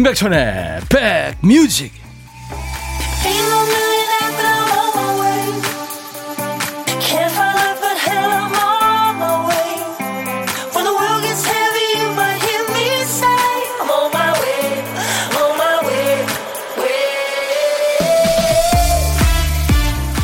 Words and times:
임백천의 0.00 0.80
백뮤직. 0.88 1.92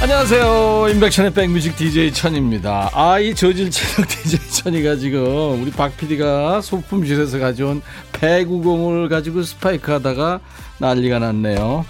안녕하세요 0.00 0.65
임백천의 0.88 1.32
백뮤직 1.34 1.76
DJ 1.76 2.12
천입니다. 2.12 2.90
아이 2.92 3.34
저질 3.34 3.70
체력 3.70 4.08
DJ 4.08 4.38
천이가 4.50 4.96
지금 4.96 5.60
우리 5.62 5.70
박 5.70 5.96
PD가 5.96 6.60
소품실에서 6.60 7.38
가져온 7.38 7.82
배구공을 8.12 9.09
가지고 9.09 9.42
스파이크 9.42 9.90
하다가 9.90 10.40
난리가 10.78 11.18
났네요. 11.18 11.84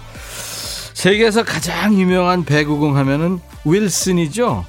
세계에서 0.93 1.43
가장 1.43 1.93
유명한 1.99 2.43
배구공 2.43 2.97
하면은 2.97 3.39
윌슨이죠? 3.65 4.65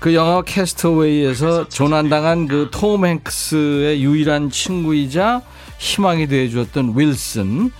그 0.00 0.14
영화 0.14 0.42
캐스터웨이에서 0.42 1.68
조난당한 1.68 2.46
그 2.48 2.68
톰 2.72 3.06
행크스의 3.06 4.02
유일한 4.02 4.50
친구이자 4.50 5.42
희망이 5.78 6.26
되어주었던 6.26 6.94
윌슨 6.96 7.70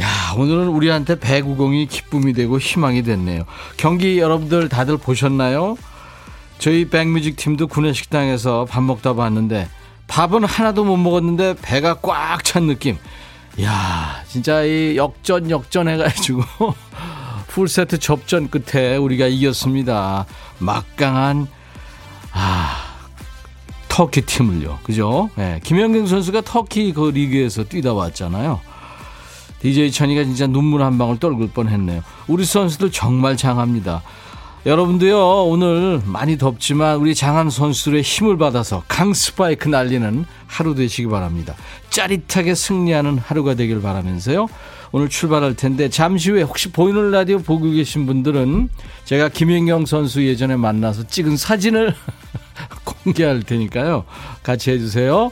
야, 0.00 0.32
오늘은 0.36 0.68
우리한테 0.68 1.18
배구공이 1.18 1.86
기쁨이 1.86 2.32
되고 2.32 2.58
희망이 2.58 3.02
됐네요. 3.02 3.44
경기 3.76 4.18
여러분들 4.18 4.68
다들 4.68 4.96
보셨나요? 4.96 5.76
저희 6.58 6.88
백뮤직 6.88 7.36
팀도 7.36 7.66
구내식당에서 7.68 8.66
밥 8.68 8.82
먹다 8.82 9.14
봤는데 9.14 9.68
밥은 10.06 10.44
하나도 10.44 10.84
못 10.84 10.96
먹었는데 10.96 11.56
배가 11.62 11.94
꽉 11.94 12.44
찬 12.44 12.66
느낌. 12.66 12.96
야, 13.62 14.22
진짜 14.28 14.62
이 14.62 14.96
역전 14.96 15.50
역전 15.50 15.88
해가지고 15.88 16.42
풀세트 17.48 17.98
접전 17.98 18.48
끝에 18.50 18.96
우리가 18.96 19.26
이겼습니다. 19.26 20.26
막강한 20.58 21.48
아 22.32 22.84
터키 23.88 24.20
팀을요, 24.20 24.78
그죠? 24.84 25.28
네, 25.34 25.60
김연경 25.64 26.06
선수가 26.06 26.42
터키 26.42 26.92
그 26.92 27.10
리그에서 27.10 27.64
뛰다 27.64 27.94
왔잖아요. 27.94 28.60
DJ 29.60 29.90
천이가 29.90 30.24
진짜 30.24 30.46
눈물 30.46 30.82
한 30.82 30.98
방울 30.98 31.18
떨굴 31.18 31.48
뻔했네요. 31.50 32.02
우리 32.26 32.44
선수들 32.44 32.90
정말 32.92 33.36
장합니다. 33.36 34.02
여러분도요 34.66 35.44
오늘 35.44 36.02
많이 36.04 36.36
덥지만 36.36 36.96
우리 36.96 37.14
장한 37.14 37.48
선수들의 37.48 38.02
힘을 38.02 38.36
받아서 38.38 38.82
강 38.88 39.14
스파이크 39.14 39.68
날리는 39.68 40.26
하루 40.46 40.74
되시기 40.74 41.08
바랍니다. 41.08 41.54
짜릿하게 41.90 42.54
승리하는 42.54 43.18
하루가 43.18 43.54
되길 43.54 43.80
바라면서요. 43.80 44.48
오늘 44.90 45.08
출발할 45.08 45.54
텐데 45.54 45.88
잠시 45.88 46.30
후에 46.30 46.42
혹시 46.42 46.70
보이는 46.70 47.10
라디오 47.10 47.38
보고 47.38 47.70
계신 47.70 48.06
분들은 48.06 48.68
제가 49.04 49.28
김연경 49.28 49.86
선수 49.86 50.24
예전에 50.26 50.56
만나서 50.56 51.06
찍은 51.06 51.36
사진을 51.36 51.94
공개할 52.84 53.42
테니까요. 53.42 54.04
같이 54.42 54.70
해주세요. 54.70 55.30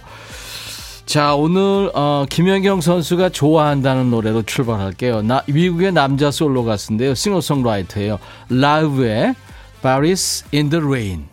자, 1.06 1.36
오늘, 1.36 1.88
어, 1.94 2.26
김연경 2.28 2.80
선수가 2.80 3.28
좋아한다는 3.28 4.10
노래로 4.10 4.42
출발할게요. 4.42 5.22
나, 5.22 5.44
미국의 5.46 5.92
남자 5.92 6.32
솔로 6.32 6.64
가수인데요. 6.64 7.14
싱어송라이터예요. 7.14 8.18
라브의 8.50 9.36
Paris 9.82 10.44
in 10.52 10.68
the 10.68 10.84
Rain. 10.84 11.28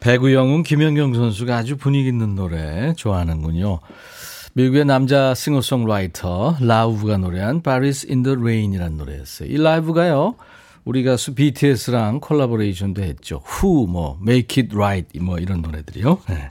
배구 0.00 0.32
영웅 0.32 0.62
김연경 0.62 1.12
선수가 1.12 1.54
아주 1.54 1.76
분위기 1.76 2.08
있는 2.08 2.34
노래 2.34 2.94
좋아하는군요. 2.94 3.80
미국의 4.54 4.86
남자 4.86 5.34
싱어송라이터 5.34 6.56
라우브가 6.60 7.18
노래한 7.18 7.60
Paris 7.60 8.06
in 8.08 8.22
the 8.22 8.38
Rain이라는 8.38 8.96
노래였어요. 8.96 9.50
이 9.50 9.58
라이브가요. 9.58 10.36
우리 10.86 11.02
가수 11.02 11.34
BTS랑 11.34 12.20
콜라보레이션도 12.20 13.02
했죠. 13.02 13.42
Who, 13.60 13.86
뭐, 13.88 14.18
Make 14.22 14.62
It 14.62 14.74
Right, 14.74 15.18
뭐, 15.18 15.38
이런 15.38 15.60
노래들이요. 15.60 16.22
네. 16.28 16.48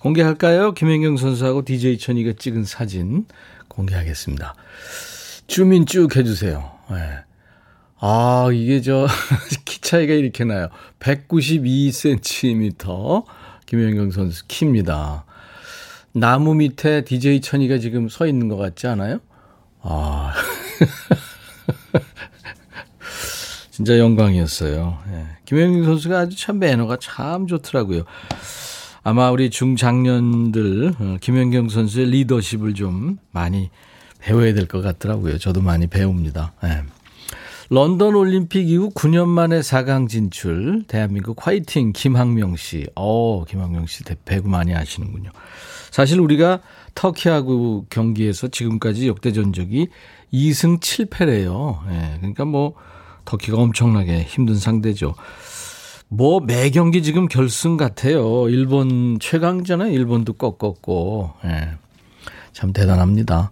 공개할까요? 0.00 0.74
김현경 0.74 1.16
선수하고 1.16 1.64
DJ 1.64 1.98
천이가 1.98 2.32
찍은 2.36 2.64
사진 2.64 3.26
공개하겠습니다. 3.68 4.56
쭈민 5.46 5.86
쭉 5.86 6.16
해주세요. 6.16 6.68
네. 6.90 6.96
아, 8.00 8.48
이게 8.52 8.80
저, 8.80 9.06
키 9.64 9.80
차이가 9.80 10.14
이렇게 10.14 10.42
나요. 10.42 10.66
192cm. 10.98 13.24
김현경 13.66 14.10
선수 14.10 14.44
키입니다. 14.48 15.26
나무 16.10 16.56
밑에 16.56 17.04
DJ 17.04 17.40
천이가 17.40 17.78
지금 17.78 18.08
서 18.08 18.26
있는 18.26 18.48
것 18.48 18.56
같지 18.56 18.88
않아요? 18.88 19.20
아. 19.80 20.34
진짜 23.74 23.98
영광이었어요. 23.98 24.98
예. 25.10 25.26
김혜민 25.46 25.82
선수가 25.82 26.16
아주 26.16 26.36
참 26.36 26.60
매너가 26.60 26.96
참 27.00 27.48
좋더라고요. 27.48 28.04
아마 29.02 29.32
우리 29.32 29.50
중장년들 29.50 30.94
어, 30.96 31.16
김연경 31.20 31.68
선수의 31.68 32.06
리더십을 32.06 32.74
좀 32.74 33.18
많이 33.32 33.70
배워야 34.20 34.54
될 34.54 34.68
것 34.68 34.80
같더라고요. 34.80 35.38
저도 35.38 35.60
많이 35.60 35.88
배웁니다. 35.88 36.52
예. 36.62 36.84
런던 37.68 38.14
올림픽 38.14 38.70
이후 38.70 38.90
9년 38.90 39.26
만에 39.26 39.58
4강 39.58 40.08
진출 40.08 40.84
대한민국 40.86 41.44
화이팅 41.44 41.92
김학명 41.92 42.54
씨. 42.54 42.86
어, 42.94 43.44
김학명 43.44 43.86
씨 43.86 44.04
배구 44.24 44.48
많이 44.48 44.72
하시는군요. 44.72 45.30
사실 45.90 46.20
우리가 46.20 46.60
터키하고 46.94 47.86
경기에서 47.90 48.46
지금까지 48.46 49.08
역대 49.08 49.32
전적이 49.32 49.88
2승 50.32 50.78
7패래요. 50.78 51.80
예. 51.90 52.16
그러니까 52.18 52.44
뭐 52.44 52.74
터키가 53.24 53.58
엄청나게 53.58 54.22
힘든 54.22 54.56
상대죠. 54.56 55.14
뭐, 56.08 56.40
매 56.40 56.70
경기 56.70 57.02
지금 57.02 57.26
결승 57.26 57.76
같아요. 57.76 58.48
일본 58.48 59.18
최강전에 59.20 59.92
일본도 59.92 60.34
꺾었고, 60.34 61.32
예. 61.44 61.70
참 62.52 62.72
대단합니다. 62.72 63.50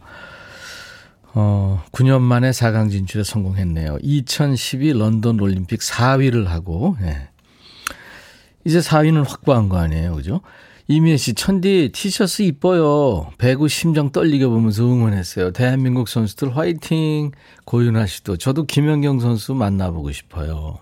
어, 1.34 1.82
9년 1.92 2.20
만에 2.20 2.50
4강 2.50 2.90
진출에 2.90 3.24
성공했네요. 3.24 3.98
2012 4.02 4.92
런던 4.92 5.40
올림픽 5.40 5.80
4위를 5.80 6.44
하고, 6.46 6.96
예. 7.02 7.28
이제 8.64 8.78
4위는 8.78 9.26
확보한 9.26 9.68
거 9.68 9.78
아니에요. 9.78 10.14
그죠? 10.14 10.40
이미애 10.92 11.16
씨, 11.16 11.32
천디 11.32 11.88
티셔츠 11.94 12.42
이뻐요. 12.42 13.30
배구 13.38 13.68
심장 13.68 14.12
떨리게 14.12 14.46
보면서 14.46 14.84
응원했어요. 14.84 15.52
대한민국 15.52 16.06
선수들 16.06 16.54
화이팅. 16.54 17.30
고윤아 17.64 18.04
씨도. 18.04 18.36
저도 18.36 18.66
김연경 18.66 19.18
선수 19.18 19.54
만나보고 19.54 20.12
싶어요. 20.12 20.80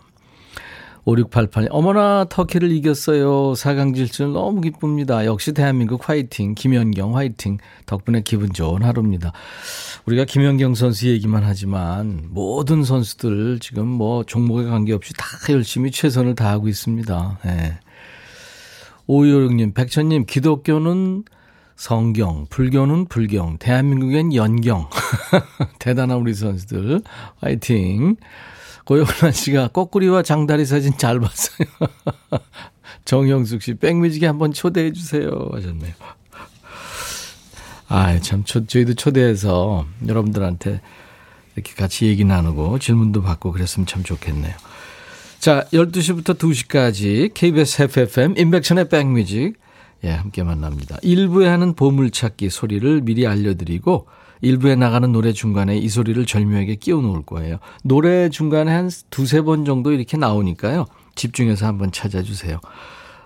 5688. 1.04 1.68
어머나, 1.70 2.26
터키를 2.28 2.72
이겼어요. 2.72 3.52
4강 3.52 3.94
질출 3.94 4.32
너무 4.32 4.60
기쁩니다. 4.60 5.24
역시 5.26 5.52
대한민국 5.52 6.08
화이팅. 6.08 6.56
김연경 6.56 7.16
화이팅. 7.16 7.58
덕분에 7.86 8.22
기분 8.22 8.52
좋은 8.52 8.82
하루입니다. 8.82 9.30
우리가 10.06 10.24
김연경 10.24 10.74
선수 10.74 11.06
얘기만 11.06 11.44
하지만 11.44 12.26
모든 12.30 12.82
선수들 12.82 13.60
지금 13.60 13.86
뭐 13.86 14.24
종목에 14.24 14.64
관계없이 14.64 15.12
다 15.16 15.24
열심히 15.50 15.92
최선을 15.92 16.34
다하고 16.34 16.66
있습니다. 16.66 17.38
네. 17.44 17.78
오유영님, 19.12 19.72
백천님, 19.72 20.24
기독교는 20.24 21.24
성경, 21.74 22.46
불교는 22.48 23.06
불경, 23.06 23.58
대한민국엔 23.58 24.36
연경. 24.36 24.88
대단한 25.80 26.18
우리 26.18 26.32
선수들. 26.32 27.02
화이팅. 27.40 28.14
고영란 28.84 29.32
씨가 29.32 29.68
거꾸리와 29.68 30.22
장다리 30.22 30.64
사진 30.64 30.96
잘 30.96 31.18
봤어요. 31.18 31.66
정형숙 33.04 33.62
씨, 33.62 33.74
백뮤직에 33.74 34.28
한번 34.28 34.52
초대해 34.52 34.92
주세요. 34.92 35.28
하셨네요. 35.54 35.92
아, 37.88 38.16
참, 38.20 38.44
저, 38.46 38.64
저희도 38.64 38.94
초대해서 38.94 39.86
여러분들한테 40.06 40.80
이렇게 41.56 41.74
같이 41.74 42.06
얘기 42.06 42.24
나누고 42.24 42.78
질문도 42.78 43.22
받고 43.22 43.50
그랬으면 43.50 43.86
참 43.86 44.04
좋겠네요. 44.04 44.54
자, 45.40 45.64
12시부터 45.72 46.36
2시까지 46.36 47.32
KBS 47.32 47.84
FFM 47.84 48.34
인백션의 48.36 48.90
백뮤직 48.90 49.54
예, 50.04 50.10
함께 50.10 50.42
만납니다. 50.42 50.96
1부에 50.98 51.44
하는 51.44 51.72
보물찾기 51.72 52.50
소리를 52.50 53.00
미리 53.00 53.26
알려드리고 53.26 54.06
1부에 54.44 54.76
나가는 54.76 55.10
노래 55.10 55.32
중간에 55.32 55.78
이 55.78 55.88
소리를 55.88 56.26
절묘하게 56.26 56.74
끼워 56.74 57.00
놓을 57.00 57.22
거예요. 57.22 57.58
노래 57.82 58.28
중간에 58.28 58.70
한 58.70 58.90
두세 59.08 59.40
번 59.40 59.64
정도 59.64 59.92
이렇게 59.92 60.18
나오니까요. 60.18 60.84
집중해서 61.14 61.66
한번 61.66 61.90
찾아주세요. 61.90 62.60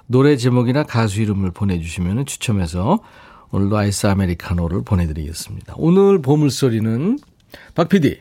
노래 0.07 0.37
제목이나 0.37 0.85
가수 0.85 1.21
이름을 1.21 1.51
보내주시면 1.51 2.27
추첨해서 2.27 3.01
오늘도 3.51 3.77
아이스 3.77 4.07
아메리카노를 4.07 4.83
보내드리겠습니다. 4.85 5.75
오늘 5.79 6.23
보물소리는 6.23 7.19
박 7.75 7.89
PD. 7.89 8.21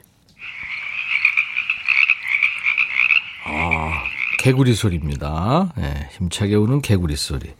아, 3.45 4.03
개구리 4.39 4.73
소리입니다. 4.73 5.73
네, 5.77 6.09
힘차게 6.17 6.55
우는 6.55 6.81
개구리 6.81 7.15
소리. 7.15 7.51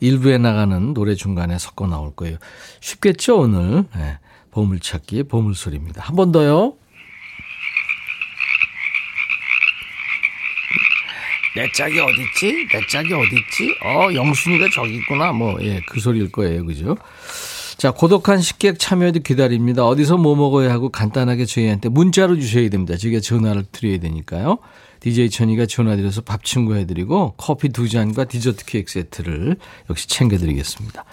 일부에 0.00 0.38
나가는 0.38 0.94
노래 0.94 1.14
중간에 1.14 1.58
섞어 1.58 1.86
나올 1.86 2.14
거예요. 2.14 2.38
쉽겠죠, 2.80 3.38
오늘? 3.40 3.84
네. 3.94 4.18
보물찾기, 4.50 5.24
보물소리입니다. 5.24 6.02
한 6.02 6.16
번 6.16 6.32
더요. 6.32 6.74
내 11.54 11.70
짝이 11.72 12.00
어딨지? 12.00 12.66
내 12.72 12.80
짝이 12.90 13.12
어딨지? 13.12 13.76
어, 13.84 14.12
영순이가 14.14 14.66
저기 14.74 14.96
있구나. 14.96 15.32
뭐, 15.32 15.58
예, 15.62 15.80
그 15.86 16.00
소리일 16.00 16.32
거예요. 16.32 16.64
그죠? 16.64 16.96
자, 17.76 17.90
고독한 17.90 18.40
식객 18.40 18.78
참여도 18.78 19.20
기다립니다. 19.20 19.84
어디서 19.84 20.16
뭐 20.16 20.34
먹어야 20.34 20.70
하고 20.72 20.88
간단하게 20.88 21.44
저희한테 21.44 21.88
문자로 21.90 22.38
주셔야 22.38 22.68
됩니다. 22.70 22.96
저희가 22.96 23.20
전화를 23.20 23.64
드려야 23.70 23.98
되니까요. 23.98 24.58
DJ 25.02 25.30
천이가 25.30 25.66
전화드려서 25.66 26.20
밥 26.20 26.44
친구 26.44 26.76
해드리고 26.76 27.34
커피 27.36 27.70
두 27.70 27.88
잔과 27.88 28.24
디저트 28.24 28.64
케이크 28.66 28.90
세트를 28.90 29.56
역시 29.90 30.08
챙겨드리겠습니다. 30.08 31.04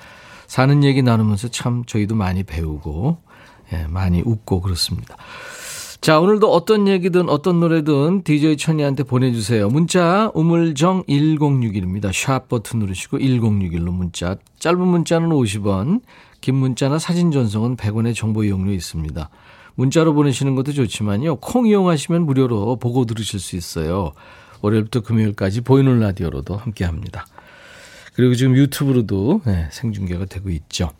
사는 0.46 0.84
얘기 0.84 1.02
나누면서 1.02 1.48
참 1.48 1.84
저희도 1.86 2.14
많이 2.14 2.44
배우고 2.44 3.18
예, 3.74 3.88
많이 3.88 4.22
웃고 4.24 4.62
그렇습니다. 4.62 5.18
자, 6.02 6.20
오늘도 6.20 6.52
어떤 6.52 6.88
얘기든 6.88 7.30
어떤 7.30 7.60
노래든 7.60 8.24
DJ 8.24 8.58
천이한테 8.58 9.04
보내주세요. 9.04 9.70
문자 9.70 10.32
우물정 10.36 11.06
1061입니다. 11.06 12.14
샵 12.14 12.48
버튼 12.48 12.80
누르시고 12.80 13.18
1061로 13.18 13.90
문자. 13.92 14.38
짧은 14.60 14.80
문자는 14.80 15.30
50원, 15.30 16.02
긴 16.42 16.56
문자나 16.56 17.00
사진 17.00 17.32
전송은 17.32 17.76
100원의 17.76 18.16
정보 18.16 18.44
이용료 18.44 18.72
있습니다. 18.72 19.30
문자로 19.80 20.14
보내시는 20.14 20.56
것도 20.56 20.74
좋지만요. 20.74 21.38
콩 21.38 21.66
이용하시면 21.66 22.26
무료로 22.26 22.76
보고 22.80 23.06
들으실 23.06 23.40
수 23.40 23.56
있어요. 23.56 24.12
월요일부터 24.60 25.00
금요일까지 25.00 25.62
보이는 25.62 26.02
라디오로도 26.02 26.58
함께 26.58 26.84
합니다. 26.84 27.26
그리고 28.14 28.36
지금 28.36 28.58
유튜브로도 28.58 29.44
네, 29.46 29.70
생중계가 29.72 30.26
되고 30.26 30.50
있죠. 30.50 30.92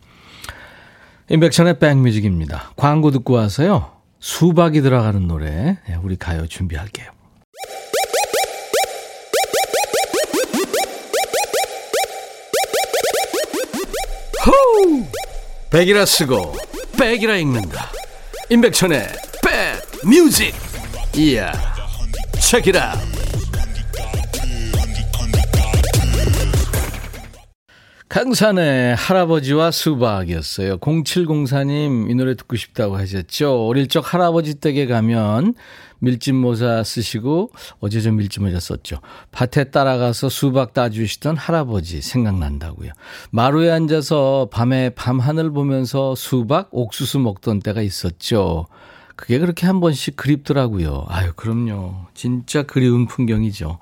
임백천의 1.28 1.78
백뮤직입니다. 1.78 2.72
광고 2.76 3.10
듣고 3.10 3.34
와서요. 3.34 3.92
수박이 4.18 4.80
들어가는 4.80 5.28
노래 5.28 5.78
네, 5.86 5.98
우리 6.02 6.16
가요 6.16 6.46
준비할게요. 6.46 7.10
호우! 14.46 15.04
백이라 15.70 16.06
쓰고 16.06 16.54
백이라 16.98 17.36
읽는다. 17.36 17.99
임백천의 18.50 19.06
백뮤직. 20.02 20.52
이야. 21.14 21.52
책이라. 22.40 23.09
강산의 28.10 28.96
할아버지와 28.96 29.70
수박이었어요. 29.70 30.78
0704님 30.78 32.10
이 32.10 32.14
노래 32.16 32.34
듣고 32.34 32.56
싶다고 32.56 32.96
하셨죠. 32.96 33.68
어릴 33.68 33.86
적 33.86 34.12
할아버지 34.12 34.56
댁에 34.56 34.86
가면 34.86 35.54
밀짚 36.00 36.34
모자 36.34 36.82
쓰시고 36.82 37.52
어제 37.78 38.00
좀 38.00 38.16
밀짚 38.16 38.42
모자 38.42 38.58
썼죠. 38.58 39.00
밭에 39.30 39.70
따라가서 39.70 40.28
수박 40.28 40.74
따주시던 40.74 41.36
할아버지 41.36 42.02
생각난다고요. 42.02 42.90
마루에 43.30 43.70
앉아서 43.70 44.48
밤에 44.50 44.90
밤하늘 44.90 45.52
보면서 45.52 46.16
수박, 46.16 46.66
옥수수 46.72 47.20
먹던 47.20 47.60
때가 47.60 47.80
있었죠. 47.80 48.66
그게 49.20 49.38
그렇게 49.38 49.66
한 49.66 49.80
번씩 49.80 50.16
그립더라고요. 50.16 51.04
아유, 51.08 51.32
그럼요. 51.36 52.06
진짜 52.14 52.62
그리운 52.62 53.06
풍경이죠. 53.06 53.78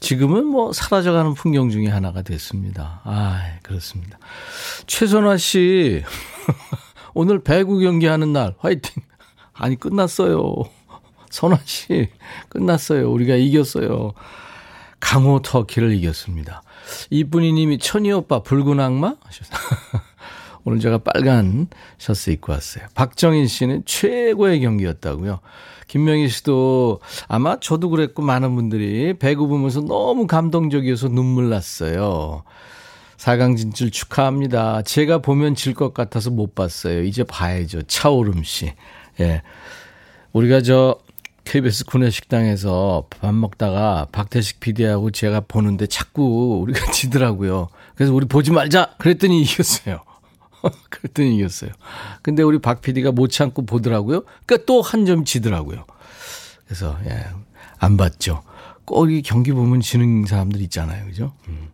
지금은 0.00 0.46
뭐 0.46 0.72
사라져가는 0.72 1.34
풍경 1.34 1.68
중에 1.68 1.88
하나가 1.88 2.22
됐습니다. 2.22 3.02
아, 3.04 3.58
그렇습니다. 3.62 4.18
최선화 4.86 5.36
씨, 5.36 6.02
오늘 7.12 7.44
배구 7.44 7.80
경기 7.80 8.06
하는 8.06 8.32
날, 8.32 8.54
화이팅! 8.60 9.02
아니, 9.52 9.76
끝났어요. 9.76 10.54
선화 11.28 11.58
씨, 11.66 12.08
끝났어요. 12.48 13.12
우리가 13.12 13.34
이겼어요. 13.34 14.14
강호 15.00 15.42
터키를 15.42 15.92
이겼습니다. 15.92 16.62
이쁜이 17.10 17.52
님이 17.52 17.76
천희 17.78 18.10
오빠 18.12 18.42
붉은 18.42 18.80
악마? 18.80 19.16
오늘 20.64 20.80
제가 20.80 20.98
빨간 20.98 21.68
셔츠 21.98 22.30
입고 22.30 22.52
왔어요. 22.52 22.84
박정인 22.94 23.46
씨는 23.46 23.82
최고의 23.86 24.60
경기였다고요. 24.60 25.40
김명희 25.86 26.28
씨도 26.28 27.00
아마 27.28 27.58
저도 27.60 27.88
그랬고 27.88 28.22
많은 28.22 28.54
분들이 28.54 29.14
배구 29.18 29.48
보면서 29.48 29.80
너무 29.80 30.26
감동적이어서 30.26 31.08
눈물 31.08 31.48
났어요. 31.48 32.42
4강 33.16 33.56
진출 33.56 33.90
축하합니다. 33.90 34.82
제가 34.82 35.18
보면 35.18 35.54
질 35.54 35.74
것 35.74 35.94
같아서 35.94 36.30
못 36.30 36.54
봤어요. 36.54 37.02
이제 37.02 37.24
봐야죠. 37.24 37.82
차오름 37.82 38.42
씨. 38.44 38.72
예. 39.20 39.42
우리가 40.32 40.60
저 40.60 40.98
KBS 41.44 41.86
구내식당에서 41.86 43.06
밥 43.08 43.34
먹다가 43.34 44.06
박태식 44.12 44.60
PD하고 44.60 45.10
제가 45.10 45.40
보는데 45.48 45.86
자꾸 45.86 46.60
우리가 46.62 46.90
지더라고요. 46.92 47.68
그래서 47.94 48.12
우리 48.12 48.26
보지 48.26 48.50
말자! 48.52 48.90
그랬더니 48.98 49.40
이겼어요. 49.42 50.00
그랬더니 50.90 51.36
이겼어요. 51.36 51.70
근데 52.22 52.42
우리 52.42 52.58
박 52.58 52.80
PD가 52.82 53.12
못 53.12 53.28
참고 53.28 53.64
보더라고요. 53.64 54.22
그러니까 54.46 54.66
또 54.66 54.80
한 54.82 55.04
점 55.06 55.24
지더라고요. 55.24 55.84
그래서, 56.66 56.98
예, 57.06 57.24
안 57.78 57.96
봤죠. 57.96 58.42
꼭 58.84 59.10
이 59.10 59.22
경기 59.22 59.52
보면 59.52 59.80
지는 59.80 60.24
사람들 60.26 60.60
있잖아요. 60.62 61.04
그죠? 61.06 61.32
음. 61.48 61.68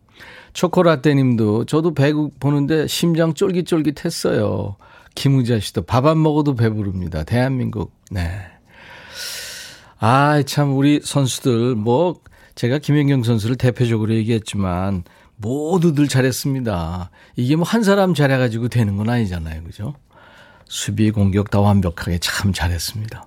초코라떼 0.52 1.14
님도 1.14 1.64
저도 1.64 1.94
배구 1.94 2.30
보는데 2.38 2.86
심장 2.86 3.34
쫄깃쫄깃 3.34 4.04
했어요. 4.04 4.76
김우자 5.14 5.58
씨도 5.60 5.82
밥 5.82 6.06
안 6.06 6.22
먹어도 6.22 6.54
배부릅니다. 6.54 7.24
대한민국. 7.24 7.92
네. 8.10 8.30
아, 9.98 10.42
참, 10.44 10.76
우리 10.76 11.00
선수들, 11.02 11.76
뭐, 11.76 12.20
제가 12.56 12.78
김연경 12.78 13.22
선수를 13.22 13.56
대표적으로 13.56 14.12
얘기했지만, 14.14 15.04
모두들 15.44 16.08
잘했습니다. 16.08 17.10
이게 17.36 17.56
뭐 17.56 17.64
한 17.64 17.82
사람 17.82 18.14
잘해가지고 18.14 18.68
되는 18.68 18.96
건 18.96 19.10
아니잖아요. 19.10 19.62
그죠? 19.64 19.94
수비, 20.66 21.10
공격 21.10 21.50
다 21.50 21.60
완벽하게 21.60 22.18
참 22.18 22.52
잘했습니다. 22.52 23.26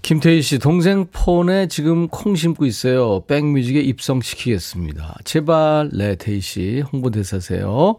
김태희 0.00 0.42
씨, 0.42 0.58
동생 0.58 1.06
폰에 1.12 1.68
지금 1.68 2.08
콩 2.08 2.34
심고 2.34 2.64
있어요. 2.66 3.20
백뮤직에 3.26 3.80
입성시키겠습니다. 3.80 5.16
제발, 5.24 5.90
네, 5.92 6.16
태희 6.16 6.40
씨, 6.40 6.82
홍보대사세요. 6.92 7.96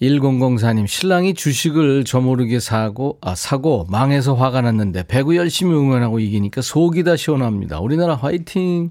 1004님, 0.00 0.86
신랑이 0.86 1.34
주식을 1.34 2.04
저 2.04 2.20
모르게 2.20 2.60
사고, 2.60 3.18
아, 3.20 3.34
사고, 3.34 3.86
망해서 3.88 4.34
화가 4.34 4.62
났는데, 4.62 5.04
배구 5.06 5.36
열심히 5.36 5.74
응원하고 5.74 6.18
이기니까 6.18 6.62
속이 6.62 7.04
다 7.04 7.16
시원합니다. 7.16 7.80
우리나라 7.80 8.14
화이팅! 8.16 8.90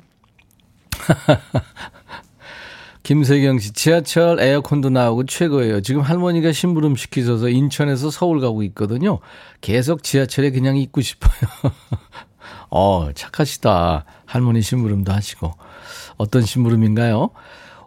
김세경 3.03 3.59
씨, 3.59 3.73
지하철 3.73 4.39
에어컨도 4.39 4.89
나오고 4.89 5.25
최고예요. 5.25 5.81
지금 5.81 6.01
할머니가 6.01 6.51
심부름 6.51 6.95
시키셔서 6.95 7.49
인천에서 7.49 8.11
서울 8.11 8.39
가고 8.39 8.61
있거든요. 8.63 9.19
계속 9.61 10.03
지하철에 10.03 10.51
그냥 10.51 10.77
있고 10.77 11.01
싶어요. 11.01 11.31
어, 12.69 13.09
착하시다. 13.13 14.05
할머니 14.25 14.61
심부름도 14.61 15.11
하시고. 15.11 15.51
어떤 16.17 16.43
심부름인가요? 16.43 17.31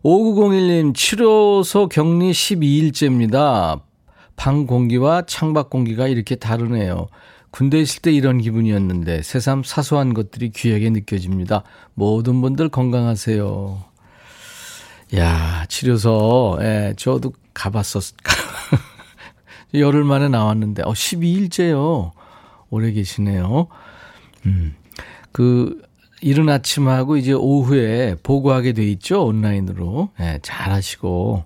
5901님, 0.04 0.94
치료소 0.94 1.88
격리 1.88 2.32
12일째입니다. 2.32 3.80
방 4.36 4.66
공기와 4.66 5.22
창밖 5.22 5.70
공기가 5.70 6.08
이렇게 6.08 6.34
다르네요. 6.34 7.06
군대 7.52 7.78
있을 7.80 8.02
때 8.02 8.12
이런 8.12 8.38
기분이었는데 8.38 9.22
새삼 9.22 9.62
사소한 9.62 10.12
것들이 10.12 10.50
귀하게 10.50 10.90
느껴집니다. 10.90 11.62
모든 11.94 12.42
분들 12.42 12.68
건강하세요. 12.68 13.93
야, 15.16 15.64
치료소, 15.68 16.58
예, 16.62 16.94
저도 16.96 17.32
가봤었, 17.52 18.14
열흘 19.74 20.04
만에 20.04 20.28
나왔는데, 20.28 20.82
어, 20.82 20.92
12일째요. 20.92 22.12
오래 22.70 22.90
계시네요. 22.92 23.68
음, 24.46 24.74
그, 25.30 25.80
이른 26.20 26.48
아침하고 26.48 27.18
이제 27.18 27.32
오후에 27.32 28.16
보고하게 28.22 28.72
돼 28.72 28.82
있죠. 28.92 29.26
온라인으로. 29.26 30.08
예, 30.20 30.38
잘 30.42 30.72
하시고. 30.72 31.44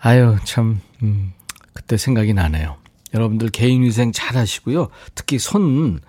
아유, 0.00 0.36
참, 0.44 0.80
음, 1.02 1.32
그때 1.72 1.96
생각이 1.96 2.34
나네요. 2.34 2.76
여러분들 3.14 3.50
개인위생 3.50 4.10
잘 4.10 4.36
하시고요. 4.36 4.88
특히 5.14 5.38
손, 5.38 6.00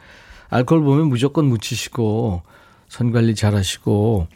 알코올 0.50 0.82
보면 0.82 1.10
무조건 1.10 1.46
묻히시고, 1.46 2.42
손 2.88 3.12
관리 3.12 3.36
잘 3.36 3.56
하시고, 3.56 4.28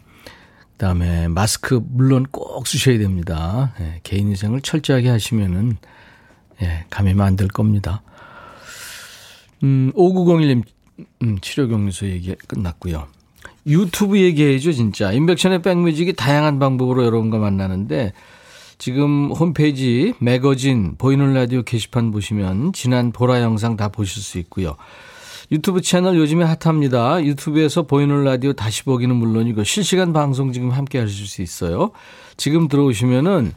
그다음에 0.78 1.28
마스크 1.28 1.82
물론 1.84 2.26
꼭 2.32 2.68
쓰셔야 2.68 3.00
됩니다. 3.00 3.74
예, 3.80 4.00
개인 4.04 4.30
위생을 4.30 4.62
철저하게 4.62 5.10
하시면은 5.10 5.78
예, 6.62 6.86
감염 6.90 7.20
안될 7.22 7.48
겁니다. 7.48 8.04
음, 9.64 9.92
5901님 9.96 10.64
음, 11.24 11.40
치료 11.42 11.68
격리소 11.68 12.08
얘기 12.08 12.34
끝났고요. 12.48 13.08
유튜브 13.66 14.20
얘기해야죠, 14.20 14.72
진짜. 14.72 15.12
인백션의 15.12 15.62
백뮤직이 15.62 16.14
다양한 16.14 16.60
방법으로 16.60 17.04
여러분과 17.06 17.40
만나는데 17.40 18.14
지금 18.78 19.32
홈페이지 19.32 20.14
매거진 20.20 20.96
보이는 20.98 21.34
라디오 21.34 21.64
게시판 21.64 22.12
보시면 22.12 22.74
지난 22.74 23.12
보라 23.12 23.42
영상 23.42 23.76
다 23.76 23.90
보실 23.90 24.22
수 24.22 24.38
있고요. 24.38 24.78
유튜브 25.50 25.82
채널 25.82 26.18
요즘에 26.18 26.44
핫합니다. 26.44 27.24
유튜브에서 27.24 27.84
보이는 27.84 28.24
라디오 28.24 28.52
다시 28.52 28.84
보기는 28.84 29.16
물론이고 29.16 29.64
실시간 29.64 30.12
방송 30.12 30.52
지금 30.52 30.72
함께 30.72 31.00
하실 31.00 31.26
수 31.26 31.42
있어요. 31.42 31.92
지금 32.36 32.68
들어오시면은 32.68 33.54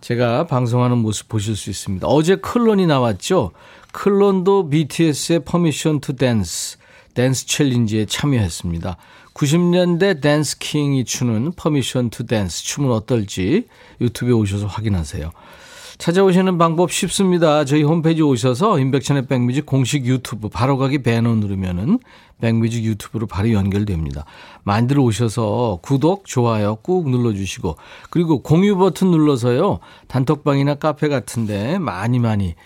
제가 0.00 0.46
방송하는 0.46 0.98
모습 0.98 1.28
보실 1.28 1.56
수 1.56 1.70
있습니다. 1.70 2.06
어제 2.06 2.36
클론이 2.36 2.86
나왔죠. 2.86 3.52
클론도 3.92 4.70
BTS의 4.70 5.44
Permission 5.44 6.00
to 6.00 6.14
Dance, 6.14 6.78
댄스 7.14 7.46
챌린지에 7.46 8.06
참여했습니다. 8.06 8.96
90년대 9.34 10.20
dance 10.20 10.58
king이 10.58 11.04
추는 11.04 11.52
Permission 11.56 12.10
to 12.10 12.24
Dance 12.24 12.64
춤은 12.64 12.90
어떨지 12.92 13.66
유튜브에 14.00 14.32
오셔서 14.32 14.66
확인하세요. 14.66 15.32
찾아오시는 16.02 16.58
방법 16.58 16.90
쉽습니다. 16.90 17.64
저희 17.64 17.84
홈페이지 17.84 18.22
오셔서 18.22 18.80
임백천의 18.80 19.26
백뮤직 19.26 19.64
공식 19.64 20.04
유튜브 20.04 20.48
바로 20.48 20.76
가기 20.76 21.04
배너 21.04 21.36
누르면은 21.36 22.00
백뮤직 22.40 22.82
유튜브로 22.82 23.28
바로 23.28 23.52
연결됩니다. 23.52 24.24
만들어 24.64 25.04
오셔서 25.04 25.78
구독, 25.80 26.24
좋아요 26.24 26.74
꾹 26.82 27.08
눌러주시고 27.08 27.76
그리고 28.10 28.42
공유 28.42 28.76
버튼 28.76 29.12
눌러서요. 29.12 29.78
단톡방이나 30.08 30.74
카페 30.74 31.06
같은데 31.06 31.78
많이 31.78 32.18
많이 32.18 32.56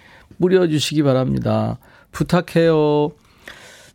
뿌려주시기 0.40 1.02
바랍니다. 1.02 1.78
부탁해요. 2.12 3.10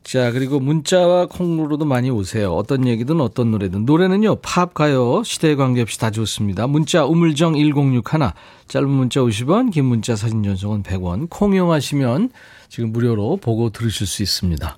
자, 0.03 0.31
그리고 0.31 0.59
문자와 0.59 1.27
콩으로도 1.27 1.85
많이 1.85 2.09
오세요. 2.09 2.53
어떤 2.53 2.87
얘기든 2.87 3.21
어떤 3.21 3.51
노래든. 3.51 3.85
노래는요, 3.85 4.37
팝, 4.37 4.73
가요, 4.73 5.21
시대에 5.23 5.55
관계없이 5.55 5.99
다 5.99 6.09
좋습니다. 6.09 6.67
문자, 6.67 7.05
우물정 7.05 7.55
1061, 7.55 8.33
짧은 8.67 8.89
문자 8.89 9.21
50원, 9.21 9.71
긴 9.71 9.85
문자 9.85 10.15
사진 10.15 10.43
전송은 10.43 10.83
100원. 10.83 11.27
콩 11.29 11.53
이용하시면 11.53 12.31
지금 12.67 12.91
무료로 12.91 13.37
보고 13.37 13.69
들으실 13.69 14.07
수 14.07 14.23
있습니다. 14.23 14.77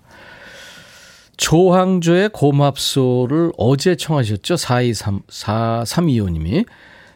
조항조의 1.38 2.30
고맙소를 2.30 3.53
어제 3.58 3.96
청하셨죠? 3.96 4.58
423, 4.58 5.22
4325님이. 5.30 6.65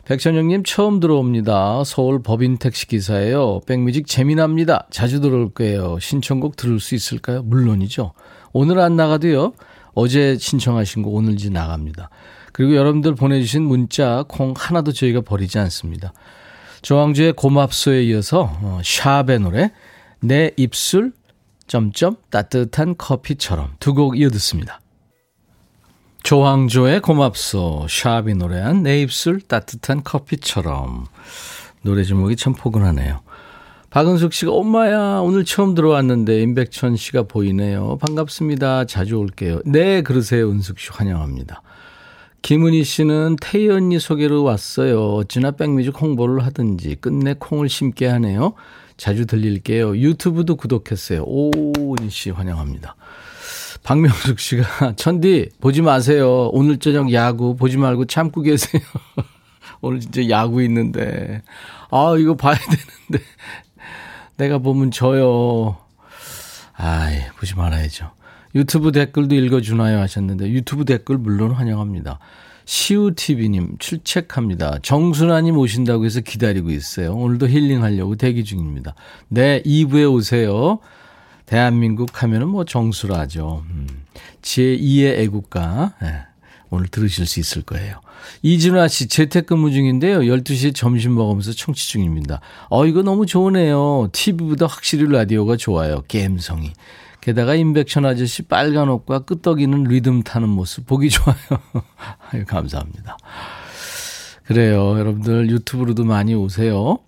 백천영님 0.08 0.64
처음 0.64 1.02
들어옵니다. 1.02 1.84
서울 1.84 2.24
법인 2.24 2.58
택시 2.58 2.88
기사예요. 2.88 3.60
백뮤직 3.68 4.08
재미납니다. 4.08 4.88
자주 4.90 5.20
들어올 5.20 5.50
거예요. 5.50 6.00
신청곡 6.00 6.56
들을 6.56 6.80
수 6.80 6.96
있을까요? 6.96 7.44
물론이죠. 7.44 8.14
오늘 8.54 8.80
안 8.80 8.96
나가도요. 8.96 9.52
어제 9.96 10.38
신청하신 10.38 11.04
거 11.04 11.10
오늘지 11.10 11.50
나갑니다. 11.50 12.10
그리고 12.54 12.78
여러분들 12.78 13.16
보내주신 13.16 13.64
문자 13.64 14.24
콩 14.30 14.54
하나도 14.56 14.94
저희가 14.94 15.20
버리지 15.22 15.60
않습니다. 15.60 16.14
조항주의 16.84 17.34
고맙소에 17.34 18.04
이어서 18.04 18.50
어, 18.62 18.80
샵의 18.86 19.40
노래 19.40 19.74
내 20.22 20.52
입술 20.56 21.12
점점 21.68 22.16
따뜻한 22.30 22.96
커피처럼 22.98 23.74
두 23.80 23.94
곡 23.94 24.18
이어 24.18 24.30
듣습니다. 24.30 24.80
조항조의 26.28 27.00
고맙소 27.00 27.88
샵이 27.90 28.34
노래한 28.34 28.84
내 28.84 29.02
입술 29.02 29.40
따뜻한 29.40 30.04
커피처럼 30.04 31.06
노래 31.84 32.04
제목이 32.04 32.36
참 32.36 32.52
포근하네요. 32.52 33.22
박은숙 33.92 34.34
씨가 34.34 34.52
엄마야 34.52 35.22
오늘 35.22 35.46
처음 35.46 35.74
들어왔는데 35.74 36.42
임백천 36.42 36.98
씨가 36.98 37.24
보이네요. 37.24 37.98
반갑습니다. 38.02 38.84
자주 38.84 39.16
올게요. 39.16 39.62
네 39.66 40.02
그러세요 40.02 40.52
은숙 40.52 40.80
씨 40.80 40.90
환영합니다. 40.92 41.62
김은희 42.42 42.84
씨는 42.84 43.38
태희 43.40 43.70
언니 43.70 43.98
소개로 43.98 44.44
왔어요. 44.44 45.14
어찌나 45.14 45.52
백뮤직 45.52 45.94
홍보를 46.02 46.46
하든지 46.46 46.98
끝내 47.00 47.36
콩을 47.40 47.70
심게 47.70 48.06
하네요. 48.06 48.54
자주 48.98 49.28
들릴게요. 49.28 49.96
유튜브도 49.96 50.58
구독했어요. 50.58 51.24
오, 51.26 51.52
은희 51.98 52.10
씨 52.10 52.32
환영합니다. 52.32 52.98
박명숙 53.88 54.38
씨가 54.38 54.96
천디 54.98 55.52
보지 55.62 55.82
마세요. 55.82 56.50
오늘 56.52 56.78
저녁 56.78 57.14
야구 57.14 57.56
보지 57.56 57.78
말고 57.78 58.04
참고 58.04 58.42
계세요. 58.42 58.82
오늘 59.80 60.02
진짜 60.02 60.28
야구 60.28 60.62
있는데 60.64 61.42
아 61.90 62.14
이거 62.20 62.36
봐야 62.36 62.58
되는데 62.58 63.26
내가 64.36 64.58
보면 64.58 64.92
져요. 64.92 65.78
아이 66.74 67.22
보지 67.40 67.56
말아야죠. 67.56 68.12
유튜브 68.56 68.92
댓글도 68.92 69.34
읽어주나요 69.36 70.00
하셨는데 70.00 70.50
유튜브 70.50 70.84
댓글 70.84 71.18
물론 71.18 71.52
환영합니다. 71.52 72.20
시우TV님 72.66 73.78
출첵합니다. 73.80 74.80
정순아님 74.82 75.58
오신다고 75.58 76.04
해서 76.04 76.20
기다리고 76.20 76.72
있어요. 76.72 77.16
오늘도 77.16 77.48
힐링하려고 77.48 78.18
대기 78.18 78.44
중입니다. 78.44 78.96
네 79.30 79.62
2부에 79.64 80.12
오세요. 80.12 80.82
대한민국 81.48 82.22
하면은 82.22 82.50
뭐 82.50 82.66
정수라죠. 82.66 83.64
음. 83.70 83.88
제2의 84.42 85.18
애국가. 85.20 85.94
네. 86.02 86.22
오늘 86.70 86.88
들으실 86.88 87.26
수 87.26 87.40
있을 87.40 87.62
거예요. 87.62 88.02
이진아 88.42 88.90
씨 88.90 89.08
재택근무 89.08 89.72
중인데요. 89.72 90.20
12시에 90.20 90.76
점심 90.76 91.16
먹으면서 91.16 91.54
청취 91.54 91.88
중입니다. 91.88 92.42
어 92.70 92.86
이거 92.86 93.02
너무 93.02 93.26
좋으네요. 93.26 94.10
TV보다 94.12 94.66
확실히 94.68 95.10
라디오가 95.10 95.56
좋아요. 95.56 96.04
게임성이. 96.10 96.74
게다가 97.22 97.56
임백천 97.56 98.06
아저씨 98.06 98.44
빨간 98.44 98.90
옷과 98.90 99.20
끄떡이는 99.20 99.86
리듬 99.86 100.24
타는 100.24 100.50
모습 100.50 100.86
보기 100.86 101.10
좋아요. 101.10 101.38
아유 102.32 102.44
감사합니다. 102.46 103.18
그래요. 104.44 105.00
여러분들 105.00 105.50
유튜브로도 105.50 106.04
많이 106.04 106.34
오세요. 106.36 107.00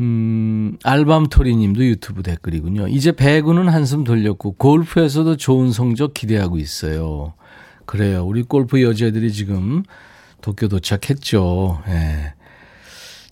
음, 0.00 0.78
알밤토리 0.82 1.54
님도 1.54 1.84
유튜브 1.84 2.22
댓글이군요. 2.22 2.88
이제 2.88 3.12
배구는 3.12 3.68
한숨 3.68 4.04
돌렸고 4.04 4.52
골프에서도 4.52 5.36
좋은 5.36 5.72
성적 5.72 6.14
기대하고 6.14 6.58
있어요. 6.58 7.34
그래요. 7.84 8.24
우리 8.24 8.42
골프 8.42 8.82
여자들이 8.82 9.32
지금 9.32 9.82
도쿄 10.40 10.68
도착했죠. 10.68 11.82
예. 11.88 12.34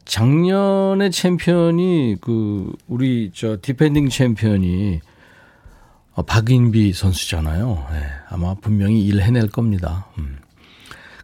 작년에 0.04 1.10
챔피언이 1.10 2.16
그 2.20 2.72
우리 2.86 3.30
저 3.34 3.58
defending 3.60 4.08
champion이 4.10 5.00
어, 6.14 6.22
박인비 6.22 6.92
선수잖아요. 6.92 7.86
예. 7.92 8.02
아마 8.28 8.54
분명히 8.54 9.04
일 9.06 9.22
해낼 9.22 9.48
겁니다. 9.48 10.06
음. 10.18 10.38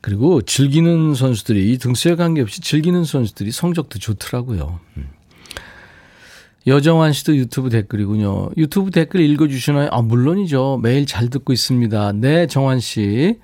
그리고 0.00 0.42
즐기는 0.42 1.14
선수들이 1.14 1.76
등수에 1.78 2.14
관계없이 2.14 2.60
즐기는 2.60 3.04
선수들이 3.04 3.50
성적도 3.50 3.98
좋더라고요. 3.98 4.80
음. 4.96 5.08
여정환 6.66 7.12
씨도 7.12 7.36
유튜브 7.36 7.68
댓글이군요. 7.68 8.50
유튜브 8.56 8.90
댓글 8.90 9.20
읽어주시나요? 9.20 9.88
아, 9.92 10.00
물론이죠. 10.00 10.80
매일 10.82 11.04
잘 11.04 11.28
듣고 11.28 11.52
있습니다. 11.52 12.12
네, 12.14 12.46
정환 12.46 12.80
씨. 12.80 13.38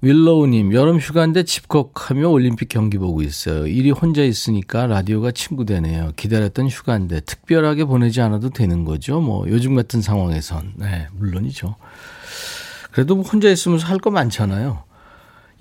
윌로우님, 0.00 0.72
여름 0.72 0.98
휴가인데 0.98 1.44
집콕하며 1.44 2.28
올림픽 2.28 2.68
경기 2.68 2.98
보고 2.98 3.22
있어요. 3.22 3.68
일이 3.68 3.90
혼자 3.92 4.22
있으니까 4.22 4.86
라디오가 4.86 5.30
친구 5.30 5.64
되네요. 5.64 6.12
기다렸던 6.16 6.68
휴가인데 6.68 7.20
특별하게 7.20 7.84
보내지 7.84 8.20
않아도 8.20 8.50
되는 8.50 8.84
거죠. 8.84 9.20
뭐, 9.20 9.44
요즘 9.48 9.76
같은 9.76 10.02
상황에선. 10.02 10.72
네, 10.76 11.06
물론이죠. 11.14 11.76
그래도 12.92 13.14
뭐 13.14 13.24
혼자 13.24 13.48
있으면서 13.48 13.86
할 13.86 13.98
거 13.98 14.10
많잖아요. 14.10 14.82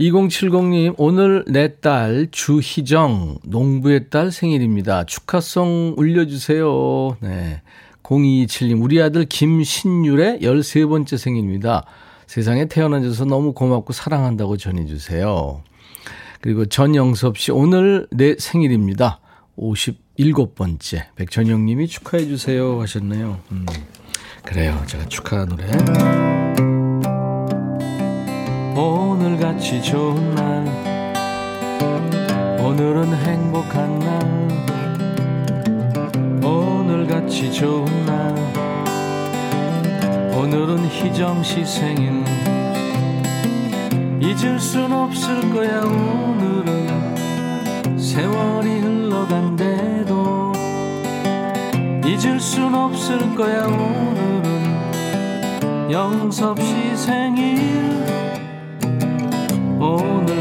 2070님, 0.02 0.96
오늘 0.98 1.46
내 1.48 1.70
딸 1.80 2.28
주희정, 2.32 3.38
농부의 3.44 4.10
딸 4.10 4.32
생일입니다. 4.32 5.04
축하송 5.06 5.94
올려주세요. 5.98 7.18
네. 7.20 7.62
0227님, 8.04 8.82
우리 8.82 9.02
아들 9.02 9.26
김신율의 9.26 10.40
13번째 10.40 11.18
생일입니다. 11.18 11.86
세상에 12.26 12.66
태어나줘서 12.66 13.26
너무 13.26 13.54
고맙고 13.54 13.94
사랑한다고 13.94 14.58
전해주세요. 14.58 15.62
그리고 16.42 16.66
전영섭 16.66 17.38
씨, 17.38 17.52
오늘 17.52 18.08
내 18.12 18.36
생일입니다. 18.40 19.20
57번째. 19.58 21.06
백천영 21.16 21.66
님이 21.66 21.88
축하해주세요 21.88 22.82
하셨네요. 22.82 23.40
음, 23.52 23.66
그래요. 24.44 24.82
제가 24.88 25.06
축하 25.06 25.46
노래. 25.46 25.68
오늘같이 28.76 29.82
좋은 29.82 30.34
날. 30.34 30.66
오늘은 32.60 33.14
행복한 33.14 34.00
날. 34.00 34.22
오늘같이 36.42 37.52
좋은 37.52 37.86
날. 38.06 38.34
오늘은 40.34 40.86
희정씨 40.88 41.66
생일. 41.66 42.24
잊을 44.22 44.58
순 44.58 44.94
없을 44.94 45.52
거야 45.54 45.82
오늘은. 45.82 47.18
세월이 47.98 48.80
흘러간대도. 48.80 50.54
잊을 52.06 52.40
순 52.40 52.74
없을 52.74 53.36
거야 53.36 53.66
오늘은. 53.66 54.32
영섭 55.92 56.58
씨 56.62 56.96
생일 56.96 58.11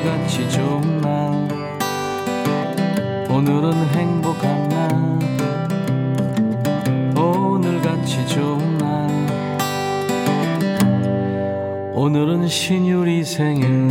오늘같이 0.01 0.49
좋은 0.49 1.01
날 1.03 1.49
오늘은 3.31 3.75
행복한 3.89 4.69
날 4.71 5.19
오늘같이 7.23 8.27
좋은 8.29 8.79
날 8.79 9.11
오늘은 11.93 12.49
신유리 12.49 13.25
생일. 13.25 13.91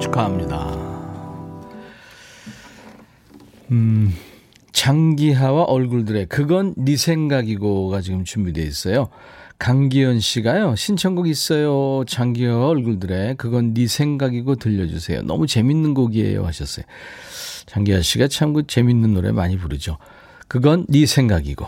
축하합니다. 0.00 0.76
음 3.70 4.12
장기하와 4.72 5.62
얼굴들의 5.62 6.26
그건 6.26 6.74
네 6.76 6.96
생각이고가 6.96 8.00
지금 8.00 8.24
준비되어 8.24 8.64
있어요. 8.64 9.10
강기현 9.58 10.20
씨가요. 10.20 10.76
신청곡 10.76 11.28
있어요. 11.28 12.04
장기하와 12.06 12.68
얼굴들의 12.68 13.36
그건 13.36 13.74
네 13.74 13.86
생각이고 13.88 14.54
들려주세요. 14.56 15.22
너무 15.22 15.46
재밌는 15.46 15.94
곡이에요 15.94 16.46
하셨어요. 16.46 16.84
장기하 17.66 18.00
씨가 18.00 18.28
참 18.28 18.52
그 18.52 18.66
재밌는 18.66 19.12
노래 19.14 19.32
많이 19.32 19.58
부르죠. 19.58 19.98
그건 20.46 20.86
네 20.88 21.04
생각이고. 21.06 21.66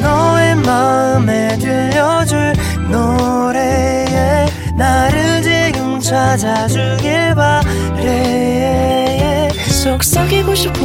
너의 0.00 0.56
마음에 0.56 1.56
들려줄 1.58 2.52
노래에 2.90 4.46
나를 4.76 5.42
지금 5.42 6.00
찾아주길 6.00 7.34
바래 7.34 9.48
속삭이고 9.82 10.54
싶어 10.54 10.78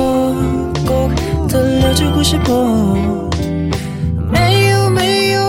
꼭 0.88 1.12
들려주고 1.50 2.24
싶어 2.24 3.30
매우 4.32 4.69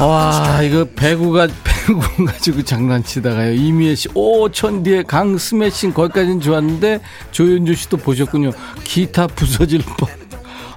와, 0.00 0.62
이거 0.62 0.86
배구가, 0.96 1.48
배구 1.64 2.24
가지고 2.24 2.62
장난치다가요. 2.62 3.52
이미애 3.54 3.94
씨, 3.94 4.08
오, 4.14 4.48
천디의 4.48 5.04
강 5.04 5.36
스매싱, 5.36 5.92
거기까지는 5.92 6.40
좋았는데, 6.40 7.00
조윤주 7.30 7.74
씨도 7.74 7.98
보셨군요. 7.98 8.52
기타 8.84 9.26
부서질 9.26 9.82
뻔. 9.98 10.08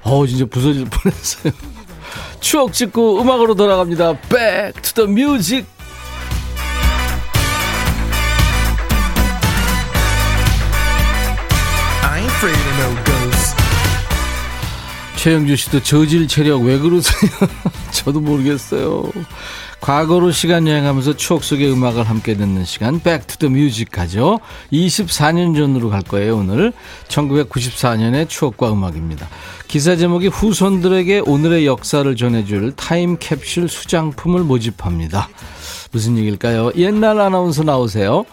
어우, 0.03 0.27
진짜 0.27 0.45
부서질 0.45 0.85
뻔 0.85 1.11
했어요. 1.11 1.53
추억 2.41 2.73
찍고 2.73 3.21
음악으로 3.21 3.55
돌아갑니다. 3.55 4.19
Back 4.29 4.81
to 4.81 5.05
the 5.05 5.09
music. 5.09 5.65
최영주 15.23 15.55
씨도 15.55 15.83
저질 15.83 16.27
체력 16.27 16.63
왜 16.63 16.77
그러세요? 16.77 17.31
저도 17.91 18.19
모르겠어요. 18.19 19.09
과거로 19.79 20.31
시간 20.31 20.67
여행하면서 20.67 21.15
추억 21.15 21.45
속의 21.45 21.71
음악을 21.71 22.03
함께 22.03 22.35
듣는 22.35 22.65
시간 22.65 22.99
Music 23.47 23.87
하죠. 24.01 24.41
24년 24.73 25.55
전으로 25.55 25.89
갈 25.89 26.01
거예요 26.01 26.39
오늘. 26.39 26.73
1994년의 27.07 28.27
추억과 28.27 28.73
음악입니다. 28.73 29.29
기사 29.69 29.95
제목이 29.95 30.27
후손들에게 30.27 31.21
오늘의 31.25 31.67
역사를 31.67 32.13
전해줄 32.13 32.73
타임캡슐 32.75 33.69
수장품을 33.69 34.41
모집합니다. 34.41 35.29
무슨 35.93 36.17
얘기일까요? 36.17 36.73
옛날 36.75 37.21
아나운서 37.21 37.63
나오세요. 37.63 38.25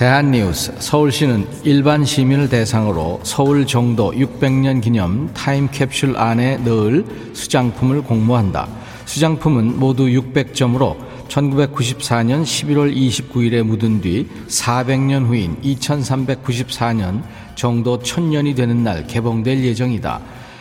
대한뉴스 0.00 0.72
서울시는 0.78 1.46
일반 1.62 2.06
시민을 2.06 2.48
대상으로 2.48 3.20
서울 3.22 3.66
정도 3.66 4.12
600년 4.12 4.80
기념 4.80 5.30
타임캡슐 5.34 6.16
안에 6.16 6.56
넣을 6.56 7.04
수장품을 7.34 8.04
공모한다. 8.04 8.66
수장품은 9.04 9.78
모두 9.78 10.04
600점으로 10.04 10.96
1994년 11.28 12.44
11월 12.44 12.96
29일에 12.96 13.62
묻은 13.62 14.00
뒤 14.00 14.26
400년 14.48 15.26
후인 15.26 15.60
2394년 15.60 17.22
정도 17.54 17.98
천년이 17.98 18.54
되는 18.54 18.82
날 18.82 19.06
개봉될 19.06 19.62
예정이다. 19.62 20.18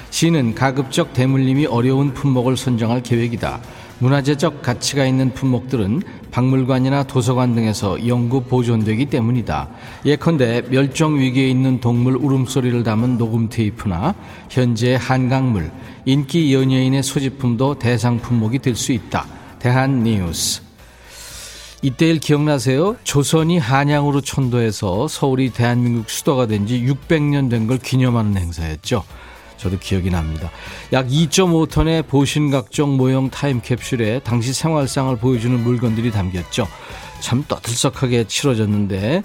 시는 0.10 0.54
가급적 0.54 1.14
대물림이 1.14 1.66
어려운 1.68 2.14
품목을 2.14 2.58
선정할 2.58 3.04
계획이다. 3.04 3.62
문화재적 4.00 4.62
가치가 4.62 5.06
있는 5.06 5.34
품목들은 5.34 6.02
박물관이나 6.32 7.04
도서관 7.04 7.54
등에서 7.56 8.08
영구 8.08 8.44
보존되기 8.46 9.08
때문이다. 9.08 9.70
예컨대 10.06 10.64
멸종 10.70 11.20
위기에 11.20 11.50
있는 11.50 11.80
동물 11.80 12.16
울음소리를 12.16 12.84
담은 12.84 13.18
녹음 13.18 13.50
테이프나 13.50 14.16
현재 14.50 14.96
한강물, 14.96 15.72
인기 16.06 16.54
연예인의 16.54 17.04
소지품도 17.04 17.80
대상 17.80 18.20
품목이 18.20 18.60
될 18.60 18.76
수 18.76 18.92
있다. 18.94 19.26
대한 19.60 20.04
뉴스. 20.04 20.62
이때 21.82 22.08
일 22.10 22.20
기억나세요? 22.20 22.96
조선이 23.04 23.58
한양으로 23.58 24.22
천도해서 24.22 25.08
서울이 25.08 25.52
대한민국 25.52 26.10
수도가 26.10 26.46
된 26.46 26.66
지 26.68 26.82
600년 26.86 27.50
된 27.50 27.68
걸 27.68 27.78
기념하는 27.78 28.38
행사였죠. 28.38 29.04
저도 29.60 29.78
기억이 29.78 30.10
납니다. 30.10 30.50
약 30.94 31.08
2.5톤의 31.08 32.08
보신각종 32.08 32.98
모형 32.98 33.30
타임캡슐에 33.30 34.22
당시 34.24 34.54
생활상을 34.54 35.16
보여주는 35.18 35.60
물건들이 35.62 36.12
담겼죠. 36.12 36.68
참 37.20 37.44
떠들썩하게 37.48 38.26
치러졌는데 38.26 39.24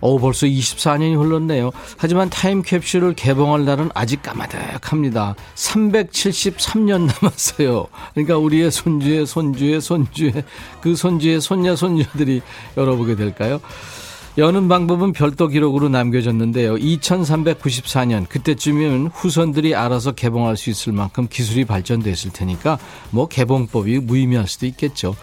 어 0.00 0.18
벌써 0.18 0.46
24년이 0.46 1.18
흘렀네요. 1.18 1.70
하지만 1.96 2.28
타임캡슐을 2.30 3.14
개봉할 3.14 3.64
날은 3.64 3.90
아직 3.94 4.22
까마득합니다. 4.22 5.34
373년 5.54 7.10
남았어요. 7.20 7.86
그러니까 8.14 8.38
우리의 8.38 8.70
손주의 8.70 9.26
손주의 9.26 9.80
손주의 9.80 10.32
그 10.80 10.94
손주의 10.94 11.40
손녀 11.40 11.76
손녀들이 11.76 12.42
열어보게 12.76 13.16
될까요? 13.16 13.60
여는 14.38 14.68
방법은 14.68 15.12
별도 15.12 15.48
기록으로 15.48 15.88
남겨졌는데요. 15.88 16.74
2394년 16.74 18.28
그때쯤이면 18.28 19.06
후손들이 19.06 19.74
알아서 19.74 20.12
개봉할 20.12 20.58
수 20.58 20.68
있을 20.68 20.92
만큼 20.92 21.26
기술이 21.26 21.64
발전됐을 21.64 22.32
테니까 22.32 22.78
뭐 23.10 23.28
개봉법이 23.28 24.00
무의미할 24.00 24.46
수도 24.46 24.66
있겠죠. 24.66 25.16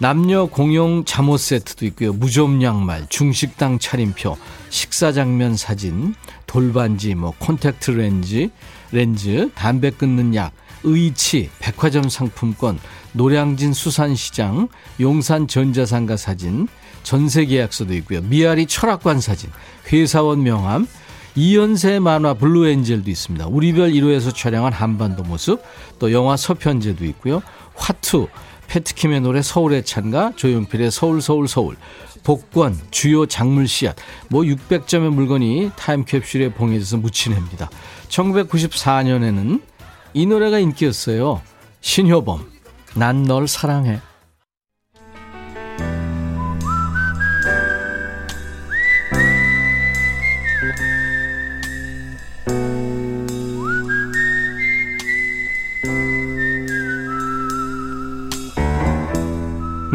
남녀 0.00 0.46
공용 0.46 1.04
잠옷 1.04 1.38
세트도 1.38 1.86
있고요. 1.86 2.12
무좀 2.12 2.60
양말, 2.62 3.06
중식당 3.08 3.78
차림표, 3.78 4.36
식사 4.70 5.12
장면 5.12 5.56
사진, 5.56 6.14
돌반지, 6.46 7.14
뭐 7.14 7.32
콘택트 7.38 7.92
렌즈, 7.92 8.48
렌즈, 8.90 9.50
담배 9.54 9.90
끊는 9.90 10.34
약, 10.34 10.52
의치, 10.82 11.50
백화점 11.60 12.08
상품권, 12.08 12.80
노량진 13.12 13.74
수산시장, 13.74 14.68
용산 15.00 15.46
전자상가 15.46 16.16
사진, 16.16 16.66
전세 17.10 17.44
계약서도 17.44 17.92
있고요. 17.94 18.20
미아리 18.20 18.66
철학관 18.66 19.20
사진, 19.20 19.50
회사원 19.92 20.44
명함, 20.44 20.86
이연세 21.34 21.98
만화 21.98 22.34
블루엔젤도 22.34 23.10
있습니다. 23.10 23.48
우리별 23.48 23.90
1호에서 23.90 24.32
촬영한 24.32 24.72
한반도 24.72 25.24
모습, 25.24 25.60
또 25.98 26.12
영화 26.12 26.36
서편제도 26.36 27.04
있고요. 27.06 27.42
화투, 27.74 28.28
패트킴의 28.68 29.22
노래 29.22 29.42
서울의 29.42 29.84
찬가, 29.84 30.30
조용필의 30.36 30.92
서울 30.92 31.20
서울 31.20 31.48
서울, 31.48 31.74
복권, 32.22 32.78
주요 32.92 33.26
작물 33.26 33.66
씨앗, 33.66 33.96
뭐 34.28 34.42
600점의 34.42 35.10
물건이 35.10 35.72
타임캡슐에 35.76 36.54
봉해져서 36.54 36.98
묻히냅니다. 36.98 37.70
1994년에는 38.08 39.60
이 40.14 40.26
노래가 40.26 40.60
인기였어요. 40.60 41.42
신효범, 41.80 42.48
난 42.94 43.24
널 43.24 43.48
사랑해. 43.48 44.00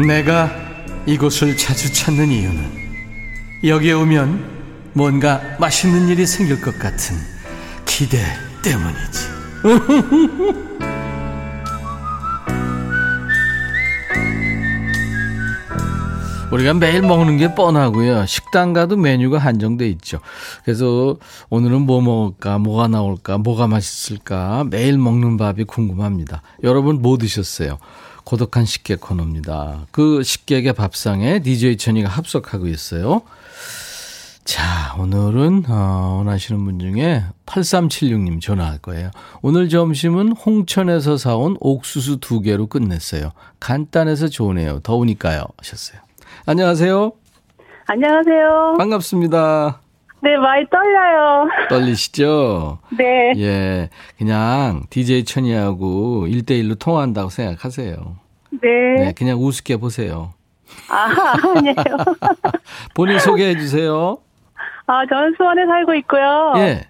내가 0.04 0.50
이곳을 1.06 1.56
자주 1.56 1.90
찾는 1.92 2.30
이유는 2.30 2.86
여기에 3.64 3.92
오면 3.92 4.56
뭔가 4.92 5.40
맛있는 5.58 6.08
일이 6.08 6.26
생길 6.26 6.60
것 6.60 6.78
같은 6.78 7.16
기대 7.86 8.18
때문이지. 8.62 9.36
우리가 16.52 16.74
매일 16.74 17.02
먹는 17.02 17.38
게 17.38 17.54
뻔하고요. 17.54 18.26
식당 18.26 18.72
가도 18.72 18.96
메뉴가 18.96 19.38
한정돼 19.38 19.88
있죠. 19.88 20.20
그래서 20.64 21.16
오늘은 21.50 21.82
뭐 21.82 22.00
먹을까, 22.00 22.58
뭐가 22.58 22.88
나올까, 22.88 23.38
뭐가 23.38 23.66
맛있을까 23.66 24.64
매일 24.70 24.96
먹는 24.98 25.36
밥이 25.38 25.64
궁금합니다. 25.64 26.42
여러분 26.62 27.02
뭐 27.02 27.18
드셨어요? 27.18 27.78
고독한 28.26 28.64
식객 28.64 29.00
코너입니다. 29.00 29.86
그 29.92 30.24
식객의 30.24 30.72
밥상에 30.72 31.38
DJ 31.38 31.76
천이가 31.76 32.08
합석하고 32.08 32.66
있어요. 32.66 33.22
자, 34.44 34.94
오늘은 34.98 35.64
어, 35.68 36.16
원하시는 36.18 36.64
분 36.64 36.80
중에 36.80 37.24
8376님 37.46 38.40
전화할 38.40 38.78
거예요. 38.78 39.10
오늘 39.42 39.68
점심은 39.68 40.32
홍천에서 40.32 41.16
사온 41.16 41.56
옥수수 41.60 42.18
두 42.18 42.40
개로 42.40 42.66
끝냈어요. 42.66 43.30
간단해서 43.60 44.26
좋으네요. 44.26 44.80
더우니까요. 44.80 45.44
하셨어요. 45.58 46.00
안녕하세요. 46.46 47.12
안녕하세요. 47.86 48.74
반갑습니다. 48.78 49.85
네, 50.20 50.36
많이 50.36 50.66
떨려요. 50.70 51.48
떨리시죠? 51.68 52.78
네. 52.96 53.32
예. 53.36 53.90
그냥 54.18 54.82
DJ 54.90 55.24
천이하고 55.24 56.26
1대1로 56.26 56.78
통화한다고 56.78 57.30
생각하세요. 57.30 57.96
네. 58.62 58.68
네, 58.98 59.12
그냥 59.16 59.38
우습게 59.38 59.76
보세요. 59.76 60.32
아, 60.88 61.34
아니에요. 61.56 61.74
본인 62.94 63.18
소개해 63.18 63.56
주세요. 63.56 64.18
아, 64.86 65.06
저는 65.06 65.34
수원에 65.36 65.66
살고 65.66 65.94
있고요. 65.96 66.54
예. 66.56 66.80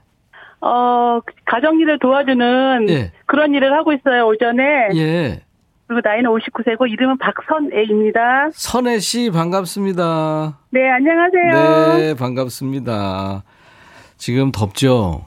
어, 0.61 1.21
가정일을 1.47 1.99
도와주는 1.99 2.87
예. 2.89 3.13
그런 3.27 3.55
일을 3.55 3.73
하고 3.73 3.93
있어요, 3.93 4.27
오전에. 4.27 4.89
예. 4.95 5.41
그리고 5.87 6.01
나이는 6.05 6.29
59세고 6.31 6.91
이름은 6.91 7.19
박선애입니다. 7.19 8.51
선혜 8.53 8.99
씨 8.99 9.31
반갑습니다. 9.31 10.59
네, 10.71 10.81
안녕하세요. 10.91 11.97
네, 11.99 12.15
반갑습니다. 12.15 13.45
지금 14.17 14.51
덥죠? 14.51 15.25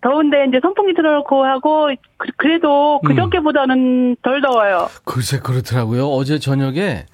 더운데 0.00 0.46
이제 0.48 0.58
선풍기 0.62 0.94
틀어놓고 0.94 1.44
하고 1.44 1.88
그- 2.16 2.28
그래도 2.36 3.00
음. 3.04 3.08
그저께보다는 3.08 4.16
덜 4.22 4.40
더워요. 4.40 4.88
글쎄 5.04 5.40
그렇더라고요. 5.40 6.06
어제 6.08 6.38
저녁에 6.38 7.04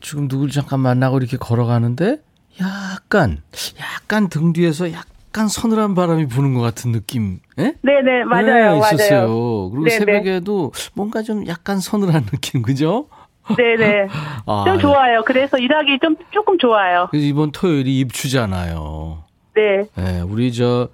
지금 0.00 0.28
누굴 0.28 0.50
잠깐 0.50 0.80
만나고 0.80 1.18
이렇게 1.18 1.36
걸어가는데 1.38 2.18
약간 2.60 3.38
약간 3.80 4.28
등 4.28 4.52
뒤에서 4.52 4.92
약 4.92 5.06
간 5.36 5.48
서늘한 5.48 5.94
바람이 5.94 6.28
부는 6.28 6.54
것 6.54 6.62
같은 6.62 6.92
느낌. 6.92 7.40
예? 7.58 7.74
네네, 7.82 8.24
맞아요, 8.24 8.46
네, 8.46 8.52
맞아요. 8.52 8.76
있었어요. 8.78 9.70
그리고 9.70 9.84
네네. 9.84 9.98
새벽에도 9.98 10.72
뭔가 10.94 11.20
좀 11.22 11.46
약간 11.46 11.78
서늘한 11.78 12.24
느낌, 12.24 12.62
그죠? 12.62 13.08
네네. 13.54 14.08
아, 14.46 14.64
좀 14.66 14.78
좋아요. 14.78 15.22
그래서 15.26 15.58
일하기 15.58 15.98
좀 16.02 16.16
조금 16.30 16.56
좋아요. 16.56 17.08
그래서 17.10 17.26
이번 17.26 17.52
토요일이 17.52 17.98
입추잖아요. 17.98 19.24
네. 19.54 19.84
네, 19.94 20.20
우리 20.22 20.54
저 20.54 20.88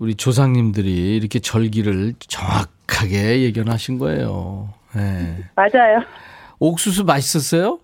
우리 0.00 0.16
조상님들이 0.16 1.16
이렇게 1.16 1.38
절기를 1.38 2.14
정확하게 2.18 3.42
예견하신 3.42 3.98
거예요. 3.98 4.70
네. 4.96 5.36
맞아요. 5.54 6.00
옥수수 6.58 7.04
맛있었어요? 7.04 7.78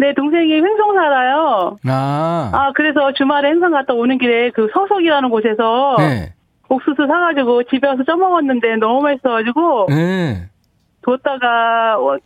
네, 0.00 0.14
동생이 0.14 0.50
횡성 0.54 0.94
살아요. 0.94 1.76
아, 1.86 2.50
아, 2.54 2.72
그래서 2.74 3.12
주말에 3.12 3.50
행성 3.50 3.70
갔다 3.72 3.92
오는 3.92 4.16
길에 4.16 4.50
그 4.50 4.66
서석이라는 4.72 5.28
곳에서 5.28 5.96
네, 5.98 6.32
옥수수 6.70 7.06
사가지고 7.06 7.64
집에 7.64 7.86
와서 7.86 8.02
쪄먹었는데 8.04 8.76
너무 8.76 9.02
맛있어가지고 9.02 9.86
네. 9.90 10.48
뒀다가 11.02 11.98
어, 11.98 12.16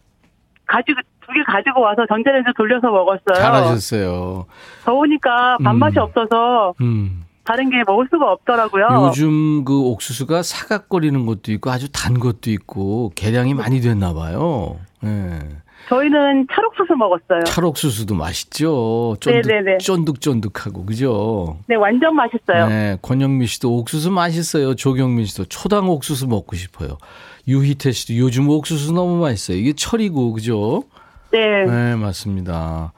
가지고 0.66 1.00
두 1.26 1.32
개 1.32 1.42
가지고 1.46 1.80
와서 1.80 2.04
전자레인지 2.06 2.50
돌려서 2.56 2.90
먹었어요. 2.90 3.34
잘하셨어요. 3.34 4.44
더우니까 4.84 5.56
밥맛이 5.64 5.98
음. 5.98 6.02
없어서 6.02 6.74
음. 6.82 7.24
다른 7.44 7.70
게 7.70 7.82
먹을 7.86 8.06
수가 8.10 8.30
없더라고요. 8.30 9.08
요즘 9.08 9.64
그 9.64 9.80
옥수수가 9.80 10.42
사각거리는 10.42 11.26
것도 11.26 11.50
있고 11.52 11.70
아주 11.70 11.90
단 11.90 12.18
것도 12.20 12.50
있고 12.50 13.10
개량이 13.16 13.54
많이 13.54 13.80
됐나 13.80 14.12
봐요. 14.14 14.76
네. 15.02 15.38
저희는 15.88 16.46
찰옥수수 16.54 16.94
먹었어요. 16.96 17.44
찰옥수수도 17.44 18.14
맛있죠. 18.14 19.16
쫀득, 19.20 19.48
네네네. 19.48 19.78
쫀득쫀득하고 19.78 20.86
그죠? 20.86 21.58
네, 21.66 21.74
완전 21.76 22.16
맛있어요. 22.16 22.68
네, 22.68 22.98
권영미 23.02 23.46
씨도 23.46 23.70
옥수수 23.76 24.10
맛있어요. 24.10 24.74
조경민 24.74 25.26
씨도 25.26 25.44
초당 25.46 25.88
옥수수 25.90 26.26
먹고 26.26 26.56
싶어요. 26.56 26.96
유희태 27.46 27.92
씨도 27.92 28.16
요즘 28.16 28.48
옥수수 28.48 28.92
너무 28.94 29.20
맛있어요. 29.20 29.58
이게 29.58 29.72
철이고 29.74 30.32
그죠? 30.32 30.84
네. 31.30 31.64
네, 31.66 31.96
맞습니다. 31.96 32.92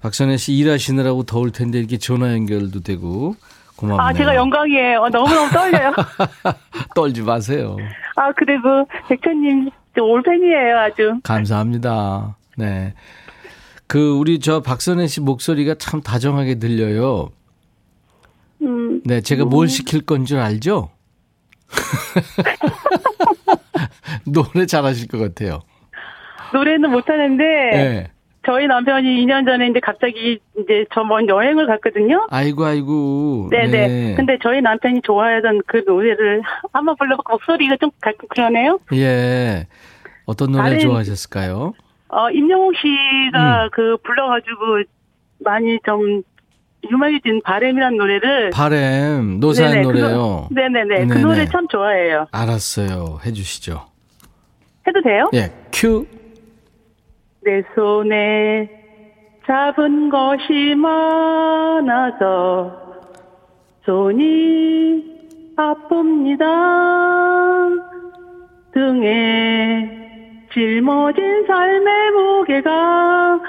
박선혜 0.00 0.36
씨 0.36 0.54
일하시느라고 0.54 1.24
더울 1.24 1.50
텐데 1.50 1.78
이렇게 1.78 1.98
전화 1.98 2.32
연결도 2.32 2.80
되고 2.80 3.34
고맙네요. 3.76 4.00
아, 4.00 4.12
제가 4.12 4.34
영광이에요. 4.34 5.00
어, 5.00 5.08
너무너무 5.08 5.50
떨려요. 5.50 5.92
떨지 6.94 7.22
마세요. 7.22 7.76
아, 8.16 8.32
그리고 8.32 8.86
백천님 9.08 9.70
저 9.70 9.70
올팬이에요, 10.00 10.78
아주. 10.78 11.20
감사합니다. 11.22 12.36
네. 12.56 12.94
그 13.86 14.12
우리 14.18 14.38
저 14.38 14.60
박선혜 14.60 15.06
씨 15.06 15.20
목소리가 15.20 15.76
참 15.76 16.02
다정하게 16.02 16.56
들려요. 16.56 17.30
음, 18.62 19.00
네, 19.04 19.20
제가 19.20 19.44
뭘 19.44 19.68
시킬 19.68 20.02
건 20.02 20.24
줄 20.26 20.38
알죠? 20.38 20.90
노래 24.26 24.66
잘하실 24.66 25.08
것 25.08 25.18
같아요. 25.18 25.60
노래는 26.52 26.90
못하는데, 26.90 27.44
네. 27.44 28.10
저희 28.48 28.66
남편이 28.66 29.26
2년 29.26 29.44
전에 29.44 29.66
이제 29.68 29.78
갑자기 29.78 30.38
이제 30.58 30.86
저 30.94 31.02
먼 31.04 31.28
여행을 31.28 31.66
갔거든요. 31.66 32.26
아이고 32.30 32.64
아이고. 32.64 33.48
네네. 33.50 33.88
네. 33.88 34.14
근데 34.16 34.38
저희 34.42 34.62
남편이 34.62 35.02
좋아하던 35.02 35.60
그 35.66 35.82
노래를 35.86 36.40
한번 36.72 36.96
불러보고 36.96 37.34
목소리가 37.34 37.76
좀 37.76 37.90
가끔 38.00 38.26
그러네요. 38.28 38.78
예. 38.94 39.66
어떤 40.24 40.52
노래 40.52 40.64
다른- 40.64 40.78
좋아하셨을까요? 40.80 41.74
어, 42.08 42.30
임영웅 42.30 42.72
씨가 42.72 43.64
음. 43.64 43.68
그 43.70 43.98
불러가지고 44.02 44.82
많이 45.44 45.78
좀 45.84 46.22
유명해진 46.90 47.42
바램이라는 47.44 47.98
노래를. 47.98 48.50
바램 48.50 49.40
노사연 49.40 49.70
네네, 49.72 49.82
노래요. 49.82 50.06
그, 50.06 50.10
노- 50.14 50.48
네네네. 50.62 50.94
그 51.06 51.12
네네. 51.12 51.20
노래 51.20 51.44
참 51.44 51.68
좋아해요. 51.68 52.26
알았어요. 52.32 53.18
해주시죠. 53.26 53.84
해도 54.86 55.02
돼요? 55.02 55.28
예. 55.34 55.52
큐. 55.70 56.06
내 57.48 57.62
손에 57.74 58.68
잡은 59.46 60.10
것이 60.10 60.74
많아서 60.76 62.70
손이 63.86 65.54
아픕니다. 65.56 66.44
등에 68.74 70.44
짊어진 70.52 71.46
삶의 71.46 72.10
무게가 72.10 73.40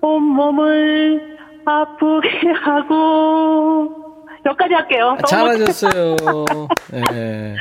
온몸을 0.00 1.38
아프게 1.64 2.28
하고 2.62 3.90
여기까지 4.46 4.74
할게요. 4.74 5.06
너무 5.06 5.22
잘하셨어요. 5.26 6.16
예. 7.14 7.56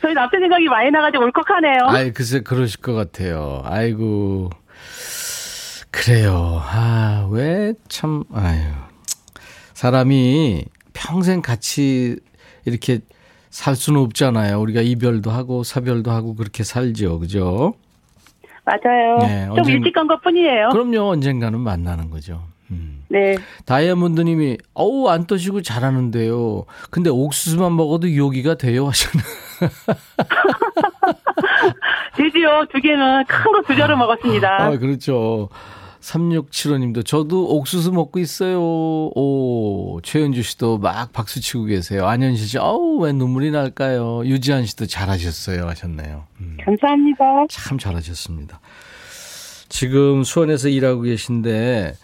저희 0.00 0.12
남편 0.14 0.40
생각이 0.40 0.64
많이 0.66 0.90
나가지고 0.90 1.24
울컥하네요. 1.26 1.82
아이, 1.86 2.12
글쎄, 2.12 2.40
그러실 2.40 2.80
것 2.80 2.94
같아요. 2.94 3.62
아이고. 3.64 4.50
그래요. 5.92 6.60
아, 6.64 7.28
왜 7.30 7.74
참, 7.88 8.24
아유. 8.32 8.60
사람이 9.74 10.64
평생 10.94 11.42
같이 11.42 12.16
이렇게 12.64 13.00
살 13.50 13.76
수는 13.76 14.00
없잖아요. 14.00 14.58
우리가 14.60 14.80
이별도 14.80 15.30
하고 15.30 15.62
사별도 15.64 16.10
하고 16.10 16.34
그렇게 16.34 16.64
살죠. 16.64 17.18
그죠? 17.18 17.74
맞아요. 18.64 19.18
네, 19.18 19.46
좀 19.46 19.58
언젠- 19.58 19.74
일찍 19.76 19.92
간 19.92 20.06
것 20.06 20.22
뿐이에요. 20.22 20.70
그럼요. 20.70 21.10
언젠가는 21.10 21.58
만나는 21.60 22.10
거죠. 22.10 22.42
음. 22.70 23.04
네. 23.08 23.36
다이아몬드 23.66 24.22
님이, 24.22 24.56
어우, 24.72 25.08
안 25.08 25.26
떠시고 25.26 25.60
잘하는데요. 25.62 26.64
근데 26.90 27.10
옥수수만 27.10 27.76
먹어도 27.76 28.14
요기가 28.16 28.54
돼요. 28.54 28.86
하셨나. 28.88 29.22
드디어 32.16 32.64
두 32.72 32.80
개는 32.80 33.24
큰 33.26 33.52
거 33.52 33.62
두 33.66 33.76
자루 33.76 33.96
먹었습니다. 33.96 34.62
아, 34.64 34.78
그렇죠. 34.78 35.48
3675님도 36.02 37.06
저도 37.06 37.56
옥수수 37.56 37.92
먹고 37.92 38.18
있어요. 38.18 38.60
오, 38.60 40.00
최은주 40.02 40.42
씨도 40.42 40.78
막 40.78 41.12
박수 41.12 41.40
치고 41.40 41.64
계세요. 41.64 42.06
안현실 42.06 42.46
씨, 42.46 42.58
어우, 42.58 43.00
왜 43.00 43.12
눈물이 43.12 43.50
날까요? 43.52 44.26
유지한 44.26 44.66
씨도 44.66 44.86
잘하셨어요. 44.86 45.66
하셨네요. 45.68 46.24
음, 46.40 46.56
감사합니다. 46.64 47.24
참 47.48 47.78
잘하셨습니다. 47.78 48.60
지금 49.68 50.24
수원에서 50.24 50.68
일하고 50.68 51.02
계신데, 51.02 51.94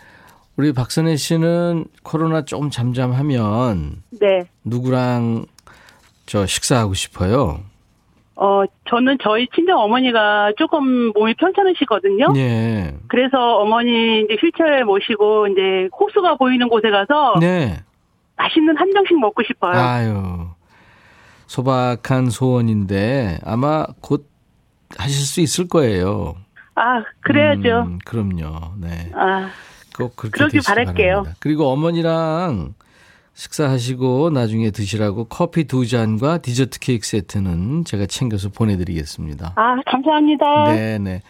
우리 0.57 0.73
박선혜 0.73 1.17
씨는 1.17 1.85
코로나 2.03 2.45
좀 2.45 2.71
잠잠하면 2.71 4.03
네. 4.11 4.49
누구랑 4.65 5.47
저 6.27 6.47
식사하고 6.47 6.95
싶어요? 6.95 7.63
어, 8.41 8.63
저는 8.89 9.19
저희 9.21 9.49
친정 9.53 9.81
어머니가 9.81 10.53
조금 10.57 11.13
몸이 11.13 11.35
편찮으시거든요. 11.35 12.35
예. 12.37 12.95
그래서 13.09 13.57
어머니 13.59 14.21
이제 14.21 14.37
휠체어에 14.41 14.85
모시고 14.85 15.49
이제 15.49 15.89
호수가 15.99 16.37
보이는 16.37 16.69
곳에 16.69 16.89
가서 16.91 17.35
네. 17.41 17.81
맛있는 18.37 18.77
한정식 18.77 19.19
먹고 19.19 19.43
싶어요. 19.43 19.73
아유. 19.75 20.47
소박한 21.49 22.31
소원인데 22.31 23.39
아마 23.45 23.85
곧 24.01 24.29
하실 24.97 25.17
수 25.27 25.41
있을 25.41 25.67
거예요. 25.67 26.37
아, 26.77 27.03
그래야죠. 27.21 27.87
음, 27.89 27.99
그럼요. 28.05 28.75
네. 28.81 29.11
아, 29.15 29.49
꼭 29.97 30.15
그렇게 30.15 30.39
그러길 30.39 30.61
바랄게요. 30.65 31.09
바랍니다. 31.09 31.37
그리고 31.41 31.67
어머니랑 31.73 32.75
식사하시고 33.39 34.31
나중에 34.31 34.73
드시라고 34.73 35.27
커피 35.27 35.65
두 35.65 35.87
잔과 35.87 36.39
디저트 36.39 36.81
케이크 36.81 37.07
세트는 37.07 37.85
제가 37.85 38.07
챙겨서 38.07 38.49
보내드리겠습니다. 38.49 39.53
아, 39.55 39.77
감사합니다. 39.87 40.75
네네. 40.75 41.23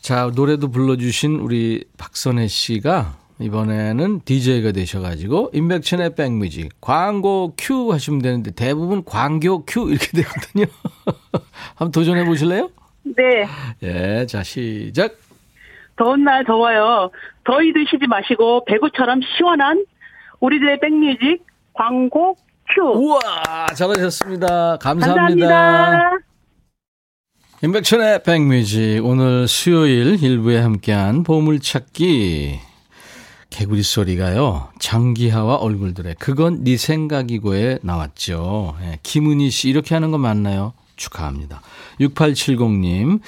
자, 0.00 0.30
노래도 0.32 0.70
불러주신 0.70 1.40
우리 1.40 1.84
박선혜 1.98 2.46
씨가 2.46 3.16
이번에는 3.40 4.20
DJ가 4.24 4.70
되셔가지고 4.70 5.50
임백천의 5.54 6.14
백뮤직 6.14 6.80
광고 6.80 7.52
큐 7.58 7.92
하시면 7.92 8.22
되는데 8.22 8.52
대부분 8.52 9.04
광교 9.04 9.64
큐 9.66 9.90
이렇게 9.90 10.06
되거든요. 10.22 10.66
한번 11.74 11.90
도전해 11.90 12.24
보실래요? 12.24 12.70
네. 13.02 13.44
예, 13.82 14.24
자 14.26 14.44
시작. 14.44 15.16
더운 15.96 16.22
날 16.22 16.44
더워요. 16.44 17.10
더위 17.42 17.72
드시지 17.72 18.06
마시고 18.06 18.64
배구처럼 18.66 19.20
시원한 19.36 19.84
우리들의 20.40 20.80
백뮤직 20.80 21.44
광고 21.74 22.36
큐. 22.74 22.82
우와, 22.82 23.66
잘하셨습니다. 23.74 24.76
감사합니다. 24.78 25.48
감사합니다. 25.48 26.10
임백천의 27.62 28.22
백뮤직 28.22 29.04
오늘 29.04 29.48
수요일 29.48 30.22
일부에 30.22 30.58
함께한 30.60 31.24
보물찾기 31.24 32.60
개구리 33.50 33.82
소리가요 33.82 34.68
장기하와 34.78 35.56
얼굴들의 35.56 36.16
그건 36.20 36.62
네 36.62 36.76
생각이고에 36.76 37.80
나왔죠 37.82 38.76
예, 38.82 39.00
김은희 39.02 39.50
씨 39.50 39.70
이렇게 39.70 39.96
하는 39.96 40.12
거 40.12 40.18
맞나요? 40.18 40.72
축하합니다 40.94 41.62
6870님 42.00 43.20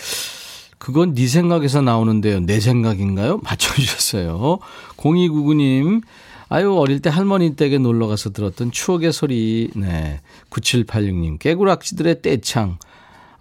그건 0.79 1.15
네 1.15 1.27
생각에서 1.27 1.81
나오는데요 1.81 2.39
내 2.39 2.61
생각인가요? 2.61 3.39
맞춰주셨어요 3.43 4.59
0299님 4.97 6.03
아유 6.53 6.75
어릴 6.77 7.01
때 7.01 7.09
할머니 7.09 7.55
댁에 7.55 7.79
놀러 7.79 8.09
가서 8.09 8.31
들었던 8.31 8.73
추억의 8.73 9.13
소리 9.13 9.71
네 9.77 10.21
9786님 10.51 11.39
깨구락지들의 11.39 12.23
떼창 12.23 12.77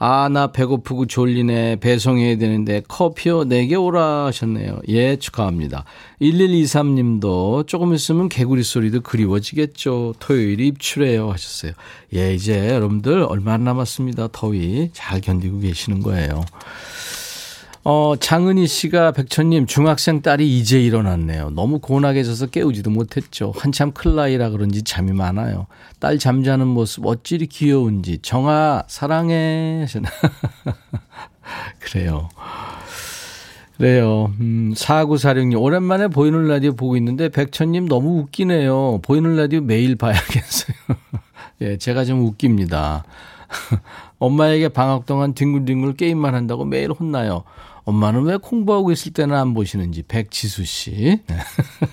아, 0.01 0.29
나 0.29 0.53
배고프고 0.53 1.07
졸리네. 1.07 1.75
배송해야 1.81 2.37
되는데 2.37 2.81
커피요 2.87 3.43
내게 3.43 3.75
오라 3.75 4.27
하셨네요. 4.27 4.79
예, 4.87 5.17
축하합니다. 5.17 5.83
1123님도 6.21 7.67
조금 7.67 7.93
있으면 7.93 8.29
개구리 8.29 8.63
소리도 8.63 9.01
그리워지겠죠. 9.01 10.15
토요일이 10.19 10.67
입출해요 10.67 11.29
하셨어요. 11.29 11.73
예, 12.15 12.33
이제 12.33 12.69
여러분들 12.69 13.23
얼마 13.23 13.51
안 13.53 13.65
남았습니다. 13.65 14.29
더위 14.31 14.89
잘 14.93 15.19
견디고 15.19 15.59
계시는 15.59 16.01
거예요. 16.01 16.45
어, 17.83 18.13
장은희 18.19 18.67
씨가 18.67 19.13
백천님 19.13 19.65
중학생 19.65 20.21
딸이 20.21 20.59
이제 20.59 20.81
일어났네요. 20.81 21.51
너무 21.51 21.79
고운하게 21.79 22.23
져서 22.23 22.47
깨우지도 22.47 22.89
못했죠. 22.89 23.53
한참 23.55 23.91
클 23.93 24.15
나이라 24.15 24.49
그런지 24.49 24.83
잠이 24.83 25.13
많아요. 25.13 25.67
딸 25.99 26.19
잠자는 26.19 26.67
모습 26.67 27.05
어찌리 27.05 27.47
귀여운지 27.47 28.19
정아 28.21 28.83
사랑해. 28.87 29.85
그래요. 31.79 32.29
그래요. 33.77 34.33
음, 34.41 34.73
4946님, 34.75 35.61
오랜만에 35.61 36.09
보이는 36.09 36.49
라디오 36.49 36.73
보고 36.73 36.97
있는데, 36.97 37.29
백천님 37.29 37.87
너무 37.87 38.19
웃기네요. 38.19 38.99
보이는 39.01 39.37
라디오 39.37 39.61
매일 39.61 39.95
봐야겠어요. 39.95 40.75
예, 41.61 41.77
제가 41.77 42.03
좀 42.03 42.25
웃깁니다. 42.25 43.05
엄마에게 44.19 44.67
방학 44.67 45.05
동안 45.05 45.33
뒹굴뒹굴 45.33 45.95
게임만 45.95 46.35
한다고 46.35 46.65
매일 46.65 46.91
혼나요. 46.91 47.43
엄마는 47.89 48.21
왜 48.23 48.37
공부하고 48.37 48.91
있을 48.91 49.13
때는 49.13 49.35
안 49.35 49.55
보시는지 49.55 50.03
백지수 50.03 50.63
씨. 50.63 51.19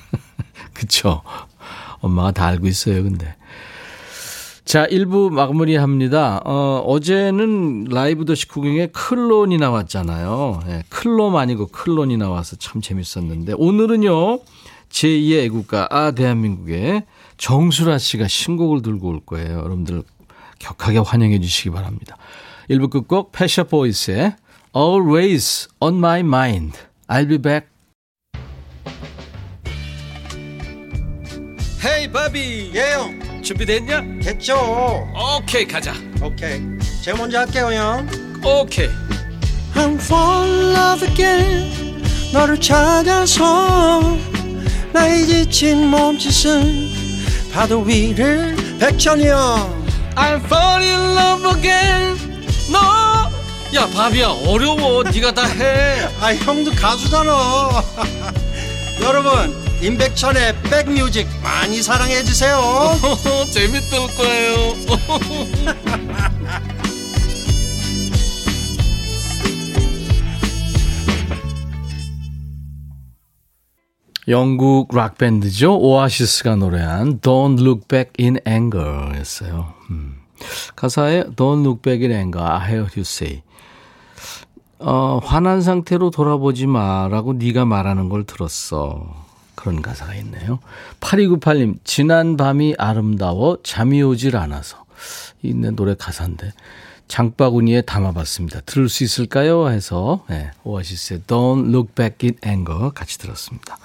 그쵸. 0.75 1.23
엄마가 2.01 2.33
다 2.33 2.47
알고 2.47 2.67
있어요, 2.67 3.03
근데. 3.03 3.35
자, 4.67 4.87
1부 4.87 5.31
마무리합니다. 5.31 6.43
어, 6.45 6.83
어제는 6.87 7.85
라이브 7.85 8.27
더시 8.27 8.47
구경에 8.47 8.89
클론이 8.89 9.57
나왔잖아요. 9.57 10.65
네, 10.67 10.83
클롬 10.91 11.37
아니고 11.37 11.69
클론이 11.69 12.19
나와서 12.19 12.57
참 12.57 12.83
재밌었는데, 12.83 13.55
오늘은요, 13.57 14.41
제2의 14.91 15.45
애국가, 15.45 15.89
아, 15.91 16.11
대한민국의 16.11 17.05
정수라 17.39 17.97
씨가 17.97 18.29
신곡을 18.29 18.83
들고 18.83 19.09
올 19.09 19.21
거예요. 19.25 19.59
여러분들 19.61 20.03
격하게 20.59 20.99
환영해 20.99 21.41
주시기 21.41 21.71
바랍니다. 21.71 22.17
1부 22.69 22.91
끝곡 22.91 23.33
패셔 23.33 23.65
보이스의 23.65 24.35
Always 24.77 25.69
on 25.81 26.01
my 26.01 26.21
mind. 26.21 26.77
I'll 27.09 27.25
be 27.25 27.39
back. 27.39 27.69
헤이 31.83 32.13
바비 32.13 32.73
예영 32.75 33.43
준비됐냐? 33.43 34.03
됐죠 34.23 35.09
오케이 35.15 35.67
가자 35.67 35.95
오케이 36.23 36.61
제가 37.03 37.17
먼저 37.17 37.39
할게요 37.39 37.73
형 37.73 38.07
오케이 38.45 38.91
I'm 39.75 39.95
fall 39.99 40.45
in 40.45 40.75
love 40.75 41.09
again 41.09 42.03
너를 42.35 42.61
찾아서 42.61 44.19
나의 44.93 45.25
지친 45.25 45.87
몸짓은 45.87 46.91
파도 47.55 47.81
위를 47.81 48.55
백천이 48.79 49.27
형 49.27 49.87
I'm 50.17 50.45
fall 50.45 50.83
in 50.83 51.01
love 51.17 51.57
again 51.57 52.19
너 52.71 53.36
야 53.77 53.87
바비야 53.91 54.29
어려워 54.47 55.03
네가 55.03 55.35
다해 55.35 56.09
아 56.19 56.35
형도 56.35 56.71
가수잖아 56.71 57.31
여러분 59.05 59.55
임백천의 59.83 60.63
백뮤직 60.63 61.29
많이 61.43 61.83
사랑해 61.83 62.23
주세요 62.23 62.59
재밌을 63.53 63.99
거예요 64.17 64.57
영국 74.29 74.93
락 74.93 75.19
밴드죠. 75.19 75.79
오아시스가 75.79 76.57
노래한 76.57 77.21
Don't 77.21 77.61
Look 77.61 77.87
Back 77.87 78.13
in 78.19 78.41
Anger 78.45 79.17
였어요. 79.17 79.73
음. 79.91 80.17
가사에 80.75 81.25
Don't 81.37 81.61
Look 81.61 81.83
Back 81.83 82.05
in 82.05 82.11
Anger, 82.11 82.43
I 82.43 82.69
heard 82.69 82.99
you 82.99 83.03
say. 83.03 83.45
어, 84.79 85.21
화난 85.23 85.63
상태로 85.63 86.11
돌아보지 86.11 86.67
마라고 86.67 87.33
네가 87.33 87.65
말하는 87.65 88.09
걸 88.09 88.25
들었어. 88.25 89.25
그런 89.55 89.81
가사가 89.83 90.15
있네요. 90.17 90.59
8298님, 91.01 91.79
지난 91.83 92.37
밤이 92.37 92.75
아름다워 92.79 93.59
잠이 93.63 94.03
오질 94.03 94.37
않아서. 94.37 94.85
있는 95.43 95.77
노래 95.77 95.95
가사인데. 95.95 96.53
장바구니에 97.09 97.83
담아봤습니다. 97.83 98.61
들을 98.63 98.89
수 98.89 99.05
있을까요? 99.05 99.69
해서 99.69 100.25
네, 100.29 100.51
오아시스의 100.65 101.21
Don't 101.27 101.69
Look 101.69 101.95
Back 101.95 102.29
in 102.29 102.37
Anger 102.45 102.91
같이 102.93 103.19
들었습니다. 103.19 103.79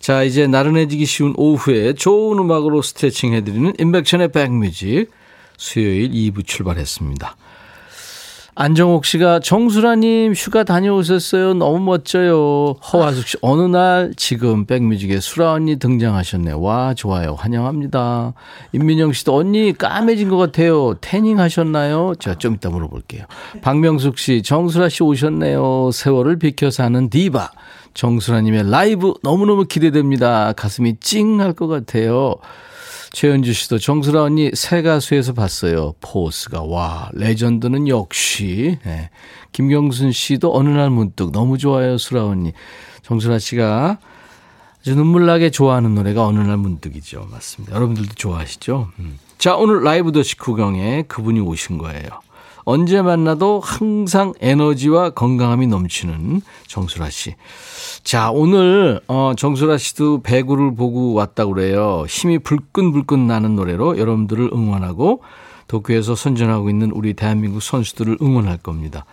자, 0.00 0.24
이제 0.24 0.48
나른해지기 0.48 1.06
쉬운 1.06 1.34
오후에 1.36 1.92
좋은 1.94 2.38
음악으로 2.38 2.82
스트레칭 2.82 3.32
해드리는 3.34 3.74
인백션의 3.78 4.32
백뮤직 4.32 5.10
수요일 5.56 6.10
2부 6.10 6.44
출발했습니다. 6.44 7.36
안정옥 8.54 9.06
씨가 9.06 9.40
정수라님 9.40 10.34
휴가 10.34 10.62
다녀오셨어요. 10.62 11.54
너무 11.54 11.78
멋져요. 11.80 12.74
허화숙 12.92 13.26
씨 13.26 13.36
어느 13.40 13.62
날 13.62 14.12
지금 14.14 14.66
백뮤직에 14.66 15.20
수라 15.20 15.52
언니 15.52 15.76
등장하셨네요. 15.76 16.60
와 16.60 16.92
좋아요. 16.92 17.34
환영합니다. 17.34 18.34
임민영 18.72 19.14
씨도 19.14 19.34
언니 19.34 19.72
까매진 19.72 20.28
것 20.28 20.36
같아요. 20.36 20.94
태닝 21.00 21.40
하셨나요? 21.40 22.14
제가 22.18 22.36
좀 22.36 22.54
이따 22.54 22.68
물어볼게요. 22.68 23.24
박명숙 23.62 24.18
씨 24.18 24.42
정수라 24.42 24.90
씨 24.90 25.02
오셨네요. 25.02 25.90
세월을 25.90 26.38
비켜서 26.38 26.82
하는 26.82 27.08
디바. 27.08 27.52
정수라님의 27.94 28.70
라이브 28.70 29.14
너무너무 29.22 29.64
기대됩니다. 29.64 30.52
가슴이 30.52 30.96
찡할 31.00 31.54
것 31.54 31.68
같아요. 31.68 32.36
최현주 33.12 33.52
씨도 33.52 33.78
정수라 33.78 34.22
언니 34.22 34.50
새 34.54 34.80
가수에서 34.80 35.34
봤어요. 35.34 35.92
포스가 36.00 36.62
와 36.62 37.10
레전드는 37.12 37.88
역시 37.88 38.78
네. 38.84 39.10
김경순 39.52 40.12
씨도 40.12 40.54
어느 40.54 40.70
날 40.70 40.88
문득 40.88 41.30
너무 41.30 41.58
좋아요 41.58 41.98
수라 41.98 42.24
언니. 42.24 42.52
정수라 43.02 43.38
씨가 43.38 43.98
아주 44.80 44.94
눈물나게 44.94 45.50
좋아하는 45.50 45.94
노래가 45.94 46.26
어느 46.26 46.40
날 46.40 46.56
문득이죠. 46.56 47.28
맞습니다. 47.30 47.74
여러분들도 47.76 48.14
좋아하시죠? 48.14 48.88
음. 48.98 49.18
자 49.36 49.56
오늘 49.56 49.82
라이브 49.82 50.10
더시 50.12 50.36
구경에 50.38 51.02
그분이 51.02 51.40
오신 51.40 51.76
거예요. 51.78 52.08
언제 52.64 53.02
만나도 53.02 53.60
항상 53.60 54.32
에너지와 54.40 55.10
건강함이 55.10 55.66
넘치는 55.66 56.40
정수라 56.66 57.10
씨. 57.10 57.34
자, 58.02 58.30
오늘, 58.32 59.00
어, 59.06 59.32
정수라 59.36 59.78
씨도 59.78 60.22
배구를 60.22 60.74
보고 60.74 61.14
왔다고 61.14 61.54
그래요. 61.54 62.04
힘이 62.08 62.38
불끈불끈 62.40 63.26
나는 63.26 63.54
노래로 63.54 63.96
여러분들을 63.98 64.50
응원하고 64.52 65.22
도쿄에서 65.68 66.16
선전하고 66.16 66.68
있는 66.68 66.90
우리 66.90 67.14
대한민국 67.14 67.62
선수들을 67.62 68.18
응원할 68.20 68.58
겁니다. 68.58 69.04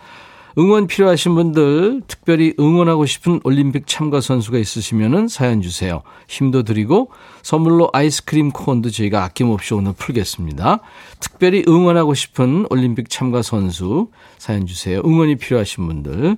응원 0.58 0.86
필요하신 0.86 1.34
분들, 1.34 2.02
특별히 2.06 2.54
응원하고 2.58 3.06
싶은 3.06 3.40
올림픽 3.44 3.86
참가 3.86 4.20
선수가 4.20 4.58
있으시면 4.58 5.28
사연 5.28 5.62
주세요. 5.62 6.02
힘도 6.28 6.62
드리고 6.62 7.10
선물로 7.42 7.90
아이스크림 7.92 8.50
콘도 8.50 8.90
저희가 8.90 9.24
아낌없이 9.24 9.74
오늘 9.74 9.92
풀겠습니다. 9.92 10.80
특별히 11.20 11.64
응원하고 11.68 12.14
싶은 12.14 12.66
올림픽 12.70 13.08
참가 13.08 13.42
선수 13.42 14.08
사연 14.38 14.66
주세요. 14.66 15.00
응원이 15.04 15.36
필요하신 15.36 15.86
분들. 15.86 16.36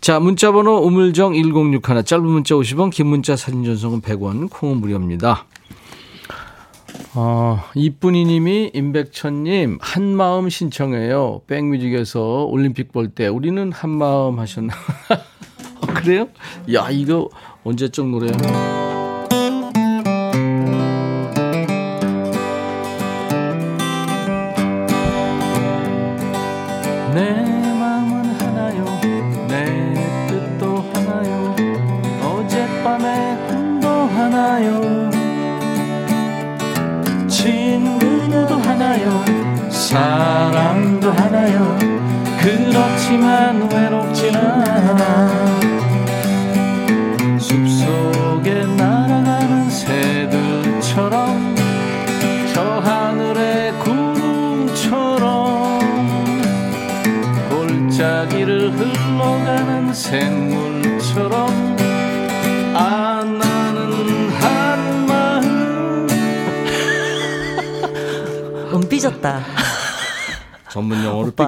자, 0.00 0.18
문자번호 0.20 0.78
우물정 0.78 1.34
1061 1.34 2.04
짧은 2.04 2.24
문자 2.24 2.54
50원, 2.54 2.90
긴 2.90 3.06
문자 3.06 3.36
사진 3.36 3.64
전송은 3.64 4.00
100원, 4.00 4.50
콩은 4.50 4.78
무료입니다. 4.78 5.46
어, 7.18 7.58
이쁜이님이 7.74 8.72
임백천님 8.74 9.78
한마음 9.80 10.50
신청해요. 10.50 11.40
백뮤직에서 11.46 12.44
올림픽 12.44 12.92
볼 12.92 13.08
때 13.14 13.26
우리는 13.28 13.72
한마음 13.72 14.38
하셨나? 14.38 14.74
어, 15.80 15.86
그래요? 15.94 16.28
야 16.74 16.90
이거 16.90 17.30
언제적 17.64 18.08
노래야? 18.08 18.85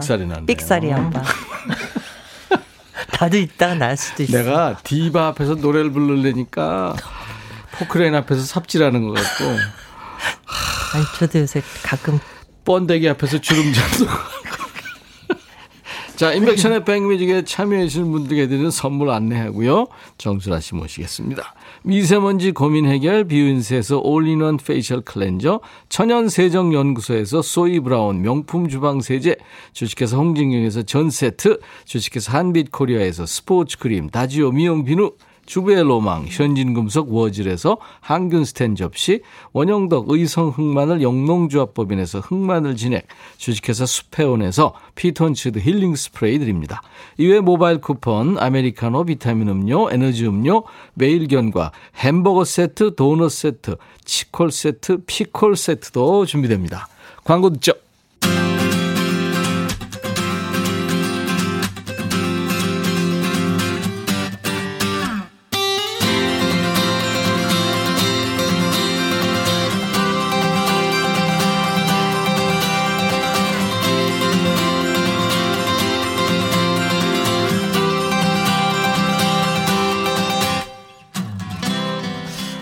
삑사리 0.08 0.26
난다. 0.26 0.44
삑사리야 0.46 0.96
오빠. 0.98 1.22
나도 3.20 3.36
이따가 3.36 3.74
날 3.74 3.96
수도 3.96 4.22
있어. 4.22 4.38
내가 4.38 4.78
디바 4.84 5.28
앞에서 5.28 5.54
노래를 5.56 5.90
부르려니까 5.92 6.96
포크레인 7.72 8.14
앞에서 8.14 8.42
삽질하는 8.42 9.06
것 9.06 9.14
같고 9.14 9.44
아니 10.94 11.04
저도 11.18 11.40
요새 11.40 11.62
가끔 11.82 12.18
번데기 12.64 13.08
앞에서 13.08 13.38
주름 13.38 13.72
잡는. 13.72 14.08
자, 16.18 16.32
임백천의 16.32 16.84
백뮤직에 16.84 17.44
참여해주신 17.44 18.10
분들께 18.10 18.48
드리는 18.48 18.72
선물 18.72 19.10
안내하고요. 19.10 19.86
정수라 20.18 20.58
씨 20.58 20.74
모시겠습니다. 20.74 21.54
미세먼지 21.84 22.50
고민 22.50 22.86
해결 22.86 23.22
비윤세에서 23.22 24.00
all-in-one 24.00 24.56
facial 24.56 25.00
cleanser, 25.02 25.60
천연 25.88 26.28
세정 26.28 26.74
연구소에서 26.74 27.40
소이 27.40 27.78
브라운 27.78 28.20
명품 28.20 28.68
주방 28.68 29.00
세제, 29.00 29.36
주식회사 29.72 30.16
홍진경에서 30.16 30.82
전 30.82 31.08
세트, 31.08 31.60
주식회사 31.84 32.36
한빛 32.36 32.72
코리아에서 32.72 33.24
스포츠 33.24 33.78
크림, 33.78 34.10
다지오 34.10 34.50
미용 34.50 34.82
비누, 34.82 35.12
주부의 35.48 35.82
로망, 35.82 36.26
현진금속 36.28 37.10
워즐에서 37.10 37.78
항균 38.00 38.44
스텐 38.44 38.76
접시, 38.76 39.22
원형덕 39.54 40.10
의성 40.10 40.50
흑마늘 40.50 41.00
영농조합법인에서 41.00 42.20
흑마늘 42.20 42.76
진액, 42.76 43.06
주식회사 43.38 43.86
수페온에서 43.86 44.74
피톤치드 44.94 45.60
힐링 45.60 45.94
스프레이 45.96 46.38
드립니다. 46.38 46.82
이외 47.16 47.40
모바일 47.40 47.80
쿠폰, 47.80 48.36
아메리카노 48.38 49.06
비타민 49.06 49.48
음료, 49.48 49.90
에너지 49.90 50.26
음료, 50.26 50.64
매일견과 50.92 51.72
햄버거 51.96 52.44
세트, 52.44 52.94
도넛 52.94 53.30
세트, 53.30 53.76
치콜 54.04 54.52
세트, 54.52 54.98
피콜 55.06 55.56
세트도 55.56 56.26
준비됩니다. 56.26 56.88
광고 57.24 57.48
듣죠. 57.48 57.72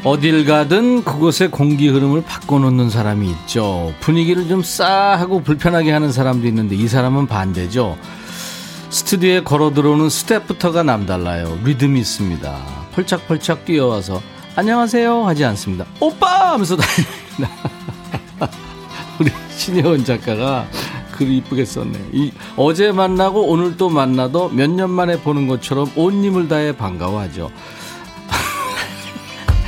어딜 0.07 0.45
가든 0.45 1.03
그곳의 1.03 1.51
공기 1.51 1.89
흐름을 1.89 2.23
바꿔놓는 2.23 2.91
사람이 2.91 3.29
있죠. 3.29 3.93
분위기를 3.99 4.47
좀 4.47 4.63
싸하고 4.63 5.43
불편하게 5.43 5.91
하는 5.91 6.13
사람도 6.13 6.47
있는데 6.47 6.77
이 6.77 6.87
사람은 6.87 7.27
반대죠. 7.27 7.99
스튜디오에 8.91 9.43
걸어 9.43 9.75
들어오는 9.75 10.09
스텝부터가 10.09 10.85
남달라요. 10.85 11.59
리듬이 11.65 11.99
있습니다. 11.99 12.57
폴짝폴짝 12.95 13.65
뛰어와서 13.65 14.23
안녕하세요 14.55 15.27
하지 15.27 15.45
않습니다. 15.45 15.85
오빠 15.99 16.53
하면서 16.53 16.77
다닙니다. 16.79 17.59
우리 19.19 19.31
신혜원 19.57 20.05
작가가 20.05 20.69
글 21.11 21.33
이쁘게 21.33 21.65
썼네. 21.65 21.99
이 22.13 22.31
어제 22.57 22.93
만나고 22.93 23.49
오늘 23.49 23.77
또 23.77 23.89
만나도 23.89 24.51
몇 24.51 24.71
년 24.71 24.89
만에 24.91 25.19
보는 25.21 25.49
것처럼 25.49 25.91
온 25.97 26.23
힘을 26.23 26.47
다해 26.47 26.77
반가워하죠. 26.77 27.51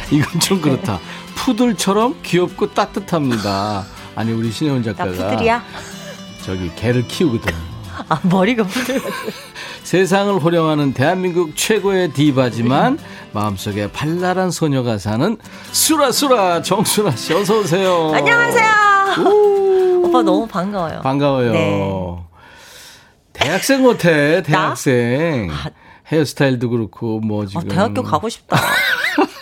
이건 0.11 0.41
좀 0.41 0.61
그렇다. 0.61 0.99
푸들처럼 1.35 2.17
귀엽고 2.23 2.73
따뜻합니다. 2.75 3.85
아니 4.15 4.33
우리 4.33 4.51
신혜원 4.51 4.83
나 4.83 4.93
작가가 4.95 5.11
푸들이야. 5.31 5.63
저기 6.45 6.75
개를 6.75 7.07
키우거든. 7.07 7.55
아 8.09 8.21
머리가 8.23 8.65
푸들. 8.65 9.01
세상을 9.83 10.35
호령하는 10.41 10.93
대한민국 10.93 11.57
최고의 11.57 12.13
디바지만 12.13 12.99
마음속에 13.33 13.91
발랄한 13.91 14.51
소녀가 14.51 14.99
사는 14.99 15.37
수라수라 15.73 16.63
정수라 16.63 17.13
씨 17.13 17.35
어서 17.35 17.61
오세요. 17.61 18.13
안녕하세요. 18.15 18.69
오빠 20.05 20.23
너무 20.23 20.47
반가워요. 20.47 21.01
반가워요. 21.03 21.53
네. 21.53 22.19
대학생 23.33 23.85
같아 23.85 24.43
대학생. 24.43 25.51
아. 25.51 25.71
헤어스타일도 26.11 26.71
그렇고 26.71 27.21
뭐 27.21 27.45
아, 27.45 27.47
지금 27.47 27.69
대학교 27.69 28.03
가고 28.03 28.29
싶다. 28.29 28.59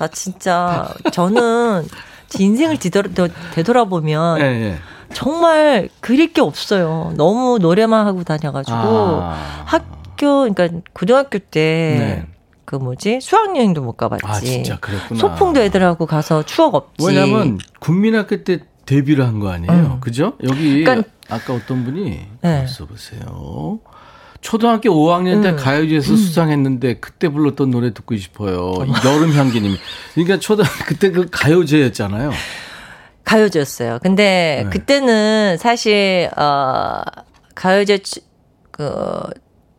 나 0.00 0.08
진짜 0.08 0.88
저는 1.12 1.86
제 2.30 2.42
인생을 2.42 2.78
뒤돌아, 2.78 3.08
되돌아보면 3.52 4.40
예, 4.40 4.44
예. 4.44 4.76
정말 5.12 5.90
그릴 6.00 6.32
게 6.32 6.40
없어요. 6.40 7.12
너무 7.16 7.58
노래만 7.60 8.06
하고 8.06 8.24
다녀가지고 8.24 8.76
아. 8.78 9.62
학교 9.66 10.48
그러니까 10.50 10.68
고등학교 10.94 11.38
때 11.38 12.24
네. 12.24 12.26
그 12.64 12.76
뭐지 12.76 13.20
수학여행도 13.20 13.82
못 13.82 13.98
가봤지. 13.98 14.24
아 14.26 14.32
진짜 14.40 14.78
그랬구나. 14.78 15.20
소풍도 15.20 15.60
애들하고 15.60 16.06
가서 16.06 16.44
추억 16.44 16.74
없지. 16.74 17.06
왜냐면 17.06 17.58
국민학교 17.78 18.42
때 18.42 18.60
데뷔를 18.86 19.26
한 19.26 19.38
거 19.38 19.50
아니에요. 19.50 19.70
음. 19.96 20.00
그죠? 20.00 20.32
여기 20.44 20.82
그러니까- 20.82 21.10
아까 21.28 21.52
어떤 21.54 21.84
분이 21.84 22.26
네. 22.40 22.58
벌써 22.60 22.86
보세요. 22.86 23.78
초등학교 24.40 24.90
5학년 24.90 25.42
때 25.42 25.50
음. 25.50 25.56
가요제에서 25.56 26.16
수상했는데 26.16 26.94
그때 26.94 27.28
불렀던 27.28 27.70
노래 27.70 27.92
듣고 27.92 28.16
싶어요. 28.16 28.72
여름 29.04 29.32
향기님이. 29.34 29.76
그러니까 30.14 30.38
초등 30.38 30.64
그때 30.86 31.10
그 31.10 31.26
가요제였잖아요. 31.30 32.30
가요제였어요. 33.24 33.98
근데 34.02 34.62
네. 34.64 34.70
그때는 34.70 35.56
사실 35.58 36.30
어 36.36 37.02
가요제 37.54 37.98
추- 37.98 38.20
그 38.70 39.20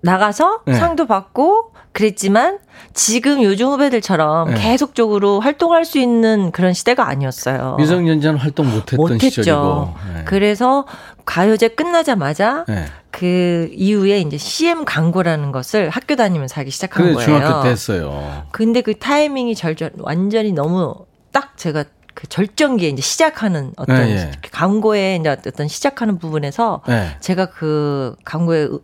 나가서 0.01 0.61
네. 0.67 0.73
상도 0.75 1.05
받고 1.07 1.71
그랬지만 1.91 2.59
지금 2.93 3.43
요즘 3.43 3.67
후배들처럼 3.67 4.51
네. 4.53 4.61
계속적으로 4.61 5.39
활동할 5.41 5.83
수 5.85 5.99
있는 5.99 6.51
그런 6.51 6.73
시대가 6.73 7.09
아니었어요. 7.09 7.75
미성년자는 7.77 8.39
활동 8.39 8.69
못했던 8.71 8.97
못했죠. 8.97 9.29
시절이고. 9.29 9.93
네. 10.13 10.21
그래서 10.25 10.85
가요제 11.25 11.69
끝나자마자 11.69 12.65
네. 12.67 12.85
그 13.11 13.69
이후에 13.73 14.19
이제 14.21 14.37
CM 14.37 14.85
광고라는 14.85 15.51
것을 15.51 15.89
학교 15.89 16.15
다니면서 16.15 16.59
하기 16.61 16.71
시작한 16.71 17.03
그래 17.03 17.13
거예요. 17.13 17.25
중학교 17.39 17.63
때 17.63 17.69
했어요. 17.69 18.45
근데 18.51 18.81
그 18.81 18.97
타이밍이 18.97 19.55
절절 19.55 19.91
완전히 19.99 20.51
너무 20.51 20.95
딱 21.31 21.57
제가 21.57 21.83
그 22.13 22.27
절정기에 22.27 22.89
이제 22.89 23.01
시작하는 23.01 23.71
어떤 23.77 23.95
네, 23.95 24.11
예. 24.15 24.31
광고에 24.51 25.15
이제 25.17 25.29
어떤 25.29 25.67
시작하는 25.67 26.17
부분에서 26.19 26.81
네. 26.87 27.15
제가 27.21 27.47
그 27.47 28.15
광고에 28.25 28.63
으- 28.65 28.79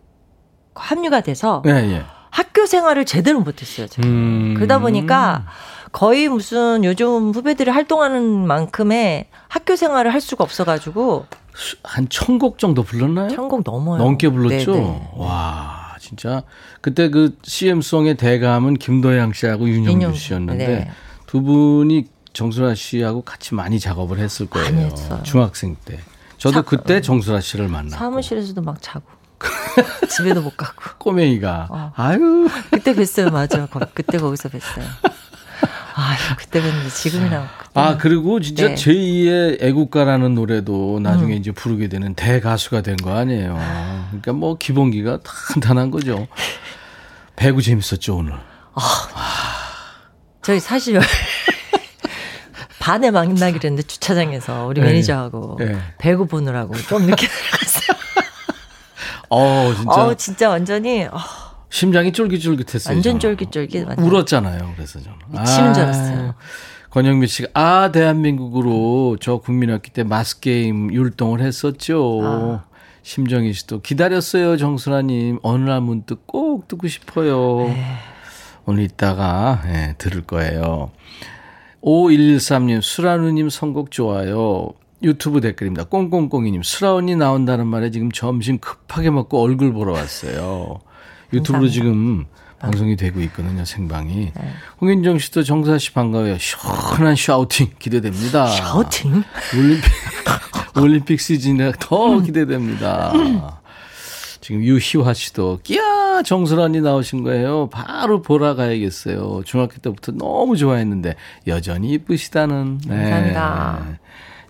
합류가 0.74 1.20
돼서 1.22 1.62
네, 1.64 1.72
예. 1.92 2.02
학교 2.30 2.66
생활을 2.66 3.04
제대로 3.04 3.40
못했어요. 3.40 3.86
제가. 3.88 4.06
음. 4.08 4.54
그러다 4.56 4.78
보니까 4.78 5.44
거의 5.92 6.28
무슨 6.28 6.84
요즘 6.84 7.30
후배들이 7.32 7.70
활동하는 7.70 8.46
만큼의 8.46 9.28
학교 9.48 9.76
생활을 9.76 10.12
할 10.12 10.20
수가 10.20 10.44
없어가지고 10.44 11.26
한 11.82 12.08
천 12.08 12.38
곡 12.38 12.58
정도 12.58 12.82
불렀나요? 12.82 13.28
천 13.30 13.48
곡 13.48 13.62
넘어요. 13.64 13.98
넘게 14.02 14.28
불렀죠. 14.28 14.72
네네. 14.72 15.10
와, 15.14 15.96
진짜 16.00 16.42
그때 16.80 17.08
그 17.10 17.36
CM송의 17.42 18.16
대감은 18.16 18.74
김도양 18.74 19.32
씨하고 19.32 19.68
윤영주 19.68 20.06
윤영- 20.08 20.14
씨였는데 20.14 20.66
네. 20.66 20.90
두 21.26 21.42
분이 21.42 22.06
정수라 22.32 22.74
씨하고 22.76 23.22
같이 23.22 23.54
많이 23.54 23.80
작업을 23.80 24.18
했을 24.18 24.46
거예요. 24.46 24.70
많이 24.72 24.84
했어요. 24.84 25.20
중학생 25.24 25.76
때. 25.84 25.98
저도 26.36 26.54
사- 26.56 26.62
그때 26.62 27.00
정수라 27.00 27.40
씨를 27.40 27.66
만났고 27.66 27.96
사무실에서도 27.96 28.62
막 28.62 28.76
자고 28.80 29.04
집에도 30.08 30.40
못 30.42 30.56
가고 30.56 30.74
꼬맹이가 30.98 31.68
어. 31.70 31.92
아유 31.96 32.48
그때 32.70 32.94
뵀어요. 32.94 33.32
맞아. 33.32 33.66
거- 33.66 33.80
그때 33.92 34.18
거기서 34.18 34.48
뵀어요. 34.50 34.82
아, 36.00 36.16
그때 36.36 36.60
뵀는데 36.62 36.94
지금이랑 36.94 37.48
그때 37.58 37.70
아 37.80 37.96
그리고 37.96 38.38
진짜 38.40 38.68
네. 38.68 38.74
제2의 38.76 39.60
애국가라는 39.62 40.34
노래도 40.36 41.00
나중에 41.00 41.34
이제 41.34 41.50
부르게 41.50 41.88
되는 41.88 42.14
대가수가 42.14 42.82
된 42.82 42.96
거 42.98 43.16
아니에요. 43.16 43.58
그러니까 44.10 44.32
뭐 44.32 44.56
기본기가 44.58 45.18
탄탄한 45.54 45.90
거죠. 45.90 46.28
배구 47.36 47.62
재밌었죠 47.62 48.16
오늘. 48.16 48.34
저희 50.42 50.60
사실 50.60 51.00
반에 52.78 53.10
만나기로 53.10 53.60
했는데 53.64 53.82
주차장에서 53.82 54.66
우리 54.66 54.80
네. 54.80 54.86
매니저하고 54.88 55.56
네. 55.58 55.78
배구 55.98 56.26
보느라고 56.26 56.74
좀 56.76 57.02
늦게 57.06 57.26
들어갔어요. 57.28 57.98
어 59.30 59.74
진짜 59.76 59.92
어, 59.92 60.14
진짜 60.14 60.48
완전히 60.48 61.04
어, 61.04 61.18
심장이 61.70 62.12
쫄깃쫄깃했어요. 62.12 62.94
완전 62.94 63.18
저는. 63.18 63.36
쫄깃쫄깃. 63.36 63.86
완전. 63.86 64.04
울었잖아요. 64.04 64.72
그래서 64.76 65.00
저는 65.00 65.18
미치는 65.28 65.74
줄 65.74 65.82
알았어요. 65.84 66.34
권영미 66.90 67.26
씨가 67.26 67.48
아 67.52 67.92
대한민국으로 67.92 69.18
저 69.20 69.38
국민학기 69.38 69.90
때 69.90 70.04
마스 70.04 70.40
게임 70.40 70.92
율동을 70.92 71.40
했었죠. 71.40 72.20
아. 72.22 72.64
심정희 73.02 73.52
씨도 73.52 73.80
기다렸어요, 73.82 74.56
정순아님. 74.56 75.38
어느 75.42 75.64
날 75.68 75.80
문득 75.80 76.26
꼭 76.26 76.68
듣고 76.68 76.88
싶어요. 76.88 77.66
네. 77.68 77.84
오늘 78.66 78.82
이따가 78.84 79.62
예, 79.66 79.94
들을 79.96 80.22
거예요. 80.22 80.90
5113님, 81.82 82.82
수라누님 82.82 83.48
선곡 83.48 83.90
좋아요. 83.90 84.70
유튜브 85.02 85.40
댓글입니다. 85.40 85.84
꽁꽁꽁이님, 85.84 86.62
수라 86.62 86.94
언니 86.94 87.14
나온다는 87.16 87.66
말에 87.66 87.90
지금 87.90 88.10
점심 88.10 88.58
급하게 88.58 89.10
먹고 89.10 89.40
얼굴 89.40 89.72
보러 89.72 89.92
왔어요. 89.92 90.80
유튜브로 91.32 91.62
감사합니다. 91.62 91.72
지금 91.72 92.24
방송이 92.58 92.96
되고 92.96 93.20
있거든요, 93.22 93.64
생방이. 93.64 94.32
홍인정 94.80 95.18
씨도 95.18 95.44
정사 95.44 95.78
씨 95.78 95.92
반가워요. 95.92 96.38
시원한 96.38 97.14
샤우팅 97.16 97.72
기대됩니다. 97.78 98.46
샤우팅? 98.48 99.22
올림픽, 99.56 99.90
올림픽 100.80 101.20
시즌에 101.20 101.72
더 101.78 102.20
기대됩니다. 102.20 103.12
지금 104.40 104.62
유희화 104.62 105.12
씨도 105.12 105.60
끼야 105.62 106.22
언니 106.58 106.80
나오신 106.80 107.22
거예요. 107.22 107.68
바로 107.70 108.22
보러 108.22 108.54
가야겠어요. 108.54 109.42
중학교 109.44 109.76
때부터 109.78 110.12
너무 110.12 110.56
좋아했는데 110.56 111.14
여전히 111.46 111.90
이쁘시다는. 111.92 112.80
네. 112.86 112.96
감사합니다. 112.96 113.98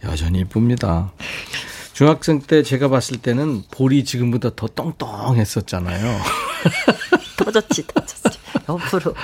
여전히 0.04 0.40
이쁩니다. 0.40 1.12
중학생 1.98 2.38
때 2.38 2.62
제가 2.62 2.86
봤을 2.86 3.16
때는 3.16 3.64
볼이 3.72 4.04
지금보다 4.04 4.50
더 4.54 4.68
똥똥했었잖아요. 4.68 6.20
터졌지, 7.36 7.88
터졌지. 7.88 8.38
옆으로. 8.68 9.14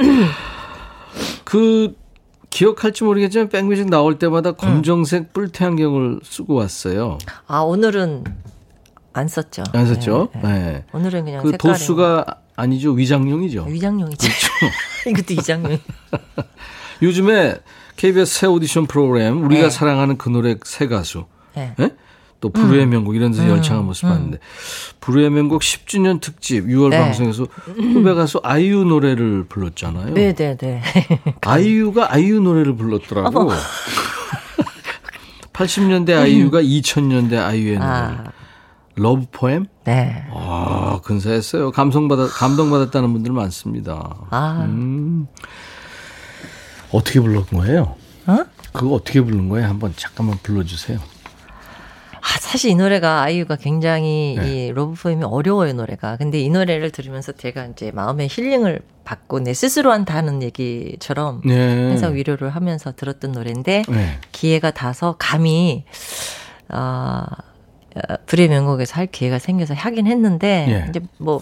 그 1.44 1.94
기억할지 2.48 3.04
모르겠지만 3.04 3.50
백뮤직 3.50 3.90
나올 3.90 4.18
때마다 4.18 4.52
검정색 4.52 5.34
뿔테 5.34 5.66
안경을 5.66 6.20
쓰고 6.24 6.54
왔어요. 6.54 7.18
아, 7.46 7.58
오늘은 7.58 8.24
안 9.12 9.28
썼죠. 9.28 9.64
안 9.74 9.86
썼죠? 9.86 10.30
네, 10.36 10.40
네. 10.42 10.48
네. 10.48 10.84
오늘은 10.94 11.26
그냥 11.26 11.42
그 11.42 11.50
색깔이 11.50 11.74
도수가 11.74 12.24
아니죠 12.56 12.92
위장용이죠. 12.92 13.64
위장용이지. 13.64 14.28
이것도 15.08 15.26
위장용. 15.28 15.78
요즘에 17.02 17.58
KBS 17.96 18.34
새 18.34 18.46
오디션 18.46 18.86
프로그램 18.86 19.44
우리가 19.44 19.64
네. 19.64 19.70
사랑하는 19.70 20.16
그 20.16 20.30
노래 20.30 20.56
새 20.64 20.86
가수, 20.86 21.26
네. 21.56 21.74
예? 21.80 21.90
또 22.40 22.50
불후의 22.50 22.86
명곡 22.86 23.16
이런 23.16 23.32
데서 23.32 23.48
열창한 23.48 23.86
모습 23.86 24.02
봤는데 24.02 24.38
불후의 25.00 25.30
명곡 25.30 25.62
10주년 25.62 26.20
특집 26.20 26.66
6월 26.66 26.90
네. 26.90 26.98
방송에서 26.98 27.44
후배 27.64 28.12
가수 28.12 28.40
아이유 28.42 28.84
노래를 28.84 29.46
불렀잖아요. 29.48 30.12
네, 30.14 30.34
네, 30.34 30.56
네. 30.56 30.82
아이유가 31.40 32.12
아이유 32.12 32.40
노래를 32.40 32.76
불렀더라고. 32.76 33.50
80년대 35.54 36.10
아이유가 36.20 36.60
2000년대 36.60 37.38
아이유의 37.38 37.78
노래. 37.78 37.88
아, 37.88 38.24
Love 38.96 39.26
Poem? 39.32 39.66
네. 39.84 40.26
아, 40.32 41.00
근사했어요. 41.04 41.70
감성받아, 41.70 42.28
감동받았다는 42.28 43.12
분들 43.14 43.32
많습니다. 43.32 44.14
아, 44.30 44.66
음. 44.68 45.26
어떻게 46.92 47.20
부른 47.20 47.44
거예요? 47.46 47.94
어? 48.26 48.38
그거 48.72 48.94
어떻게 48.94 49.20
부른 49.22 49.48
거예요? 49.48 49.68
한번 49.68 49.94
잠깐만 49.96 50.38
불러주세요. 50.42 50.98
아, 52.26 52.38
사실 52.40 52.72
이 52.72 52.74
노래가 52.74 53.22
아이유가 53.22 53.54
굉장히 53.54 54.36
네. 54.36 54.66
이 54.66 54.72
Love 54.72 54.94
Poem이 54.94 55.22
어려워요, 55.22 55.72
노래가. 55.74 56.16
근데 56.16 56.40
이 56.40 56.50
노래를 56.50 56.90
들으면서 56.90 57.30
제가 57.30 57.66
이제 57.66 57.92
마음의 57.92 58.28
힐링을 58.28 58.80
받고 59.04 59.40
내 59.40 59.54
스스로 59.54 59.92
한다는 59.92 60.42
얘기처럼 60.42 61.42
네. 61.44 61.88
항상 61.88 62.16
위로를 62.16 62.50
하면서 62.50 62.92
들었던 62.92 63.30
노래인데 63.30 63.84
네. 63.88 64.18
기회가 64.32 64.72
닿아서 64.72 65.14
감히 65.18 65.84
아 66.68 67.26
어, 67.94 68.14
불후의 68.26 68.48
명곡에서 68.48 68.96
할 68.96 69.06
기회가 69.06 69.38
생겨서 69.38 69.74
하긴 69.74 70.08
했는데 70.08 70.66
예. 70.68 70.86
이제 70.90 71.00
뭐 71.18 71.40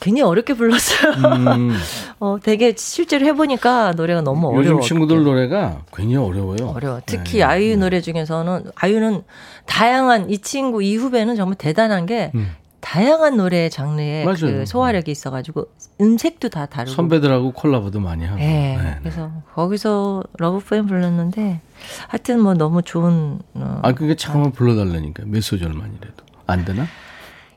굉장히 0.00 0.22
어렵게 0.28 0.54
불렀어요. 0.54 1.12
음, 1.12 1.72
어 2.20 2.36
되게 2.42 2.74
실제로 2.76 3.26
해보니까 3.26 3.92
노래가 3.92 4.20
너무 4.20 4.48
요즘 4.56 4.70
어려워. 4.70 4.80
친구들 4.82 5.24
노래가 5.24 5.82
굉장히 5.94 6.24
어려워요. 6.24 6.68
어려워. 6.74 7.00
특히 7.04 7.38
네. 7.38 7.42
아이유 7.42 7.76
노래 7.76 8.00
중에서는 8.00 8.70
아이유는 8.76 9.22
다양한 9.66 10.30
이 10.30 10.38
친구 10.38 10.82
이 10.82 10.96
후배는 10.96 11.34
정말 11.36 11.56
대단한 11.56 12.06
게 12.06 12.30
음. 12.34 12.52
다양한 12.80 13.36
노래 13.36 13.68
장르에 13.68 14.24
맞아요. 14.24 14.36
그 14.40 14.66
소화력이 14.66 15.10
있어가지고 15.10 15.66
음색도 16.00 16.48
다 16.50 16.66
다르고. 16.66 16.94
선배들하고 16.94 17.50
콜라보도 17.52 17.98
많이 17.98 18.24
하고. 18.24 18.38
네. 18.38 18.78
네. 18.80 18.96
그래서 19.00 19.32
거기서 19.54 20.22
Love 20.38 20.60
Poem 20.60 20.86
불렀는데 20.86 21.60
하여튼 22.06 22.40
뭐 22.40 22.54
너무 22.54 22.82
좋은. 22.82 23.40
어, 23.54 23.80
아, 23.82 23.92
그게 23.92 24.14
잠깐만 24.14 24.52
불러달라니까. 24.52 25.24
몇 25.26 25.42
소절만이라도. 25.42 26.24
안 26.46 26.64
되나? 26.64 26.86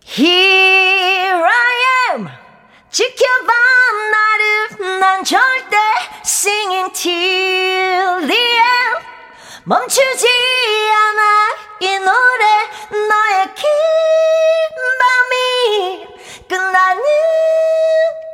Here 0.03 0.70
Am 2.11 2.27
지켜봐 2.89 3.53
나를 4.11 4.99
난 4.99 5.23
절대 5.23 5.77
singing 6.25 6.91
till 6.91 8.27
the 8.27 8.37
end. 8.37 8.99
멈추지 9.63 10.27
않아 10.27 11.55
이 11.79 11.97
노래 11.99 12.45
너의 13.07 13.55
긴 13.55 13.63
밤이 14.99 16.05
끝나는 16.49 17.01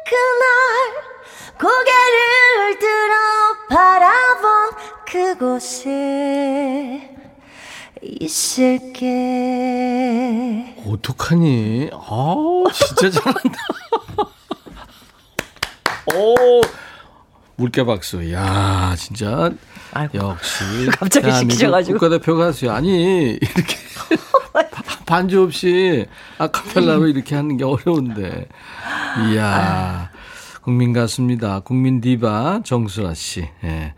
그날. 0.10 0.50
고개를 1.60 2.80
들어 2.80 3.14
바라본 3.70 4.72
그곳에 5.06 7.16
있을게 8.02 9.06
어떡하니? 10.86 11.90
아, 11.94 12.64
진짜 12.74 13.10
잘한다. 13.10 13.60
오, 16.16 16.62
물개 17.58 17.84
박수. 17.84 18.32
야, 18.32 18.96
진짜. 18.98 19.52
아이고. 19.94 20.18
역시. 20.18 20.64
갑자기 20.92 21.32
시키셔가지고. 21.34 22.00
국가대표 22.00 22.38
가수야. 22.38 22.76
아니, 22.76 23.32
이렇게. 23.42 23.78
반주 25.06 25.44
없이 25.44 26.06
아카펠라로 26.38 27.08
이렇게 27.08 27.36
하는 27.36 27.58
게 27.58 27.64
어려운데. 27.64 28.48
이야. 29.32 30.12
국민 30.62 30.92
가수입니다. 30.94 31.62
국민 31.62 32.02
디바 32.02 32.62
정수라 32.66 33.14
씨. 33.14 33.48
예. 33.64 33.94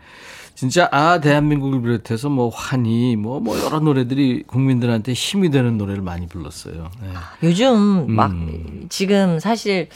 진짜 0.60 0.90
아 0.92 1.20
대한민국을 1.20 1.80
비롯해서 1.80 2.28
뭐 2.28 2.50
환희 2.50 3.16
뭐뭐 3.16 3.40
뭐 3.40 3.58
여러 3.64 3.80
노래들이 3.80 4.42
국민들한테 4.46 5.14
힘이 5.14 5.50
되는 5.50 5.78
노래를 5.78 6.02
많이 6.02 6.26
불렀어요. 6.26 6.90
예. 7.02 7.48
요즘 7.48 8.14
막 8.14 8.30
음. 8.32 8.84
지금 8.90 9.38
사실 9.38 9.88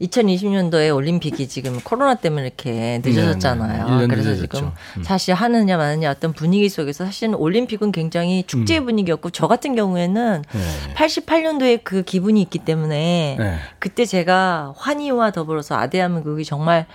2020년도에 0.00 0.94
올림픽이 0.94 1.48
지금 1.48 1.80
코로나 1.80 2.14
때문에 2.14 2.46
이렇게 2.46 3.00
늦어졌잖아요. 3.04 3.84
네, 3.84 3.96
네. 3.96 4.04
1년 4.04 4.10
그래서 4.10 4.30
늦어졌죠. 4.30 4.56
지금 4.58 4.72
음. 4.98 5.02
사실 5.02 5.34
하느냐 5.34 5.76
마느냐 5.76 6.12
어떤 6.12 6.32
분위기 6.32 6.68
속에서 6.68 7.04
사실은 7.04 7.34
올림픽은 7.34 7.90
굉장히 7.90 8.44
축제 8.46 8.78
음. 8.78 8.84
분위기였고 8.84 9.30
저 9.30 9.48
같은 9.48 9.74
경우에는 9.74 10.44
네. 10.48 10.94
88년도에 10.94 11.80
그 11.82 12.04
기분이 12.04 12.40
있기 12.42 12.60
때문에 12.60 13.34
네. 13.40 13.58
그때 13.80 14.04
제가 14.04 14.72
환희와 14.76 15.32
더불어서 15.32 15.74
아대한민국이 15.74 16.44
정말 16.44 16.86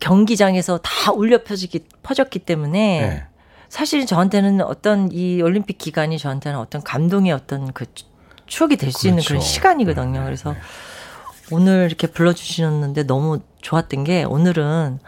경기장에서 0.00 0.78
다 0.82 1.12
울려 1.12 1.42
퍼지기, 1.42 1.84
퍼졌기 2.02 2.40
때문에 2.40 3.00
네. 3.00 3.24
사실 3.68 4.06
저한테는 4.06 4.60
어떤 4.60 5.10
이 5.12 5.40
올림픽 5.42 5.78
기간이 5.78 6.18
저한테는 6.18 6.58
어떤 6.58 6.82
감동의 6.82 7.32
어떤 7.32 7.72
그 7.72 7.86
추- 7.94 8.04
추억이 8.46 8.76
될수 8.76 9.08
있는 9.08 9.22
그런 9.22 9.38
그렇죠. 9.40 9.46
시간이거든요. 9.54 10.20
네, 10.20 10.24
그래서 10.24 10.52
네. 10.52 10.58
오늘 11.50 11.86
이렇게 11.86 12.06
불러주셨는데 12.06 13.04
너무 13.04 13.40
좋았던 13.62 14.04
게 14.04 14.24
오늘은 14.24 14.98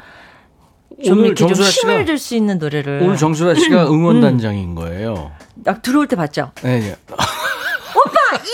좀 1.05 1.19
오늘 1.19 1.27
이렇게 1.27 1.47
좀 1.55 1.65
힘을 1.65 2.07
줄 2.07 2.19
수 2.19 2.35
있는 2.35 2.59
노래를 2.59 3.01
오늘 3.03 3.17
정수라 3.17 3.55
씨가 3.55 3.87
음. 3.89 3.93
응원단장인 3.95 4.75
거예요. 4.75 5.31
딱 5.65 5.83
들어올 5.83 6.09
때 6.09 6.17
봤죠? 6.17 6.51
네, 6.63 6.81
네. 6.81 6.97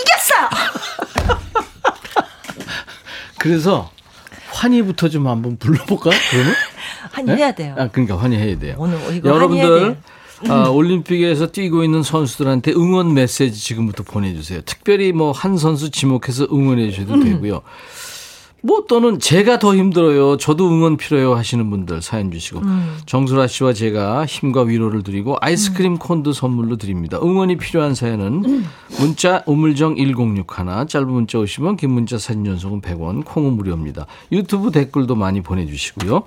이겼어요! 0.03 0.49
그래서 3.39 3.89
환희부터 4.55 5.09
좀 5.09 5.27
한번 5.27 5.57
불러볼까? 5.57 6.09
그러면? 6.31 6.53
한 7.11 7.25
네? 7.25 7.35
해야 7.35 7.51
돼요. 7.53 7.75
아, 7.77 7.87
그러니까 7.89 8.17
환희해야 8.17 8.57
돼요. 8.59 8.75
오늘 8.77 8.97
이거 9.15 9.33
환희해야 9.37 9.63
여러분들. 9.65 9.97
아, 10.49 10.67
올림픽에서 10.69 11.47
뛰고 11.51 11.83
있는 11.83 12.03
선수들한테 12.03 12.71
응원 12.73 13.13
메시지 13.13 13.57
지금부터 13.59 14.03
보내주세요. 14.03 14.61
특별히 14.65 15.11
뭐 15.13 15.31
한 15.31 15.57
선수 15.57 15.89
지목해서 15.91 16.47
응원해 16.51 16.89
주셔도 16.91 17.13
음. 17.15 17.23
되고요. 17.23 17.61
뭐 18.65 18.85
또는 18.87 19.19
제가 19.19 19.59
더 19.59 19.75
힘들어요. 19.75 20.37
저도 20.37 20.67
응원 20.67 20.97
필요해요 20.97 21.35
하시는 21.35 21.69
분들 21.69 22.01
사연 22.01 22.31
주시고 22.31 22.61
음. 22.61 22.97
정수라 23.05 23.45
씨와 23.45 23.73
제가 23.73 24.25
힘과 24.25 24.63
위로를 24.63 25.03
드리고 25.03 25.37
아이스크림 25.39 25.99
콘도 25.99 26.33
선물로 26.33 26.77
드립니다. 26.77 27.19
응원이 27.21 27.57
필요한 27.57 27.93
사연은 27.93 28.63
문자 28.99 29.43
우물정 29.45 29.97
1061 29.97 30.87
짧은 30.87 31.07
문자 31.07 31.37
오시면 31.37 31.77
긴 31.77 31.91
문자 31.91 32.17
사진 32.17 32.43
전송은 32.43 32.81
100원 32.81 33.23
콩은 33.23 33.53
무료입니다. 33.53 34.07
유튜브 34.31 34.71
댓글도 34.71 35.13
많이 35.15 35.41
보내주시고요. 35.41 36.23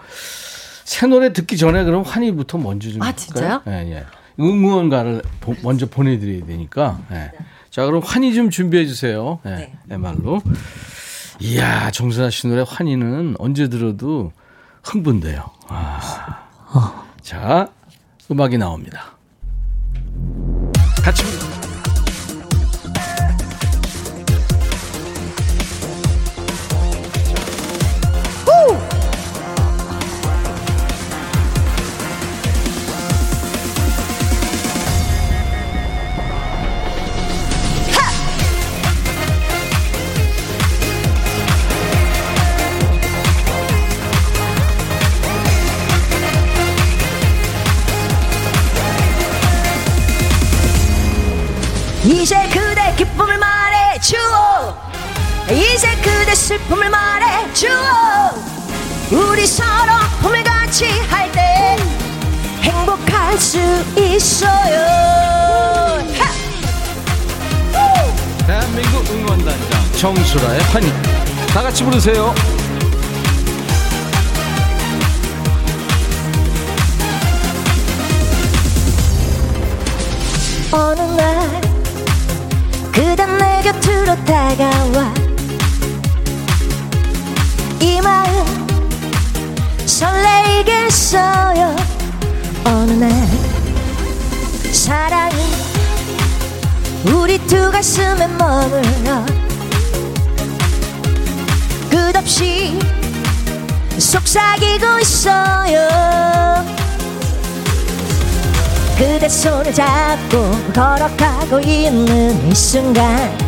새 0.84 1.08
노래 1.08 1.32
듣기 1.32 1.56
전에 1.56 1.82
그럼 1.82 2.02
환희부터 2.02 2.58
먼저 2.58 2.88
좀 2.90 3.02
아? 3.02 3.10
진짜요? 3.12 3.62
예, 3.66 3.72
예. 3.92 4.06
응원가를 4.38 5.22
보- 5.40 5.56
먼저 5.64 5.86
보내드려야 5.86 6.46
되니까. 6.46 7.00
예. 7.10 7.32
자, 7.70 7.84
그럼 7.84 8.00
환희 8.04 8.32
좀 8.32 8.48
준비해 8.50 8.86
주세요. 8.86 9.40
예, 9.44 9.50
네. 9.50 9.72
MR로. 9.90 10.40
이야, 11.40 11.90
정선아 11.90 12.30
씨 12.30 12.46
노래 12.48 12.64
환희는 12.66 13.36
언제 13.38 13.68
들어도 13.68 14.32
흥분돼요. 14.82 15.44
아. 15.68 17.04
자, 17.22 17.68
음악이 18.30 18.58
나옵니다. 18.58 19.16
같이 21.02 21.22
이제 52.08 52.34
그대 52.48 52.94
기쁨을 52.96 53.36
말해 53.36 54.00
주오 54.00 54.74
이제 55.52 55.94
그대 55.96 56.34
슬픔을 56.34 56.88
말해 56.88 57.52
주오 57.52 57.68
우리 59.10 59.46
서로 59.46 59.92
품을 60.22 60.42
같이 60.42 60.86
할 61.10 61.30
때 61.32 61.76
행복할 62.62 63.36
수 63.36 63.58
있어요 63.98 64.78
하! 66.16 66.32
대한민국 68.46 69.10
응원단장 69.10 69.92
정수라의 70.00 70.60
환희. 70.62 70.90
다 71.52 71.60
같이 71.62 71.84
부르세요. 71.84 72.34
어느 80.72 81.00
날 81.00 81.57
그대 82.98 83.24
내 83.26 83.62
곁으로 83.62 84.16
다가와. 84.24 85.14
이 87.80 88.00
마음 88.00 88.66
설레이겠어요. 89.86 91.76
어느 92.64 92.90
날 92.90 93.12
사랑이 94.72 95.36
우리 97.04 97.38
두 97.46 97.70
가슴에 97.70 98.26
머물러 98.26 99.24
끝없이 101.88 102.80
속삭이고 103.96 104.98
있어요 105.02 106.77
그대 108.98 109.28
손을 109.28 109.72
잡고 109.72 110.50
걸어가고 110.74 111.60
있는 111.60 112.50
이 112.50 112.54
순간 112.54 113.38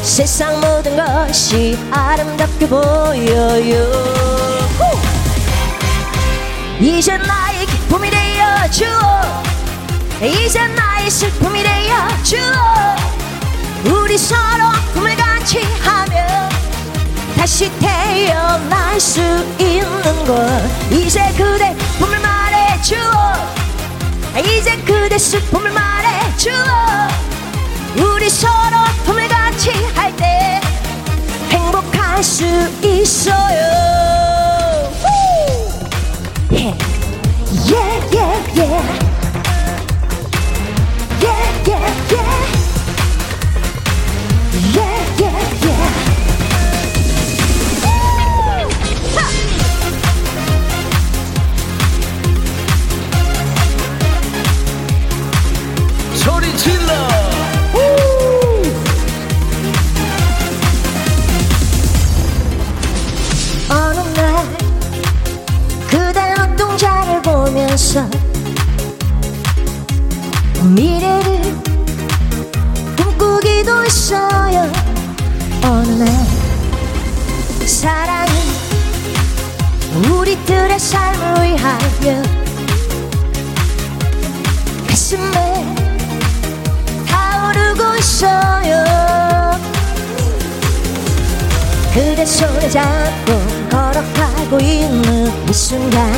세상 0.00 0.58
모든 0.58 0.96
것이 0.96 1.78
아름답게 1.90 2.66
보여요. 2.68 3.84
후! 4.78 4.98
이제 6.80 7.18
나의 7.18 7.66
기쁨이 7.66 8.08
되어 8.08 8.70
주어. 8.70 9.42
이제 10.22 10.66
나의 10.68 11.10
슬픔이 11.10 11.62
되어 11.62 12.08
주어. 12.22 13.92
우리 13.94 14.16
서로 14.16 14.70
꿈을 14.94 15.14
같이 15.16 15.62
하며 15.82 16.48
다시 17.36 17.70
태어날 17.78 18.98
수 18.98 19.20
있는 19.58 20.24
걸 20.24 20.70
이제 20.90 21.30
그대 21.36 21.76
꿈을 21.98 22.22
말해주어. 22.82 23.32
이제 24.44 24.76
그대 24.78 25.16
슬픔을 25.16 25.70
말해주어. 25.70 26.54
우리 27.96 28.28
서로 28.28 28.76
꿈을 29.06 29.28
같이 29.28 29.70
할 29.94 30.14
때 30.16 30.60
행복할 31.50 32.22
수 32.22 32.44
있어요. 32.82 33.62
yeah, 36.50 36.74
yeah. 36.74 36.76
Yeah, 37.68 38.02
yeah, 38.12 38.42
yeah. 38.56 38.82
Yeah, 41.66 42.61
했어요. 74.12 74.70
어느 75.64 76.02
날 76.02 76.08
사랑은 77.66 78.34
우리들의 80.10 80.78
삶을 80.78 81.42
위하여 81.44 82.22
가슴에 84.86 85.62
있어요. 87.98 88.84
그대 91.94 92.26
손에 92.26 92.68
잡고 92.68 93.32
걸어가고 93.70 94.58
있는 94.60 95.48
이 95.48 95.52
순간 95.52 96.12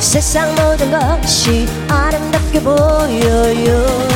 세상 0.00 0.54
모든 0.54 0.90
것이 0.90 1.66
아름답게 1.88 2.60
보여요 2.62 4.13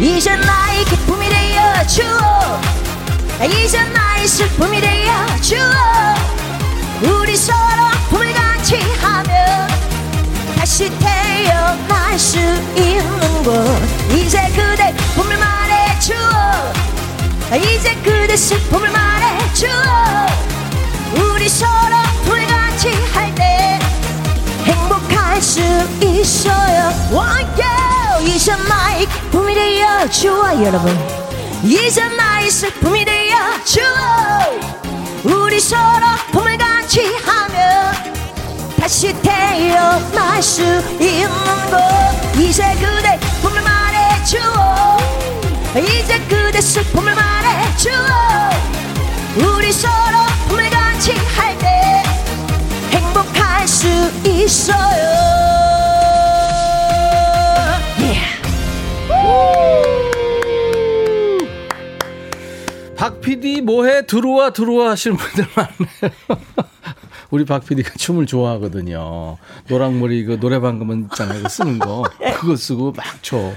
이제 0.00 0.36
나의 0.36 0.84
기쁨이 0.84 1.28
되어 1.28 1.86
주어. 1.86 2.60
이제 3.44 3.82
나의 3.82 4.26
슬픔이 4.28 4.80
되어 4.80 5.40
주어. 5.40 5.68
우리 7.02 7.36
서로 7.36 7.58
아픔을 7.58 8.32
같이 8.32 8.76
하면 9.00 9.68
다시 10.56 10.90
태어날 10.98 12.18
수 12.18 12.38
있는 12.38 13.42
곳. 13.42 13.52
이제 14.14 14.40
그대 14.54 14.94
꿈을 15.16 15.36
말해 15.36 15.98
주어. 15.98 17.56
이제 17.56 17.94
그대 18.04 18.36
슬픔을 18.36 18.90
말해 18.90 19.52
주어. 19.54 19.70
우리 21.14 21.48
서로 21.48 21.70
아픔을 21.72 22.46
같이 22.46 22.88
할 23.12 23.34
때 23.34 23.78
행복할 24.64 25.40
수 25.42 25.60
있어요. 26.02 26.92
One 27.10 27.46
girl 27.56 27.87
이제 28.20 28.54
나의 28.68 29.06
기쁨이 29.06 29.54
되어 29.54 30.08
주어 30.08 30.64
여러분. 30.64 30.96
이제 31.62 32.04
나의 32.08 32.50
슬픔이 32.50 33.04
되어 33.04 33.36
주어. 33.64 33.84
우리 35.24 35.60
서로 35.60 35.82
아픔을 36.06 36.56
같이 36.58 37.00
하면 37.24 37.92
다시 38.80 39.12
태어날 39.22 40.42
수 40.42 40.62
있는 40.62 41.28
곳. 41.70 42.38
이제 42.38 42.62
그대 42.80 43.18
꿈을 43.42 43.60
말해 43.62 44.22
주어. 44.24 44.96
이제 45.76 46.18
그대 46.28 46.60
슬픔을 46.60 47.14
말해 47.14 47.76
주어. 47.76 47.94
우리 49.36 49.72
서로 49.72 49.92
꿈을 50.48 50.68
같이 50.70 51.12
할 51.36 51.56
때 51.58 52.02
행복할 52.90 53.68
수 53.68 53.86
있어요 54.24 55.47
박 62.96 63.20
PD 63.20 63.62
뭐해 63.62 64.06
들어와 64.06 64.50
들어와 64.50 64.90
하시는 64.90 65.16
분들 65.16 65.46
많네요. 65.54 66.44
우리 67.30 67.44
박 67.44 67.64
PD가 67.64 67.92
춤을 67.96 68.26
좋아하거든요. 68.26 69.36
노랑머리 69.68 70.24
그 70.24 70.40
노래방 70.40 70.78
가면 70.78 71.08
있잖아요. 71.10 71.42
그 71.42 71.48
쓰는 71.48 71.78
거. 71.78 72.02
그거 72.40 72.56
쓰고 72.56 72.92
막 72.92 73.22
춰. 73.22 73.52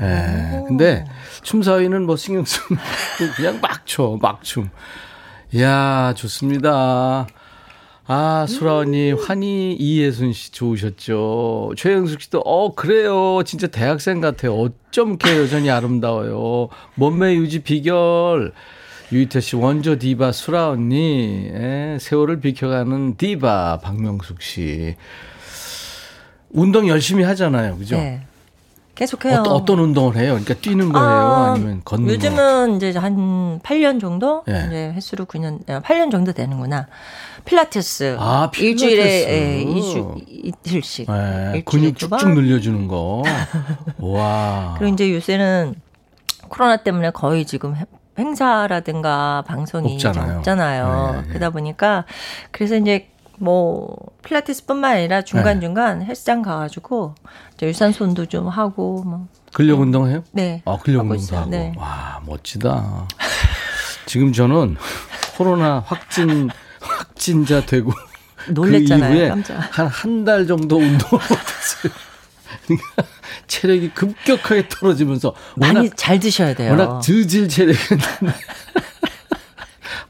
예. 0.00 0.62
근데 0.66 1.04
춤 1.42 1.62
사위는 1.62 2.06
뭐 2.06 2.16
신경 2.16 2.44
쓰면 2.44 2.80
그냥 3.36 3.60
막 3.60 3.86
춰. 3.86 4.18
막 4.20 4.42
춤. 4.42 4.70
이야, 5.52 6.14
좋습니다. 6.16 7.26
아, 8.06 8.44
수라 8.46 8.78
언니, 8.78 9.12
환희 9.12 9.76
이예순 9.78 10.34
씨 10.34 10.52
좋으셨죠. 10.52 11.72
최영숙 11.76 12.20
씨도, 12.20 12.40
어, 12.40 12.74
그래요. 12.74 13.42
진짜 13.46 13.66
대학생 13.66 14.20
같아요. 14.20 14.54
어쩜 14.54 15.10
이렇게 15.10 15.38
여전히 15.38 15.70
아름다워요. 15.70 16.68
몸매 16.96 17.34
유지 17.34 17.60
비결. 17.60 18.52
유희태 19.10 19.40
씨, 19.40 19.56
원조 19.56 19.98
디바 19.98 20.32
수라 20.32 20.70
언니, 20.70 21.48
예, 21.52 21.96
세월을 22.00 22.40
비켜가는 22.40 23.16
디바 23.16 23.80
박명숙 23.82 24.42
씨. 24.42 24.96
운동 26.50 26.88
열심히 26.88 27.24
하잖아요. 27.24 27.76
그죠? 27.78 27.96
네. 27.96 28.26
계속해요. 28.94 29.40
어떤, 29.40 29.52
어떤 29.52 29.78
운동을 29.80 30.16
해요? 30.16 30.30
그러니까 30.32 30.54
뛰는 30.54 30.92
거예요? 30.92 31.08
아, 31.08 31.54
니면 31.58 31.82
걷는 31.84 32.06
거? 32.06 32.12
요즘은 32.12 32.76
이제 32.76 32.92
한 32.96 33.58
8년 33.60 34.00
정도? 34.00 34.44
예. 34.48 34.64
이제 34.66 34.92
횟수로 34.94 35.24
9년, 35.26 35.64
8년 35.66 36.10
정도 36.12 36.32
되는구나. 36.32 36.86
필라테스. 37.44 38.16
아, 38.20 38.50
필라테스. 38.52 38.84
일주일에 38.84 39.60
예, 39.60 39.64
2주, 39.64 40.24
이틀씩. 40.28 41.08
예, 41.10 41.12
일주일에 41.56 41.62
근육 41.64 41.94
두 41.98 42.08
쭉쭉 42.08 42.10
번. 42.10 42.34
늘려주는 42.34 42.86
거. 42.88 43.22
와. 43.98 44.74
그리고 44.78 44.94
이제 44.94 45.12
요새는 45.12 45.74
코로나 46.48 46.76
때문에 46.76 47.10
거의 47.10 47.44
지금 47.46 47.74
해- 47.74 47.84
행사라든가 48.16 49.42
방송이 49.46 49.98
좀 49.98 50.10
없잖아요. 50.12 50.38
없잖아요. 50.38 51.12
네, 51.14 51.20
네. 51.22 51.28
그러다 51.28 51.50
보니까 51.50 52.04
그래서 52.52 52.76
이제 52.76 53.08
뭐 53.38 53.96
필라테스뿐만 54.24 54.92
아니라 54.96 55.22
중간 55.22 55.60
중간 55.60 56.00
네. 56.00 56.04
헬스장 56.06 56.42
가가지고 56.42 57.14
유산소도 57.60 58.26
좀 58.26 58.48
하고 58.48 59.02
뭐 59.04 59.26
근력 59.52 59.80
운동 59.80 60.08
해요? 60.08 60.22
네. 60.32 60.62
아, 60.64 60.76
근력 60.82 61.02
운동도. 61.10 61.36
하고. 61.36 61.50
네. 61.50 61.72
와, 61.76 62.20
멋지다. 62.26 63.08
지금 64.06 64.32
저는 64.32 64.76
코로나 65.36 65.80
확진, 65.86 66.50
확진자 66.80 67.64
되고. 67.64 67.92
놀랬잖아요. 68.50 69.10
그 69.10 69.16
이후에. 69.16 69.28
한 69.70 69.88
한 69.88 70.24
달 70.24 70.46
정도 70.46 70.76
운동을 70.76 70.98
못했어요. 71.24 71.92
그러니까 72.66 73.04
체력이 73.46 73.90
급격하게 73.90 74.68
떨어지면서 74.68 75.34
많이 75.56 75.76
워낙, 75.76 75.92
잘 75.96 76.18
드셔야 76.18 76.54
돼요. 76.54 76.70
워낙 76.72 77.00
저질 77.00 77.48
체력이었는데. 77.48 78.34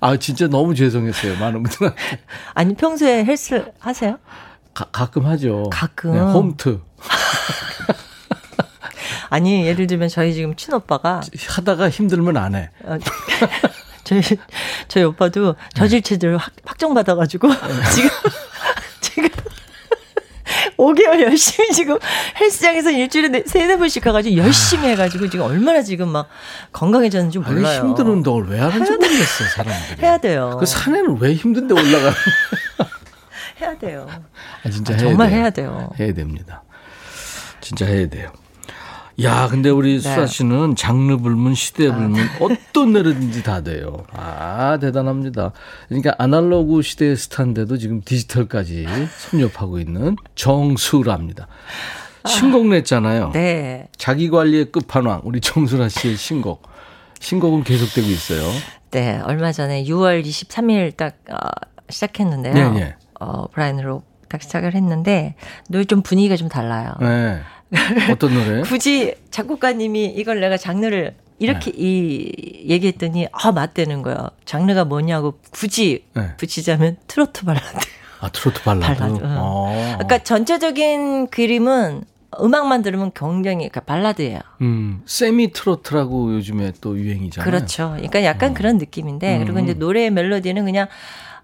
아, 0.00 0.16
진짜 0.16 0.46
너무 0.48 0.74
죄송했어요. 0.74 1.38
많은 1.38 1.62
분들한테. 1.62 2.00
아니 2.54 2.74
평소에 2.74 3.24
헬스 3.24 3.64
하세요? 3.78 4.18
가, 4.72 4.86
가끔 4.90 5.26
하죠. 5.26 5.70
가끔. 5.70 6.12
네, 6.12 6.20
홈트. 6.20 6.80
아니 9.30 9.66
예를 9.66 9.86
들면 9.86 10.08
저희 10.08 10.32
지금 10.34 10.54
친오빠가 10.54 11.20
하다가 11.48 11.90
힘들면 11.90 12.36
안 12.36 12.54
해. 12.54 12.70
어, 12.84 12.98
저희 14.04 14.20
저희 14.86 15.04
오빠도 15.04 15.56
저질체들 15.74 16.36
확, 16.36 16.52
확정받아가지고 16.64 17.48
지금 17.94 18.10
지금 19.00 19.28
5개월 20.76 21.20
열심히 21.22 21.70
지금 21.72 21.98
헬스장에서 22.40 22.90
일주일에 22.90 23.28
네- 23.28 23.42
세네 23.46 23.76
번씩 23.76 24.02
가가지고 24.02 24.36
열심히 24.36 24.88
해가지고 24.88 25.28
지금 25.30 25.44
얼마나 25.46 25.82
지금 25.82 26.08
막 26.08 26.28
건강해졌는지 26.72 27.38
아니, 27.44 27.54
몰라요. 27.54 27.80
힘든 27.82 28.06
운동을 28.08 28.48
왜 28.48 28.58
하는지 28.58 28.90
모르겠어요, 28.90 29.48
사람들이. 29.56 30.02
해야 30.02 30.18
돼요. 30.18 30.56
그 30.58 30.66
산에는 30.66 31.18
왜 31.20 31.34
힘든데 31.34 31.74
올라가? 31.74 32.12
해야 33.60 33.78
돼요. 33.78 34.06
아, 34.64 34.70
진짜 34.70 34.94
아, 34.94 34.96
해야 34.96 35.06
정말 35.08 35.28
돼요. 35.30 35.38
해야 35.40 35.50
돼요. 35.50 35.90
해야 35.98 36.12
됩니다. 36.12 36.62
진짜 37.60 37.86
해야 37.86 38.08
돼요. 38.08 38.32
야, 39.22 39.48
근데 39.48 39.70
우리 39.70 40.00
수아 40.00 40.16
네. 40.16 40.26
씨는 40.26 40.74
장르 40.74 41.16
불문, 41.16 41.54
시대 41.54 41.88
불문, 41.92 42.20
어떤 42.40 42.92
노래든지 42.92 43.44
다 43.44 43.62
돼요. 43.62 44.04
아, 44.12 44.78
대단합니다. 44.80 45.52
그러니까 45.88 46.14
아날로그 46.18 46.82
시대의 46.82 47.16
스타인데도 47.16 47.76
지금 47.76 48.00
디지털까지 48.04 48.86
섭렵하고 49.30 49.78
있는 49.78 50.16
정수라입니다. 50.34 51.46
신곡 52.26 52.66
냈잖아요. 52.68 53.30
네. 53.32 53.88
자기 53.96 54.30
관리의 54.30 54.72
끝판왕, 54.72 55.22
우리 55.24 55.40
정수라 55.40 55.88
씨의 55.88 56.16
신곡. 56.16 56.62
신곡은 57.20 57.62
계속되고 57.64 58.08
있어요. 58.08 58.42
네, 58.90 59.20
얼마 59.24 59.52
전에 59.52 59.84
6월 59.84 60.24
23일 60.24 60.96
딱 60.96 61.14
어, 61.30 61.36
시작했는데요. 61.88 62.54
네, 62.54 62.80
네. 62.80 62.94
어, 63.20 63.46
브라이언으로 63.48 64.02
딱 64.28 64.42
시작을 64.42 64.74
했는데 64.74 65.36
노래 65.68 65.84
좀 65.84 66.02
분위기가 66.02 66.36
좀 66.36 66.48
달라요. 66.48 66.92
네. 67.00 67.40
어떤 68.10 68.34
노래? 68.34 68.62
굳이 68.62 69.14
작곡가님이 69.30 70.06
이걸 70.06 70.40
내가 70.40 70.56
장르를 70.56 71.14
이렇게 71.38 71.72
네. 71.72 71.76
이 71.78 72.64
얘기했더니 72.68 73.26
아 73.32 73.52
맞대는 73.52 74.02
거예요. 74.02 74.30
장르가 74.44 74.84
뭐냐고 74.84 75.38
굳이 75.50 76.04
네. 76.14 76.36
붙이자면 76.36 76.96
트로트 77.06 77.44
발라드. 77.44 77.78
아, 78.20 78.30
트로트 78.30 78.62
발라드. 78.62 78.86
발라드, 78.86 79.20
응. 79.22 79.36
어. 79.38 79.94
그러니까 79.94 80.18
전체적인 80.22 81.28
그림은 81.28 82.04
음악만 82.40 82.82
들으면 82.82 83.12
굉장히 83.14 83.68
그러니까 83.68 83.80
발라드예요. 83.80 84.40
음, 84.62 85.02
세미 85.06 85.52
트로트라고 85.52 86.34
요즘에 86.34 86.72
또 86.80 86.98
유행이잖아요. 86.98 87.44
그렇죠. 87.44 87.90
그러니까 87.92 88.24
약간 88.24 88.54
그런 88.54 88.78
느낌인데 88.78 89.38
그리고 89.38 89.60
이제 89.60 89.74
노래의 89.74 90.10
멜로디는 90.10 90.64
그냥 90.64 90.88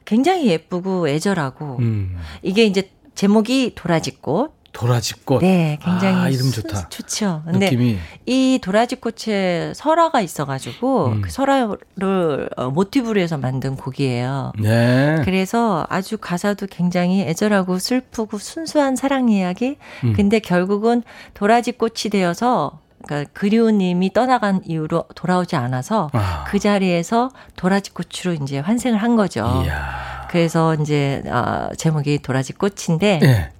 굉장히 0.04 0.46
예쁘고 0.46 1.08
애절하고 1.08 1.76
음, 1.80 2.16
이게 2.42 2.64
이제 2.64 2.90
제목이 3.14 3.72
도라지꽃. 3.74 4.59
도라지꽃. 4.72 5.42
네, 5.42 5.78
굉장히 5.82 6.16
아, 6.16 6.28
이름 6.28 6.46
수- 6.46 6.62
좋다. 6.62 6.88
좋죠. 6.88 7.42
근데 7.44 7.66
느낌이. 7.66 7.98
이 8.26 8.58
도라지꽃에 8.62 9.72
설화가 9.74 10.20
있어가지고 10.20 11.06
음. 11.06 11.20
그 11.22 11.30
설화를 11.30 12.48
어, 12.56 12.70
모티브로 12.70 13.20
해서 13.20 13.36
만든 13.36 13.76
곡이에요. 13.76 14.52
네. 14.58 15.20
그래서 15.24 15.86
아주 15.88 16.18
가사도 16.18 16.66
굉장히 16.70 17.22
애절하고 17.22 17.78
슬프고 17.78 18.38
순수한 18.38 18.96
사랑 18.96 19.28
이야기. 19.28 19.76
음. 20.04 20.12
근데 20.14 20.38
결국은 20.38 21.02
도라지꽃이 21.34 22.10
되어서 22.12 22.78
그러니까 23.04 23.30
그리우님이 23.32 24.12
떠나간 24.12 24.60
이후로 24.66 25.04
돌아오지 25.14 25.56
않아서 25.56 26.10
아. 26.12 26.44
그 26.46 26.58
자리에서 26.58 27.30
도라지꽃으로 27.56 28.34
이제 28.42 28.58
환생을 28.58 29.02
한 29.02 29.16
거죠. 29.16 29.62
이야. 29.64 30.26
그래서 30.30 30.74
이제 30.76 31.22
아, 31.28 31.70
제목이 31.76 32.20
도라지꽃인데 32.22 33.18
네. 33.20 33.50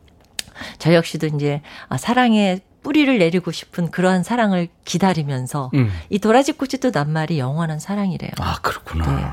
저 0.79 0.95
역시도 0.95 1.27
이제 1.29 1.63
아, 1.89 1.97
사랑의 1.97 2.61
뿌리를 2.83 3.19
내리고 3.19 3.53
싶은 3.53 3.91
그러한 3.91 4.23
사랑을 4.23 4.69
기다리면서 4.85 5.71
음. 5.75 5.91
이 6.09 6.19
도라지 6.19 6.53
꽃이 6.53 6.81
또 6.81 6.91
낱말이 6.91 7.39
영원한 7.39 7.79
사랑이래요. 7.79 8.31
아, 8.39 8.59
그렇구나. 8.63 9.07
네. 9.17 9.27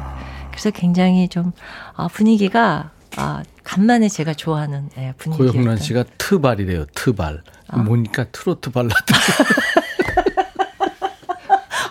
그래서 0.51 0.71
굉장히 0.71 1.29
좀 1.29 1.53
아, 1.95 2.07
분위기가 2.07 2.91
아, 3.15 3.43
간만에 3.63 4.09
제가 4.09 4.33
좋아하는 4.33 4.89
예, 4.97 5.13
분위기였던. 5.17 5.53
고영란 5.53 5.77
씨가 5.77 6.03
트발이래요. 6.17 6.85
트발. 6.93 7.41
아. 7.67 7.77
뭐니까 7.77 8.25
트로트 8.31 8.71
발라드. 8.71 8.95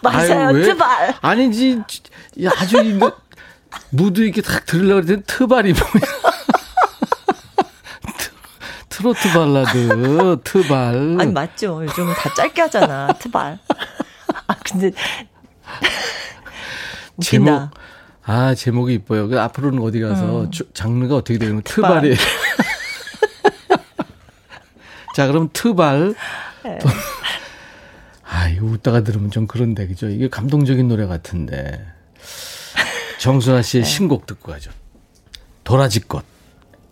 맞아요. 0.03 0.49
아유, 0.49 0.57
왜? 0.57 0.62
트발. 0.62 1.14
아니지. 1.20 1.82
야, 2.45 2.51
아주 2.59 2.76
무드 3.91 4.24
있게 4.26 4.43
딱 4.43 4.64
들으려고 4.66 5.03
그랬더니 5.03 5.22
트발이 5.26 5.72
뭐야. 5.72 6.37
트- 8.97 9.03
트로트 9.03 9.32
발라드, 9.32 10.40
트발. 10.44 11.16
아니 11.20 11.32
맞죠. 11.32 11.84
요즘은 11.84 12.14
다 12.14 12.32
짧게 12.34 12.62
하잖아. 12.62 13.09
트발. 13.18 13.59
아 14.47 14.55
근데 14.64 14.90
제목. 17.20 17.70
아, 18.28 18.55
제목이 18.55 18.94
이뻐요. 18.94 19.28
그 19.28 19.40
앞으로는 19.40 19.80
어디 19.82 20.01
가서 20.01 20.42
음. 20.44 20.51
주- 20.51 20.68
장르가 20.72 21.16
어떻게 21.16 21.38
되는 21.38 21.61
트발. 21.62 21.90
트발이에요. 21.90 22.16
자, 25.14 25.26
그럼 25.28 25.49
트발. 25.53 26.14
네. 26.64 26.78
또- 26.78 26.88
아, 28.24 28.49
이거 28.49 28.66
웃다가 28.66 29.03
들으면 29.03 29.30
좀 29.30 29.47
그런데, 29.47 29.86
그죠? 29.86 30.09
이게 30.09 30.28
감동적인 30.28 30.88
노래 30.88 31.07
같은데. 31.07 31.86
정순아 33.18 33.62
씨의 33.62 33.84
네. 33.84 33.88
신곡 33.88 34.26
듣고 34.26 34.51
가죠. 34.53 34.72
도라지꽃. 35.62 36.24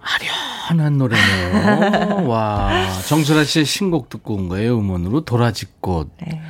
아련한 0.05 0.99
노래네요. 0.99 2.27
와. 2.29 2.71
정순아 3.09 3.45
씨의 3.45 3.65
신곡 3.65 4.09
듣고 4.09 4.35
온 4.35 4.49
거예요. 4.49 4.79
음원으로. 4.79 5.25
도라지꽃. 5.25 6.11
네. 6.21 6.43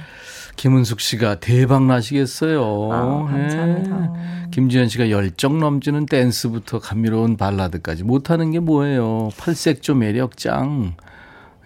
김은숙 0.57 1.01
씨가 1.01 1.41
대박 1.41 1.85
나시겠어요. 1.85 2.63
아, 2.93 3.25
감사합니다. 3.31 3.97
네. 3.99 4.51
김지현 4.53 4.89
씨가 4.89 5.11
열정 5.11 5.59
넘치는 5.59 6.07
댄스부터 6.07 6.79
감미로운 6.79 7.37
발라드까지 7.37 8.05
못하는 8.05 8.53
게 8.53 8.61
뭐예요. 8.61 9.31
팔색조 9.39 9.97
매력 9.97 10.37
짱. 10.37 10.95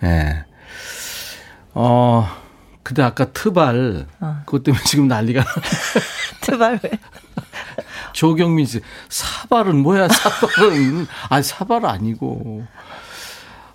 예. 0.02 0.06
네. 0.06 0.44
어, 1.74 2.26
근데 2.82 3.02
아까 3.02 3.26
트발, 3.26 4.06
어. 4.20 4.42
그것 4.46 4.62
때문에 4.62 4.82
지금 4.84 5.06
난리가. 5.06 5.44
트발 6.40 6.80
왜? 6.82 6.90
조경민 8.18 8.66
씨, 8.66 8.80
사발은 9.08 9.76
뭐야, 9.76 10.08
사발은. 10.08 11.06
아, 11.30 11.40
사발 11.40 11.86
아니고. 11.86 12.64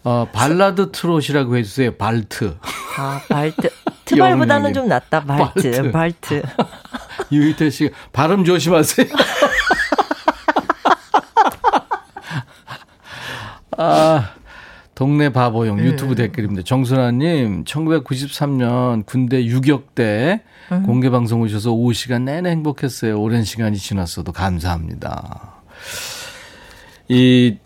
어, 0.03 0.27
발라드 0.33 0.91
트롯이라고 0.91 1.55
해주세요, 1.55 1.95
발트. 1.95 2.57
아 2.97 3.21
발트. 3.29 3.69
트발보다는. 4.03 4.73
좀 4.73 4.89
낫다. 4.89 5.23
발트. 5.23 5.53
발트. 5.53 5.91
발트. 5.93 6.41
유희태 7.31 7.69
씨, 7.69 7.89
발음 8.11 8.43
조심하세요. 8.43 9.07
아, 13.77 14.33
동네 14.95 15.29
바보용 15.29 15.79
유튜브 15.79 16.15
댓글입니다. 16.15 16.61
정순아님, 16.63 17.63
1993년 17.63 19.05
군대 19.05 19.43
유격 19.45 19.95
때 19.95 20.41
공개 20.85 21.09
방송 21.09 21.41
오셔서 21.41 21.71
오후 21.71 21.93
시간 21.93 22.25
내내 22.25 22.49
행복했어요. 22.51 23.19
오랜 23.19 23.43
시간이 23.43 23.77
지났어도 23.77 24.31
감사합니다. 24.31 25.61
이 27.09 27.57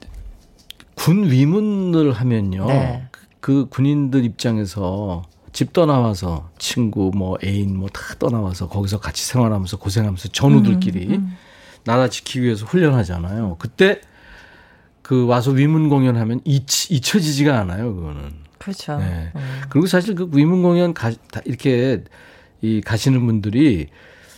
군 0.97 1.30
위문을 1.30 2.11
하면요. 2.11 2.65
네. 2.65 3.07
그 3.39 3.67
군인들 3.69 4.25
입장에서 4.25 5.21
집 5.53 5.71
떠나와서 5.71 6.49
친구 6.57 7.11
뭐 7.15 7.38
애인 7.45 7.78
뭐 7.78 7.88
다 7.89 8.01
떠나와서 8.19 8.67
거기서 8.67 8.99
같이 8.99 9.23
생활하면서 9.25 9.78
고생하면서 9.78 10.30
전우들끼리 10.30 11.21
나라 11.86 12.09
지키기 12.09 12.41
위해서 12.41 12.65
훈련하잖아요. 12.65 13.55
그때 13.59 14.01
그 15.08 15.26
와서 15.26 15.51
위문 15.51 15.88
공연하면 15.88 16.41
잊, 16.43 16.91
잊혀지지가 16.91 17.58
않아요. 17.62 17.95
그거는. 17.95 18.24
그렇죠. 18.58 18.97
네. 18.97 19.32
음. 19.38 19.62
그리고 19.70 19.88
사실 19.88 20.16
그 20.16 20.30
위문 20.34 20.62
공연 20.62 20.93
가, 20.93 21.12
다 21.32 21.39
이렇게 21.45 22.03
이 22.62 22.82
가시는 22.82 23.26
분들이 23.26 23.88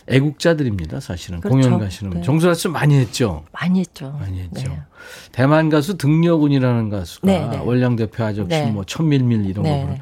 애국자들입니다. 0.06 1.00
사실은 1.00 1.40
그렇죠. 1.40 1.56
공연 1.56 1.80
가시는 1.80 2.10
분. 2.10 2.20
네. 2.20 2.24
정수라 2.24 2.54
씨 2.54 2.68
많이 2.68 2.94
했죠. 2.94 3.44
많이 3.50 3.80
했죠. 3.80 4.16
많이 4.20 4.42
했죠. 4.42 4.70
네. 4.70 4.80
대만 5.32 5.70
가수 5.70 5.98
등려군이라는 5.98 6.88
가수가 6.88 7.26
네, 7.26 7.48
네. 7.48 7.58
원량 7.58 7.96
대표 7.96 8.22
아적시 8.22 8.48
네. 8.48 8.70
뭐 8.70 8.84
천밀밀 8.84 9.46
이런 9.46 9.64
네, 9.64 9.84
거 9.84 9.90
네. 9.90 10.00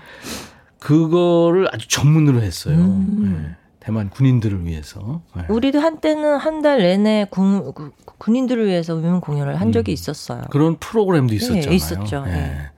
그거를 0.81 1.67
아주 1.73 1.89
전문으로 1.89 2.43
했어요. 2.43 2.77
음. 2.77 3.57
네. 3.81 3.87
대만 3.87 4.11
군인들을 4.11 4.65
위해서. 4.67 5.23
네. 5.37 5.45
우리도 5.49 5.81
한때는 5.81 6.37
한 6.39 6.63
달 6.63 6.79
내내 6.79 7.27
군, 7.31 7.73
그- 7.75 7.93
군인들을 8.19 8.67
위해서 8.67 8.95
위문 8.95 9.21
공연을 9.21 9.61
한 9.61 9.73
적이 9.73 9.93
있었어요. 9.93 10.43
그런 10.51 10.77
프로그램도 10.79 11.35
있었잖아요. 11.35 11.71
있었죠. 11.73 12.25
네. 12.27 12.71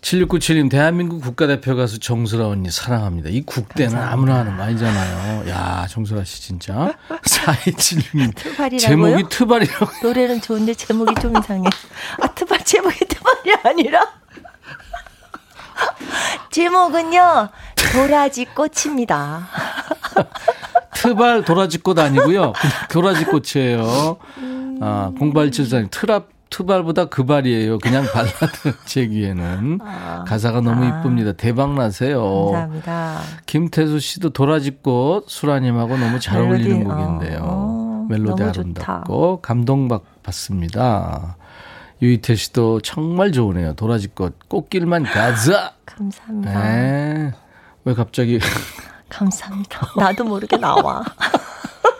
7697님, 0.00 0.68
대한민국 0.68 1.20
국가대표 1.20 1.76
가수 1.76 2.00
정수라 2.00 2.48
언니 2.48 2.70
사랑합니다. 2.72 3.28
이 3.28 3.42
국대는 3.42 3.92
감사합니다. 3.92 4.12
아무나 4.12 4.38
하는 4.40 4.56
거 4.56 4.62
아니잖아요. 4.64 5.48
야, 5.48 5.86
정수라 5.88 6.24
씨 6.24 6.42
진짜. 6.42 6.92
4276님, 7.22 8.34
트발이라고요? 8.34 8.78
제목이 8.80 9.24
트발이라고. 9.30 9.86
노래는 10.02 10.40
좋은데 10.40 10.74
제목이 10.74 11.14
좀 11.20 11.36
이상해. 11.38 11.68
아, 12.20 12.26
트발 12.34 12.64
제목이 12.64 12.98
트발이 13.06 13.52
아니라 13.62 14.00
제목은요 16.50 17.48
도라지 17.92 18.46
꽃입니다. 18.46 19.48
트발 20.94 21.44
도라지 21.44 21.78
꽃 21.78 21.98
아니고요. 21.98 22.52
그냥 22.52 22.74
도라지 22.90 23.24
꽃이에요. 23.24 24.16
아, 24.80 25.12
0874님, 25.18 25.88
트랍, 25.90 26.28
트발보다 26.50 27.06
그 27.06 27.24
발이에요. 27.24 27.78
그냥 27.78 28.04
발라드 28.12 28.74
제 28.84 29.06
귀에는. 29.06 29.78
가사가 30.26 30.60
너무 30.60 30.84
이쁩니다. 30.86 31.32
대박 31.32 31.74
나세요. 31.74 32.22
감사합니다. 32.22 33.20
김태수 33.46 33.98
씨도 34.00 34.30
도라지꽃 34.30 35.24
수라님하고 35.28 35.96
너무 35.98 36.20
잘 36.20 36.42
멜로디, 36.42 36.64
어울리는 36.64 36.90
어, 36.90 36.94
곡인데요. 36.94 37.40
어, 37.42 38.06
멜로디 38.08 38.42
아름답고 38.42 39.40
감동받습니다. 39.40 41.36
유희태 42.02 42.34
씨도 42.34 42.80
정말 42.80 43.30
좋으네요. 43.32 43.74
도라지꽃 43.74 44.48
꽃길만 44.48 45.04
가자. 45.04 45.72
감사합니다. 45.86 46.62
네. 46.64 47.32
왜 47.84 47.94
갑자기 47.94 48.40
감사합니다. 49.08 49.88
나도 49.96 50.24
모르게 50.24 50.56
나와. 50.56 51.04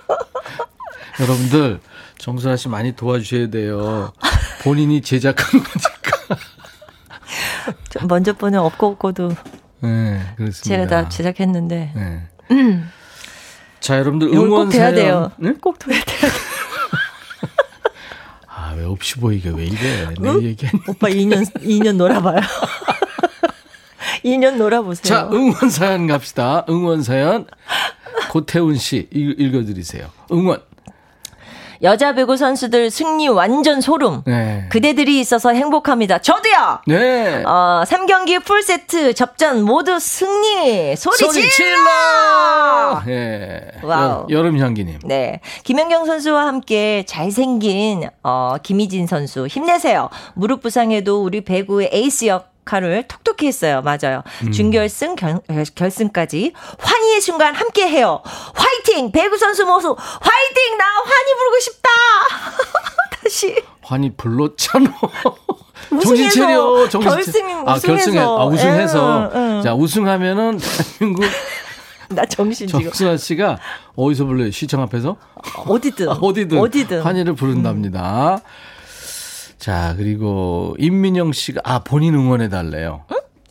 여러분들 1.20 1.80
정수라 2.18 2.56
씨 2.56 2.68
많이 2.68 2.92
도와주셔야 2.96 3.50
돼요. 3.50 4.12
본인이 4.62 5.00
제작한 5.02 5.46
거니까. 5.62 6.36
저 7.90 8.06
먼저 8.06 8.32
번에 8.32 8.56
없고 8.56 8.88
없고도 8.88 9.28
네, 9.80 10.20
그렇습니다. 10.36 10.62
제가 10.62 10.86
다 10.86 11.08
제작했는데 11.08 11.92
네. 11.94 12.28
자, 13.80 13.98
여러분들 13.98 14.28
응원 14.28 14.48
꼭 14.66 14.68
돼야 14.70 14.82
사연. 14.90 14.94
돼요. 14.94 15.32
네? 15.38 15.52
꼭 15.60 15.78
돼야 15.78 16.00
돼요. 16.04 16.30
아, 18.82 18.84
왜 18.84 18.84
없이 18.86 19.14
보이게 19.16 19.50
왜 19.50 19.64
이래? 19.66 20.06
내 20.18 20.28
응? 20.28 20.42
얘기. 20.42 20.66
오빠 20.88 21.08
2년 21.08 21.44
2년 21.62 21.96
놀아봐요. 21.96 22.40
2년 24.24 24.56
놀아보세요. 24.56 25.02
자, 25.02 25.28
응원 25.32 25.70
사연 25.70 26.06
갑시다. 26.06 26.64
응원 26.68 27.02
사연. 27.02 27.46
고태훈 28.30 28.76
씨 28.76 29.08
읽- 29.12 29.40
읽어드리세요. 29.40 30.10
응원. 30.32 30.60
여자 31.82 32.14
배구 32.14 32.36
선수들 32.36 32.90
승리 32.90 33.28
완전 33.28 33.80
소름. 33.80 34.22
네. 34.24 34.66
그대들이 34.70 35.18
있어서 35.18 35.50
행복합니다. 35.52 36.18
저도요. 36.18 36.80
네. 36.86 37.42
어, 37.44 37.82
3경기 37.84 38.44
풀 38.44 38.62
세트 38.62 39.14
접전 39.14 39.62
모두 39.62 39.98
승리 39.98 40.94
소리, 40.94 41.16
소리 41.16 41.50
질러! 41.50 43.02
예. 43.08 43.60
Wow. 43.82 44.26
여, 44.30 44.42
름 44.42 44.58
향기님. 44.58 45.00
네. 45.04 45.40
김연경 45.64 46.06
선수와 46.06 46.46
함께 46.46 47.04
잘생긴, 47.08 48.08
어, 48.22 48.54
김희진 48.62 49.08
선수 49.08 49.48
힘내세요. 49.48 50.08
무릎 50.34 50.62
부상에도 50.62 51.22
우리 51.24 51.40
배구의 51.40 51.90
에이스 51.92 52.26
역 52.26 52.51
할을 52.64 53.04
톡톡히 53.08 53.46
했어요. 53.46 53.82
맞아요. 53.82 54.22
음. 54.44 54.52
준결승, 54.52 55.16
결, 55.16 55.40
결승까지 55.74 56.52
환희의 56.78 57.20
순간 57.20 57.54
함께 57.54 57.88
해요. 57.88 58.22
화이팅! 58.54 59.10
배구 59.12 59.36
선수 59.36 59.66
모습, 59.66 59.96
화이팅! 59.98 60.78
나 60.78 60.84
환희 60.84 61.34
부르고 61.38 61.60
싶다! 61.60 61.88
다시. 63.22 63.62
환희 63.82 64.12
불렀잖아. 64.16 64.90
정신 66.02 66.30
차려. 66.30 66.88
정신 66.88 67.10
결승 67.10 67.32
차려. 67.32 67.64
아. 67.66 67.78
결승해. 67.78 68.18
아, 68.20 68.44
우승해서. 68.46 69.30
응, 69.34 69.40
응. 69.58 69.62
자, 69.62 69.74
우승하면은 69.74 70.58
대한민국 70.58 71.24
나 72.08 72.24
정신 72.26 72.66
지금. 72.66 72.82
정수아 72.84 73.16
씨가 73.16 73.58
어디서 73.96 74.24
불러요? 74.26 74.50
시청 74.50 74.80
앞에서? 74.82 75.16
어디든. 75.66 76.08
어디든, 76.08 76.58
어디든. 76.58 76.98
음. 76.98 77.04
환희를 77.04 77.34
부른답니다. 77.34 78.40
자, 79.62 79.94
그리고 79.96 80.74
임민영 80.80 81.32
씨가 81.32 81.60
아 81.62 81.78
본인 81.78 82.14
응원해 82.14 82.48
달래요. 82.48 83.04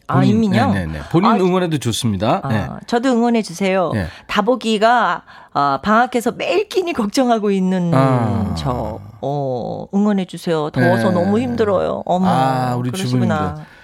아, 0.08 0.22
인민요? 0.26 0.74
네네네. 0.74 1.00
본인 1.10 1.32
아, 1.32 1.36
응원해도 1.36 1.78
좋습니다. 1.78 2.42
아, 2.44 2.50
네. 2.50 2.68
저도 2.86 3.14
응원해 3.14 3.42
주세요. 3.42 3.92
네. 3.94 4.08
다보기가 4.28 5.24
어, 5.54 5.80
방학해서 5.82 6.32
매일 6.32 6.68
끼니 6.68 6.92
걱정하고 6.92 7.50
있는 7.52 7.94
아. 7.94 8.54
저 8.58 9.00
어, 9.22 9.86
응원해 9.94 10.26
주세요. 10.26 10.70
더워서 10.72 11.12
네. 11.12 11.14
너무 11.14 11.40
힘들어요. 11.40 12.04
어머. 12.06 12.28
아, 12.28 12.76
우리. 12.76 12.92
주부님들. 12.92 13.38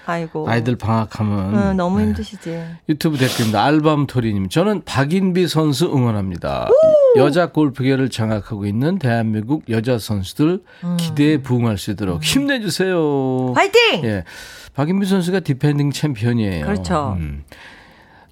아이고. 0.08 0.50
아이들 0.50 0.78
방학하면 0.78 1.56
응, 1.56 1.78
너무 1.78 2.00
네. 2.00 2.06
힘드시지. 2.06 2.64
유튜브 2.88 3.18
댓글입니다. 3.18 3.64
알밤토리님, 3.64 4.48
저는 4.50 4.84
박인비 4.86 5.48
선수 5.48 5.86
응원합니다. 5.88 6.70
여자 7.18 7.48
골프계를 7.48 8.10
장악하고 8.10 8.66
있는 8.66 9.00
대한민국 9.00 9.64
여자 9.70 10.00
선수들 10.00 10.64
기대에 10.98 11.38
부응할 11.40 11.78
수 11.78 11.92
있도록 11.92 12.24
힘내주세요. 12.24 13.50
음. 13.50 13.56
화이팅! 13.56 14.04
예, 14.06 14.24
박인비 14.74 15.06
선수가 15.06 15.42
디펜딩 15.42 15.92
챔피언이에요. 15.92 16.66
그렇죠. 16.66 17.16
음, 17.20 17.44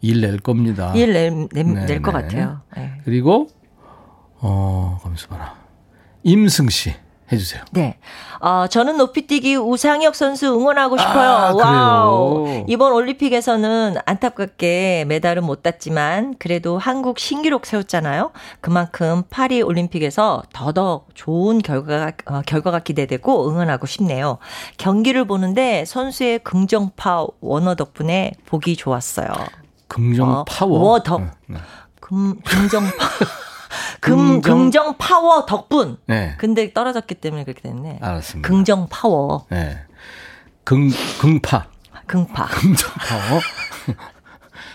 일낼 0.01 0.39
겁니다. 0.39 0.93
일 0.95 1.13
낼, 1.13 1.47
네, 1.51 1.63
낼것 1.63 2.13
네. 2.15 2.21
같아요. 2.21 2.61
네. 2.77 2.93
그리고 3.03 3.47
어, 4.39 4.99
가면서 5.03 5.27
봐라. 5.27 5.55
임승 6.23 6.69
씨 6.69 6.93
해주세요. 7.31 7.63
네. 7.71 7.97
어, 8.39 8.67
저는 8.67 8.97
높이뛰기 8.97 9.55
우상혁 9.55 10.13
선수 10.15 10.47
응원하고 10.53 10.97
싶어요. 10.97 11.29
아, 11.29 11.53
wow. 11.53 12.43
그래요? 12.43 12.65
이번 12.67 12.93
올림픽에서는 12.93 13.95
안타깝게 14.05 15.05
메달은 15.07 15.43
못 15.43 15.63
땄지만 15.63 16.35
그래도 16.37 16.77
한국 16.77 17.17
신기록 17.17 17.65
세웠잖아요. 17.65 18.31
그만큼 18.61 19.23
파리 19.29 19.61
올림픽에서 19.61 20.43
더더욱 20.53 21.07
좋은 21.15 21.59
결과가 21.61 22.11
어, 22.25 22.41
결과가 22.45 22.79
기대되고 22.79 23.49
응원하고 23.49 23.87
싶네요. 23.87 24.37
경기를 24.77 25.25
보는데 25.25 25.83
선수의 25.85 26.39
긍정파 26.39 27.25
워 27.41 27.75
덕분에 27.75 28.33
보기 28.45 28.75
좋았어요. 28.75 29.29
긍정 29.87 30.29
어, 30.29 30.43
파워. 30.47 30.79
워 30.79 30.99
덕. 31.01 31.21
네, 31.21 31.27
네. 31.47 31.57
금 31.99 32.39
긍정파 32.41 32.91
금 32.91 33.27
긍정- 33.99 34.41
긍정 34.41 34.97
파워 34.97 35.45
덕분. 35.45 35.97
네. 36.07 36.35
근데 36.37 36.71
떨어졌기 36.73 37.15
때문에 37.15 37.43
그렇게 37.43 37.61
됐네. 37.61 37.99
알았습니다. 38.01 38.47
긍정 38.47 38.87
파워. 38.89 39.45
네. 39.49 39.77
긍, 40.63 40.89
긍파. 41.19 41.67
긍파. 42.07 42.45
긍정 42.53 42.91
파워. 42.93 43.39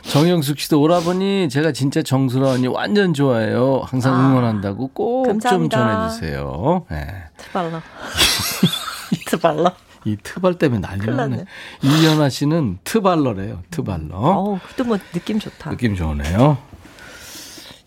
정영숙 0.02 0.58
씨도 0.58 0.80
오라버니 0.80 1.48
제가 1.50 1.72
진짜 1.72 2.02
정수라 2.02 2.50
언니 2.52 2.66
완전 2.66 3.12
좋아해요. 3.12 3.82
항상 3.84 4.14
아, 4.14 4.28
응원한다고 4.30 4.88
꼭 4.88 5.24
좀. 5.40 5.68
전해주세요. 5.68 6.86
네. 6.90 7.06
트발러. 7.36 7.80
트발러. 9.26 9.72
이 10.06 10.16
트발 10.22 10.54
때문에 10.54 10.80
난리 10.80 11.04
나네. 11.14 11.44
이연아 11.82 12.30
씨는 12.30 12.78
트발러래요. 12.84 13.62
트발러. 13.70 14.16
어우, 14.16 14.58
그것도 14.60 14.84
뭐 14.88 14.98
느낌 15.12 15.38
좋다. 15.38 15.70
느낌 15.70 15.94
좋네요. 15.94 16.56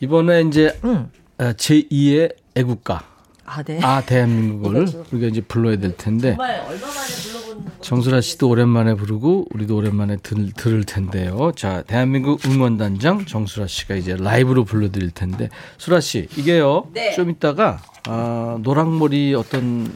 이번에 0.04 0.41
이제 0.41 0.78
응. 0.84 1.10
제2의 1.38 2.36
애국가. 2.56 3.04
아, 3.45 3.64
네. 3.64 3.80
아, 3.82 4.01
대한민국을 4.01 4.86
우리가 5.12 5.28
이제 5.28 5.39
불러야 5.39 5.78
될 5.78 5.95
텐데. 5.95 6.32
정말 6.32 6.60
얼마 6.60 6.88
만에 6.88 7.08
불러보는 7.24 7.66
거. 7.66 7.72
정수라 7.80 8.20
씨도 8.20 8.49
오랜만에 8.49 8.95
부르고 8.95 9.47
우리도 9.51 9.78
오랜만에 9.78 10.18
들, 10.18 10.51
들을 10.51 10.84
텐데요. 10.84 11.54
자, 11.56 11.84
대한민국 11.84 12.45
응원단장 12.45 13.26
정수라 13.26 13.68
씨가 13.68 13.95
이제 13.95 14.18
라이브로 14.18 14.66
불러드릴 14.66 15.12
텐데 15.12 15.49
수라 15.78 16.01
씨 16.01 16.28
이게요. 16.36 16.89
네. 16.93 17.14
좀 17.14 17.30
이따가 17.30 17.82
아, 18.06 18.58
노랑머리 18.62 19.34
어떤 19.36 19.89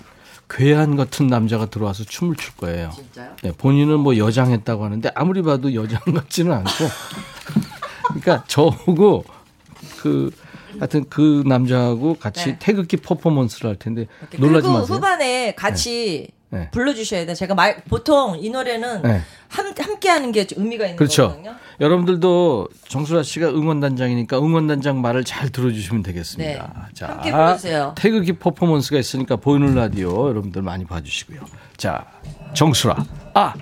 괴한 0.50 0.96
같은 0.96 1.28
남자가 1.28 1.66
들어와서 1.66 2.06
춤을 2.06 2.38
출 2.38 2.56
거예요. 2.56 2.92
진짜요? 2.96 3.36
네, 3.44 3.52
본인은 3.58 4.00
뭐 4.00 4.16
여장했다고 4.16 4.86
하는데 4.86 5.12
아무리 5.16 5.42
봐도 5.42 5.74
여장 5.74 6.00
같지는 6.06 6.54
않고. 6.54 6.70
그러니까 8.08 8.46
저하고 8.48 9.26
그 10.08 10.32
하여튼 10.80 11.06
그 11.10 11.44
남자하고 11.46 12.16
같이 12.16 12.46
네. 12.46 12.58
태극기 12.60 12.98
퍼포먼스를 12.98 13.70
할 13.70 13.78
텐데 13.78 14.08
놀라지 14.38 14.64
그리고 14.68 14.80
마세요. 14.80 14.96
후반에 14.96 15.54
같이 15.56 16.30
네. 16.50 16.70
불러주셔야 16.72 17.26
돼요. 17.26 17.36
제가 17.36 17.56
말, 17.56 17.84
보통 17.90 18.38
이 18.40 18.50
노래는 18.50 19.02
네. 19.02 19.22
함, 19.50 19.74
함께 19.78 20.08
하는 20.10 20.32
게좀 20.32 20.64
의미가 20.64 20.86
있는 20.86 20.96
그렇죠. 20.98 21.24
거거든요. 21.30 21.56
여러분들도 21.82 22.70
정수라 22.88 23.24
씨가 23.24 23.50
응원단장이니까 23.50 24.38
응원단장 24.38 25.02
말을 25.02 25.26
잘 25.26 25.50
들어주시면 25.50 26.04
되겠습니다. 26.04 26.74
네. 26.74 26.94
자, 26.94 27.08
함께 27.10 27.32
불러주세요. 27.32 27.96
태극기 27.98 28.34
퍼포먼스가 28.34 28.98
있으니까 28.98 29.36
보이는 29.36 29.76
라디오 29.76 30.30
여러분들 30.30 30.62
많이 30.62 30.86
봐주시고요. 30.86 31.42
자, 31.76 32.06
정수라. 32.54 32.96
아, 33.34 33.54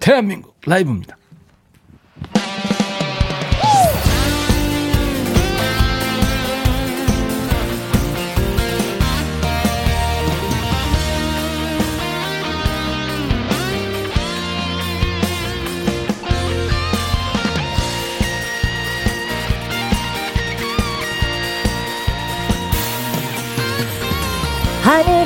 대한민국 0.00 0.56
라이브입니다. 0.66 1.16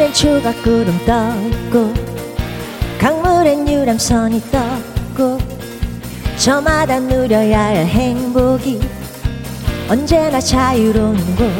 하늘엔 0.08 0.12
조각구름 0.12 0.98
떴고 1.04 1.92
강물엔 2.98 3.68
유람선이 3.68 4.42
떴고 4.50 5.38
저마다 6.36 6.98
누려야 7.00 7.66
할 7.66 7.76
행복이 7.86 8.80
언제나 9.88 10.40
자유로운 10.40 11.16
곳. 11.36 11.50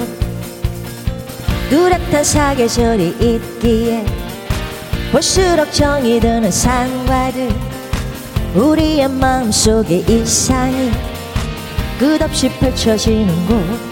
뚜렷한 1.70 2.24
사계절이 2.24 3.16
있기에 3.20 4.04
볼수록 5.12 5.72
정이 5.72 6.20
드는 6.20 6.50
산과들. 6.50 7.48
우리의 8.54 9.08
마음속에 9.08 10.04
이상이 10.08 10.90
끝없이 11.98 12.48
펼쳐지는 12.50 13.46
곳. 13.46 13.88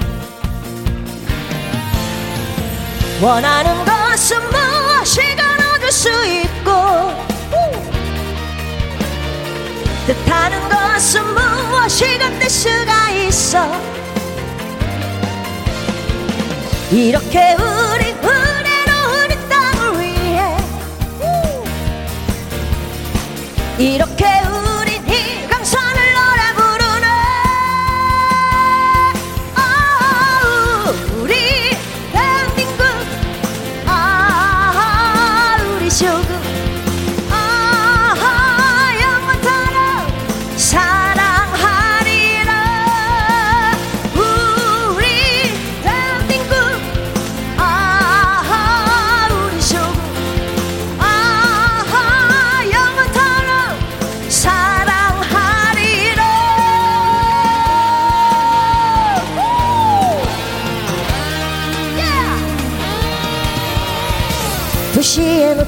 원하는 3.22 3.84
것 3.84 3.95
뜻하는 10.06 10.68
것은 10.68 11.24
무엇이건 11.34 12.38
될 12.38 12.48
수가 12.48 13.10
있어. 13.10 13.68
이렇게 16.92 17.56
우리 17.58 18.12
은혜로운 18.12 19.30
이 19.32 19.48
땅을 19.48 20.00
위해. 20.00 20.56
이렇게 23.78 24.45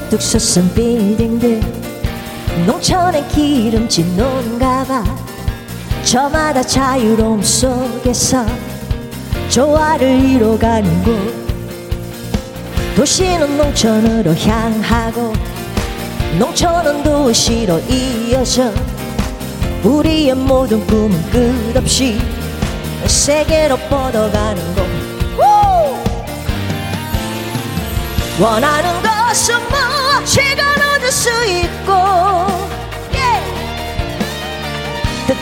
우뚝 0.09 0.21
솟은 0.21 0.73
빌딩들. 0.73 1.61
농촌엔 2.65 3.27
기름진 3.27 4.17
농가봐. 4.17 5.03
저마다 6.03 6.63
자유로움 6.63 7.43
속에서 7.43 8.43
조화를 9.49 10.09
이뤄가는 10.09 11.03
곳. 11.03 11.13
도시는 12.95 13.55
농촌으로 13.57 14.33
향하고 14.33 15.33
농촌은 16.39 17.03
도시로 17.03 17.79
이어져 17.81 18.73
우리의 19.83 20.33
모든 20.33 20.83
꿈은 20.87 21.29
끝없이 21.29 22.19
세계로 23.05 23.77
뻗어가는 23.77 24.75
곳. 24.75 24.81
우! 25.37 25.41
원하는 28.43 28.89
것은 29.03 29.55
무 29.69 29.98
엇이건 30.21 30.81
얻을 30.95 31.11
수 31.11 31.29
있고. 31.45 31.93
예! 33.13 33.19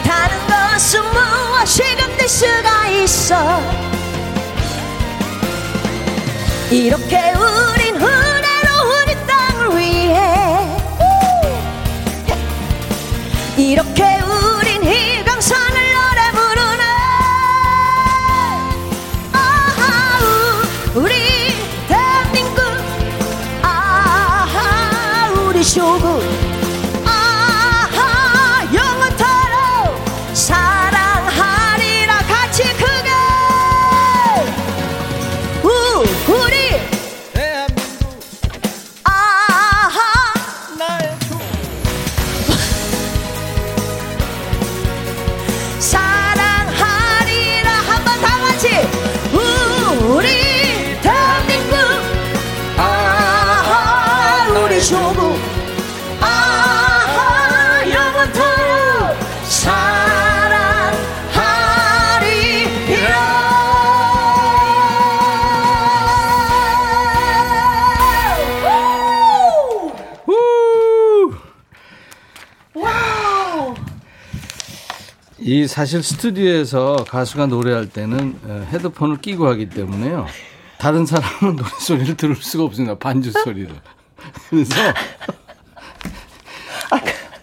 사는 0.03 0.37
것은 0.47 1.01
무엇이든 1.03 2.17
될 2.17 2.29
수가 2.29 2.87
있어. 2.87 3.61
이렇게 6.69 7.33
우린 7.33 7.95
은혜로운 7.95 9.09
이 9.09 9.15
땅을 9.27 9.77
위해. 9.77 10.77
이렇게 13.57 14.16
아하 25.75 26.36
이 75.57 75.65
사실 75.65 76.03
스튜디오에서 76.03 77.05
가수가 77.09 77.47
노래할 77.47 77.87
때는 77.87 78.39
어, 78.43 78.67
헤드폰을 78.71 79.17
끼고 79.17 79.47
하기 79.49 79.69
때문에요. 79.69 80.27
다른 80.77 81.03
사람은 81.07 81.55
노래 81.57 81.69
소리를 81.79 82.15
들을 82.15 82.35
수가 82.35 82.63
없습니다. 82.65 82.95
반주 82.95 83.31
소리를. 83.31 83.73
그래서 84.51 84.75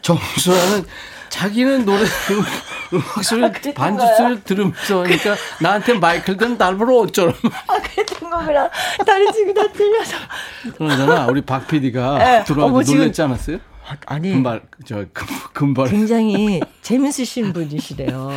정수아는 0.00 0.84
자기는 1.28 1.84
노래 1.84 2.04
음악 2.92 3.24
소리 3.24 3.72
반주 3.72 4.06
소리를 4.16 4.44
들으면서 4.44 5.02
하니까 5.02 5.34
나한테 5.60 5.94
마이크를 5.94 6.36
대면 6.36 6.56
날보러 6.56 6.98
어쩌라고 6.98 7.36
아, 7.66 7.80
그랬던 7.80 8.30
거랑 8.30 8.70
다른 9.04 9.32
지금 9.32 9.54
다 9.54 9.66
틀려서. 9.72 10.16
그러잖아. 10.78 11.26
우리 11.26 11.40
박 11.40 11.66
PD가 11.66 12.18
네. 12.18 12.44
들어와서 12.44 12.92
놀랬지 12.92 13.22
않았어요? 13.22 13.58
아, 13.86 13.96
아니, 14.06 14.32
금발 14.32 14.62
저 14.86 15.04
금, 15.12 15.26
금발 15.52 15.88
굉장히 15.88 16.60
재밌으신 16.82 17.52
분이시래요. 17.52 18.30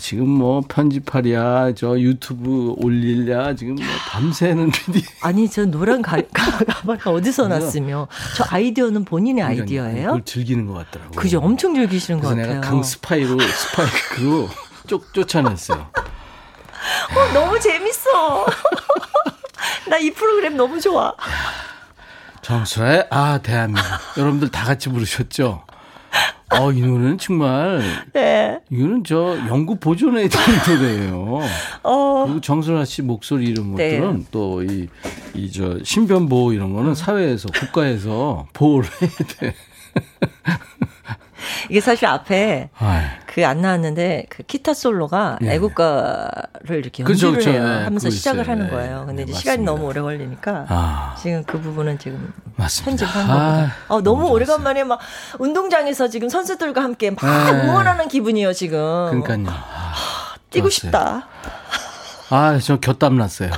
지금 0.00 0.28
뭐 0.28 0.62
편집하랴 0.66 1.72
저 1.74 1.98
유튜브 1.98 2.74
올리랴 2.78 3.54
지금 3.56 3.74
뭐 3.74 3.84
밤새는 4.10 4.70
PD 4.70 5.04
아니, 5.22 5.48
저 5.50 5.64
노란 5.66 6.00
가, 6.02 6.16
가, 6.32 6.58
가방 6.64 6.98
어디서 7.04 7.48
났으며? 7.48 8.08
저 8.36 8.44
아이디어는 8.48 9.04
본인의 9.04 9.44
아이디어예요? 9.44 10.06
그걸 10.06 10.24
즐기는 10.24 10.66
것 10.66 10.74
같더라고. 10.74 11.12
그죠? 11.12 11.40
엄청 11.40 11.74
즐기시는 11.74 12.20
것 12.20 12.28
같아요. 12.28 12.46
내가 12.46 12.60
강 12.60 12.82
스파이로 12.82 13.38
스파이크로 13.38 14.48
쫓 14.86 15.12
쫓아냈어요. 15.12 15.90
어, 15.94 17.32
너무 17.34 17.58
재밌어. 17.60 18.46
나 19.90 19.98
이 19.98 20.10
프로그램 20.12 20.56
너무 20.56 20.80
좋아. 20.80 21.12
정수라의 22.42 23.06
아 23.10 23.38
대한민국 23.42 23.84
여러분들 24.16 24.48
다 24.50 24.64
같이 24.64 24.88
부르셨죠? 24.88 25.64
어, 26.50 26.72
이 26.72 26.80
노래는 26.80 27.18
정말 27.18 27.82
네. 28.14 28.58
이거는 28.70 29.04
저 29.04 29.36
연구 29.48 29.76
보존해야 29.76 30.28
되는 30.28 30.58
노래예요. 30.80 31.40
어, 31.82 32.24
그리고 32.24 32.40
정선아 32.40 32.86
씨 32.86 33.02
목소리 33.02 33.44
이런 33.46 33.74
네. 33.74 33.98
것들은 33.98 34.26
또이 34.30 34.88
이 35.34 35.50
저 35.52 35.78
신변 35.84 36.26
보호 36.28 36.52
이런 36.54 36.72
거는 36.72 36.94
사회에서 36.94 37.48
국가에서 37.54 38.46
보호를 38.54 38.88
해야 39.02 39.10
돼. 39.38 39.54
이게 41.68 41.80
사실 41.80 42.06
앞에 42.06 42.70
아이. 42.78 43.04
그안 43.38 43.60
나왔는데 43.60 44.26
그 44.28 44.42
기타 44.42 44.74
솔로가 44.74 45.38
네. 45.40 45.54
애국가를 45.54 46.78
이렇게 46.78 47.04
연주를 47.04 47.34
그죠. 47.38 47.50
해요. 47.50 47.62
네, 47.64 47.84
하면서 47.84 48.10
시작을 48.10 48.42
있어요. 48.42 48.52
하는 48.52 48.66
네. 48.66 48.70
거예요. 48.72 49.04
근데 49.06 49.24
네, 49.24 49.30
이제 49.30 49.38
시간이 49.38 49.58
맞습니다. 49.62 49.72
너무 49.72 49.84
오래 49.86 50.00
걸리니까 50.00 50.66
아. 50.68 51.16
지금 51.20 51.44
그 51.44 51.60
부분은 51.60 51.98
지금 51.98 52.32
맞습니다. 52.56 53.06
편집한 53.06 53.30
아, 53.30 53.36
거거든요. 53.36 53.68
어, 53.88 54.00
너무 54.00 54.18
너무 54.22 54.32
오래간만에 54.32 54.82
막 54.84 54.98
운동장에서 55.38 56.08
지금 56.08 56.28
선수들과 56.28 56.82
함께 56.82 57.10
막 57.10 57.20
네. 57.22 57.62
응원하는 57.62 58.08
기분이에요, 58.08 58.52
지금. 58.52 59.22
그러니까요. 59.22 59.54
아, 59.56 59.94
뛰고 60.50 60.68
좋았어요. 60.68 60.70
싶다. 60.70 61.28
아, 62.30 62.58
저 62.58 62.78
곁담 62.80 63.16
났어요. 63.16 63.50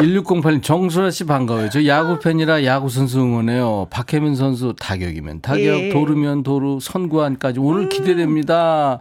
1608님, 0.00 0.62
정수라 0.62 1.10
씨 1.10 1.24
반가워요. 1.24 1.68
저 1.68 1.84
야구 1.86 2.18
팬이라 2.18 2.64
야구 2.64 2.88
선수 2.88 3.20
응원해요. 3.20 3.88
박혜민 3.90 4.34
선수 4.34 4.74
타격이면 4.78 5.42
타격, 5.42 5.60
예. 5.60 5.88
도루면 5.90 6.42
도루, 6.42 6.78
선구안까지 6.80 7.60
오늘 7.60 7.88
기대됩니다. 7.88 9.00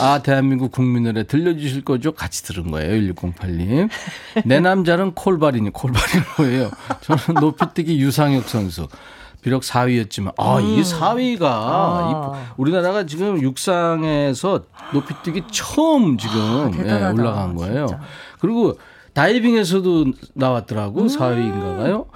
아, 0.00 0.20
대한민국 0.22 0.70
국민 0.70 1.04
노래 1.04 1.24
들려주실 1.24 1.84
거죠? 1.84 2.12
같이 2.12 2.42
들은 2.44 2.70
거예요. 2.70 3.14
1608님. 3.14 3.88
내 4.44 4.60
남자는 4.60 5.12
콜바리니, 5.14 5.70
콜바리는 5.70 6.24
뭐예요? 6.38 6.70
저는 7.00 7.40
높이뛰기 7.40 7.98
유상혁 8.00 8.48
선수. 8.48 8.88
비록 9.40 9.62
4위였지만, 9.62 10.32
아, 10.38 10.58
이게 10.60 10.82
4위가, 10.82 11.40
음. 11.42 11.46
아. 11.46 12.52
우리나라가 12.56 13.04
지금 13.04 13.40
육상에서 13.42 14.62
높이뛰기 14.94 15.44
처음 15.50 16.16
지금 16.16 16.70
아, 16.78 16.78
예, 16.78 17.12
올라간 17.12 17.54
거예요. 17.54 17.86
진짜. 17.86 18.02
그리고 18.40 18.78
다이빙에서도 19.14 20.06
나왔더라고 20.34 21.06
4위인가가요. 21.06 22.06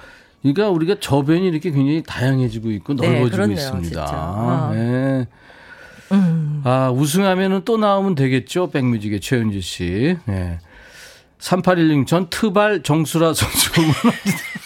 그러니까 0.41 0.69
우리가 0.69 0.95
저변이 0.99 1.47
이렇게 1.47 1.71
굉장히 1.71 2.03
다양해지고 2.03 2.71
있고 2.71 2.95
네, 2.95 3.07
넓어지고 3.07 3.31
그렇네요, 3.31 3.57
있습니다. 3.57 4.05
아. 4.07 4.71
네. 4.73 5.27
음. 6.11 6.61
아, 6.63 6.89
우승하면은 6.91 7.61
또 7.65 7.77
나오면 7.77 8.15
되겠죠. 8.15 8.69
백뮤직의 8.71 9.19
최은지 9.21 9.61
씨. 9.61 10.17
네. 10.25 10.59
3816, 11.39 12.07
전 12.07 12.29
트발 12.29 12.83
정수라 12.83 13.33
선수. 13.35 13.71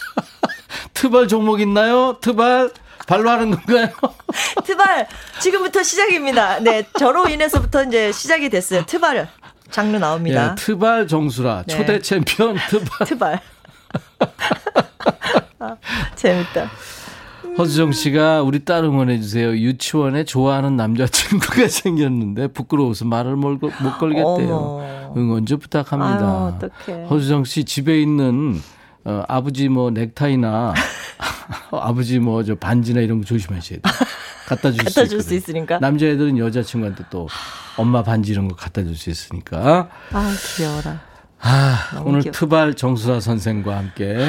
트발 0.94 1.28
종목 1.28 1.60
있나요? 1.60 2.18
트발? 2.20 2.70
발로 3.06 3.28
하는 3.30 3.50
건가요? 3.50 3.88
트발 4.64 5.06
지금부터 5.40 5.82
시작입니다. 5.82 6.58
네, 6.60 6.86
저로 6.98 7.28
인해서부터 7.28 7.84
이제 7.84 8.10
시작이 8.12 8.48
됐어요. 8.48 8.84
트발 8.86 9.28
장르 9.74 9.96
나옵니다. 9.96 10.52
예, 10.52 10.54
트발 10.54 11.08
정수라. 11.08 11.64
네. 11.66 11.76
초대 11.76 11.98
챔피언 11.98 12.56
트발. 12.70 13.06
트발. 13.08 13.40
아, 15.58 15.76
재밌다. 16.14 16.70
허수정 17.58 17.90
씨가 17.90 18.42
우리 18.42 18.64
딸 18.64 18.84
응원해 18.84 19.20
주세요. 19.20 19.50
유치원에 19.50 20.24
좋아하는 20.24 20.76
남자친구가 20.76 21.66
생겼는데 21.68 22.48
부끄러워서 22.48 23.04
말을 23.04 23.34
못, 23.34 23.58
걸겠대요. 23.98 25.12
응원 25.16 25.44
좀 25.46 25.58
부탁합니다. 25.58 26.58
아유. 26.88 27.06
허수정 27.10 27.42
씨 27.44 27.64
집에 27.64 28.00
있는 28.00 28.60
어, 29.04 29.24
아버지 29.28 29.68
뭐 29.68 29.90
넥타이나 29.90 30.72
아버지 31.72 32.20
뭐 32.20 32.44
저 32.44 32.54
반지나 32.54 33.00
이런 33.00 33.18
거 33.18 33.24
조심하셔야 33.24 33.80
돼요. 33.80 33.92
갖다 34.46 34.70
줄수 34.70 34.84
갖다 34.84 35.08
줄 35.08 35.22
수. 35.22 35.34
있으니까. 35.34 35.78
남자애들은 35.78 36.38
여자친구한테 36.38 37.04
또 37.10 37.28
엄마 37.76 38.02
반지 38.02 38.32
이런 38.32 38.48
거 38.48 38.54
갖다 38.56 38.82
줄 38.82 38.96
수 38.96 39.10
있으니까. 39.10 39.88
아, 40.12 40.34
귀여워라. 40.56 41.00
아, 41.40 42.02
오늘 42.04 42.20
귀엽다. 42.20 42.38
트발 42.38 42.74
정수라 42.74 43.20
선생과 43.20 43.76
함께 43.76 44.26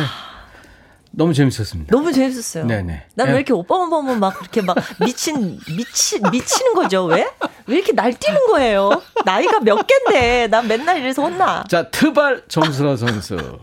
너무 1.12 1.34
재밌었습니다. 1.34 1.96
너무 1.96 2.12
재밌었어요. 2.12 2.66
네네. 2.66 3.06
난왜 3.16 3.32
예. 3.32 3.36
이렇게 3.38 3.54
오빠 3.54 3.78
보면 3.78 4.20
막 4.20 4.38
그렇게 4.38 4.62
막 4.62 4.76
미친 5.00 5.58
미치 5.78 6.20
미치는 6.20 6.74
거죠? 6.74 7.06
왜? 7.06 7.26
왜 7.68 7.76
이렇게 7.78 7.94
날뛰는 7.94 8.48
거예요? 8.48 9.02
나이가 9.24 9.60
몇 9.62 9.86
갠데 9.88 10.48
난 10.48 10.68
맨날 10.68 11.00
이래서 11.00 11.22
혼나. 11.24 11.64
자, 11.70 11.90
트발 11.90 12.44
정수라 12.50 12.98
선수. 12.98 13.60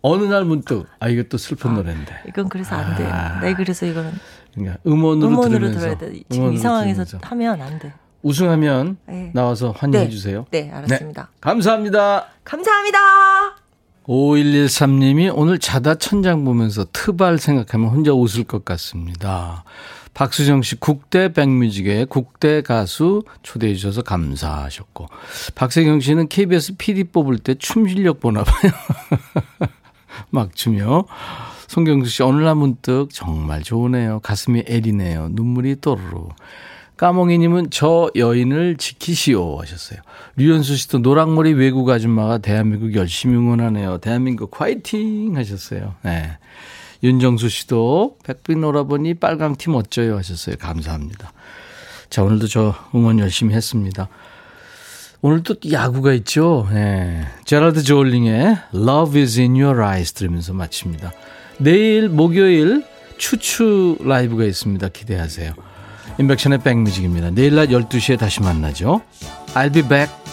어느 0.00 0.24
날 0.24 0.44
문득 0.44 0.86
아 0.98 1.08
이것도 1.08 1.36
슬픈 1.38 1.74
노래인데. 1.74 2.22
이건 2.28 2.48
그래서 2.48 2.74
안 2.74 2.96
돼. 2.96 3.04
아. 3.06 3.40
네, 3.40 3.54
그래서 3.54 3.84
이거는 3.86 4.12
그러니까 4.54 4.78
음원으로, 4.86 5.28
음원으로 5.28 5.58
들으면서 5.58 5.80
들어야 5.80 5.98
돼. 5.98 6.22
지금 6.28 6.52
이 6.52 6.58
상황에서 6.58 7.04
들으면서. 7.04 7.18
하면 7.28 7.62
안 7.62 7.78
돼. 7.78 7.92
우승하면 8.22 8.96
네. 9.06 9.30
나와서 9.34 9.72
환영해 9.76 10.06
네. 10.06 10.10
주세요. 10.10 10.46
네, 10.50 10.70
알았습니다. 10.72 11.28
감사합니다. 11.40 12.26
감사합니다. 12.44 12.98
5113님이 14.06 15.32
오늘 15.34 15.58
자다 15.58 15.94
천장 15.96 16.44
보면서 16.44 16.86
트발 16.92 17.38
생각하면 17.38 17.88
혼자 17.88 18.12
웃을 18.12 18.44
것 18.44 18.64
같습니다. 18.64 19.64
박수정 20.14 20.62
씨 20.62 20.76
국대 20.76 21.32
백뮤직의 21.32 22.06
국대 22.06 22.62
가수 22.62 23.24
초대해 23.42 23.74
주셔서 23.74 24.02
감사하셨고 24.02 25.08
박세경 25.56 26.00
씨는 26.00 26.28
KBS 26.28 26.76
PD 26.76 27.04
뽑을 27.04 27.38
때 27.38 27.54
춤 27.56 27.88
실력 27.88 28.20
보나 28.20 28.44
봐요. 28.44 28.72
막 30.30 30.54
추며 30.54 31.04
송경수 31.68 32.10
씨 32.10 32.22
오늘 32.22 32.44
날 32.44 32.54
문득 32.54 33.08
정말 33.12 33.62
좋으네요. 33.62 34.20
가슴이 34.20 34.64
애리네요. 34.66 35.28
눈물이 35.32 35.76
또르르. 35.80 36.28
까몽이님은 36.96 37.70
저 37.70 38.10
여인을 38.14 38.76
지키시오 38.76 39.60
하셨어요. 39.60 39.98
류현수 40.36 40.76
씨도 40.76 40.98
노랑머리 40.98 41.52
외국 41.52 41.90
아줌마가 41.90 42.38
대한민국 42.38 42.94
열심히 42.94 43.36
응원하네요. 43.36 43.98
대한민국 43.98 44.60
화이팅 44.60 45.36
하셨어요. 45.36 45.94
네. 46.02 46.38
윤정수 47.02 47.48
씨도 47.48 48.18
백빛 48.24 48.62
오라버니 48.62 49.14
빨강 49.14 49.56
팀 49.56 49.74
어쩌요 49.74 50.16
하셨어요. 50.16 50.56
감사합니다. 50.56 51.32
자, 52.08 52.22
오늘도 52.22 52.46
저 52.46 52.74
응원 52.94 53.18
열심히 53.18 53.54
했습니다. 53.54 54.08
오늘 55.20 55.42
또 55.42 55.54
야구가 55.70 56.12
있죠. 56.14 56.68
네. 56.72 57.26
제라드 57.44 57.82
조울링의 57.82 58.56
Love 58.74 59.20
is 59.20 59.40
in 59.40 59.60
your 59.60 59.82
eyes 59.82 60.12
들으면서 60.12 60.54
마칩니다. 60.54 61.12
내일 61.58 62.08
목요일 62.08 62.84
추추 63.16 63.96
라이브가 64.00 64.44
있습니다. 64.44 64.88
기대하세요. 64.88 65.54
인백션의 66.18 66.58
백뮤직입니다. 66.62 67.30
내일 67.30 67.54
낮 67.54 67.68
12시에 67.68 68.18
다시 68.18 68.40
만나죠. 68.40 69.02
I'll 69.54 69.72
be 69.72 69.82
back. 69.82 70.23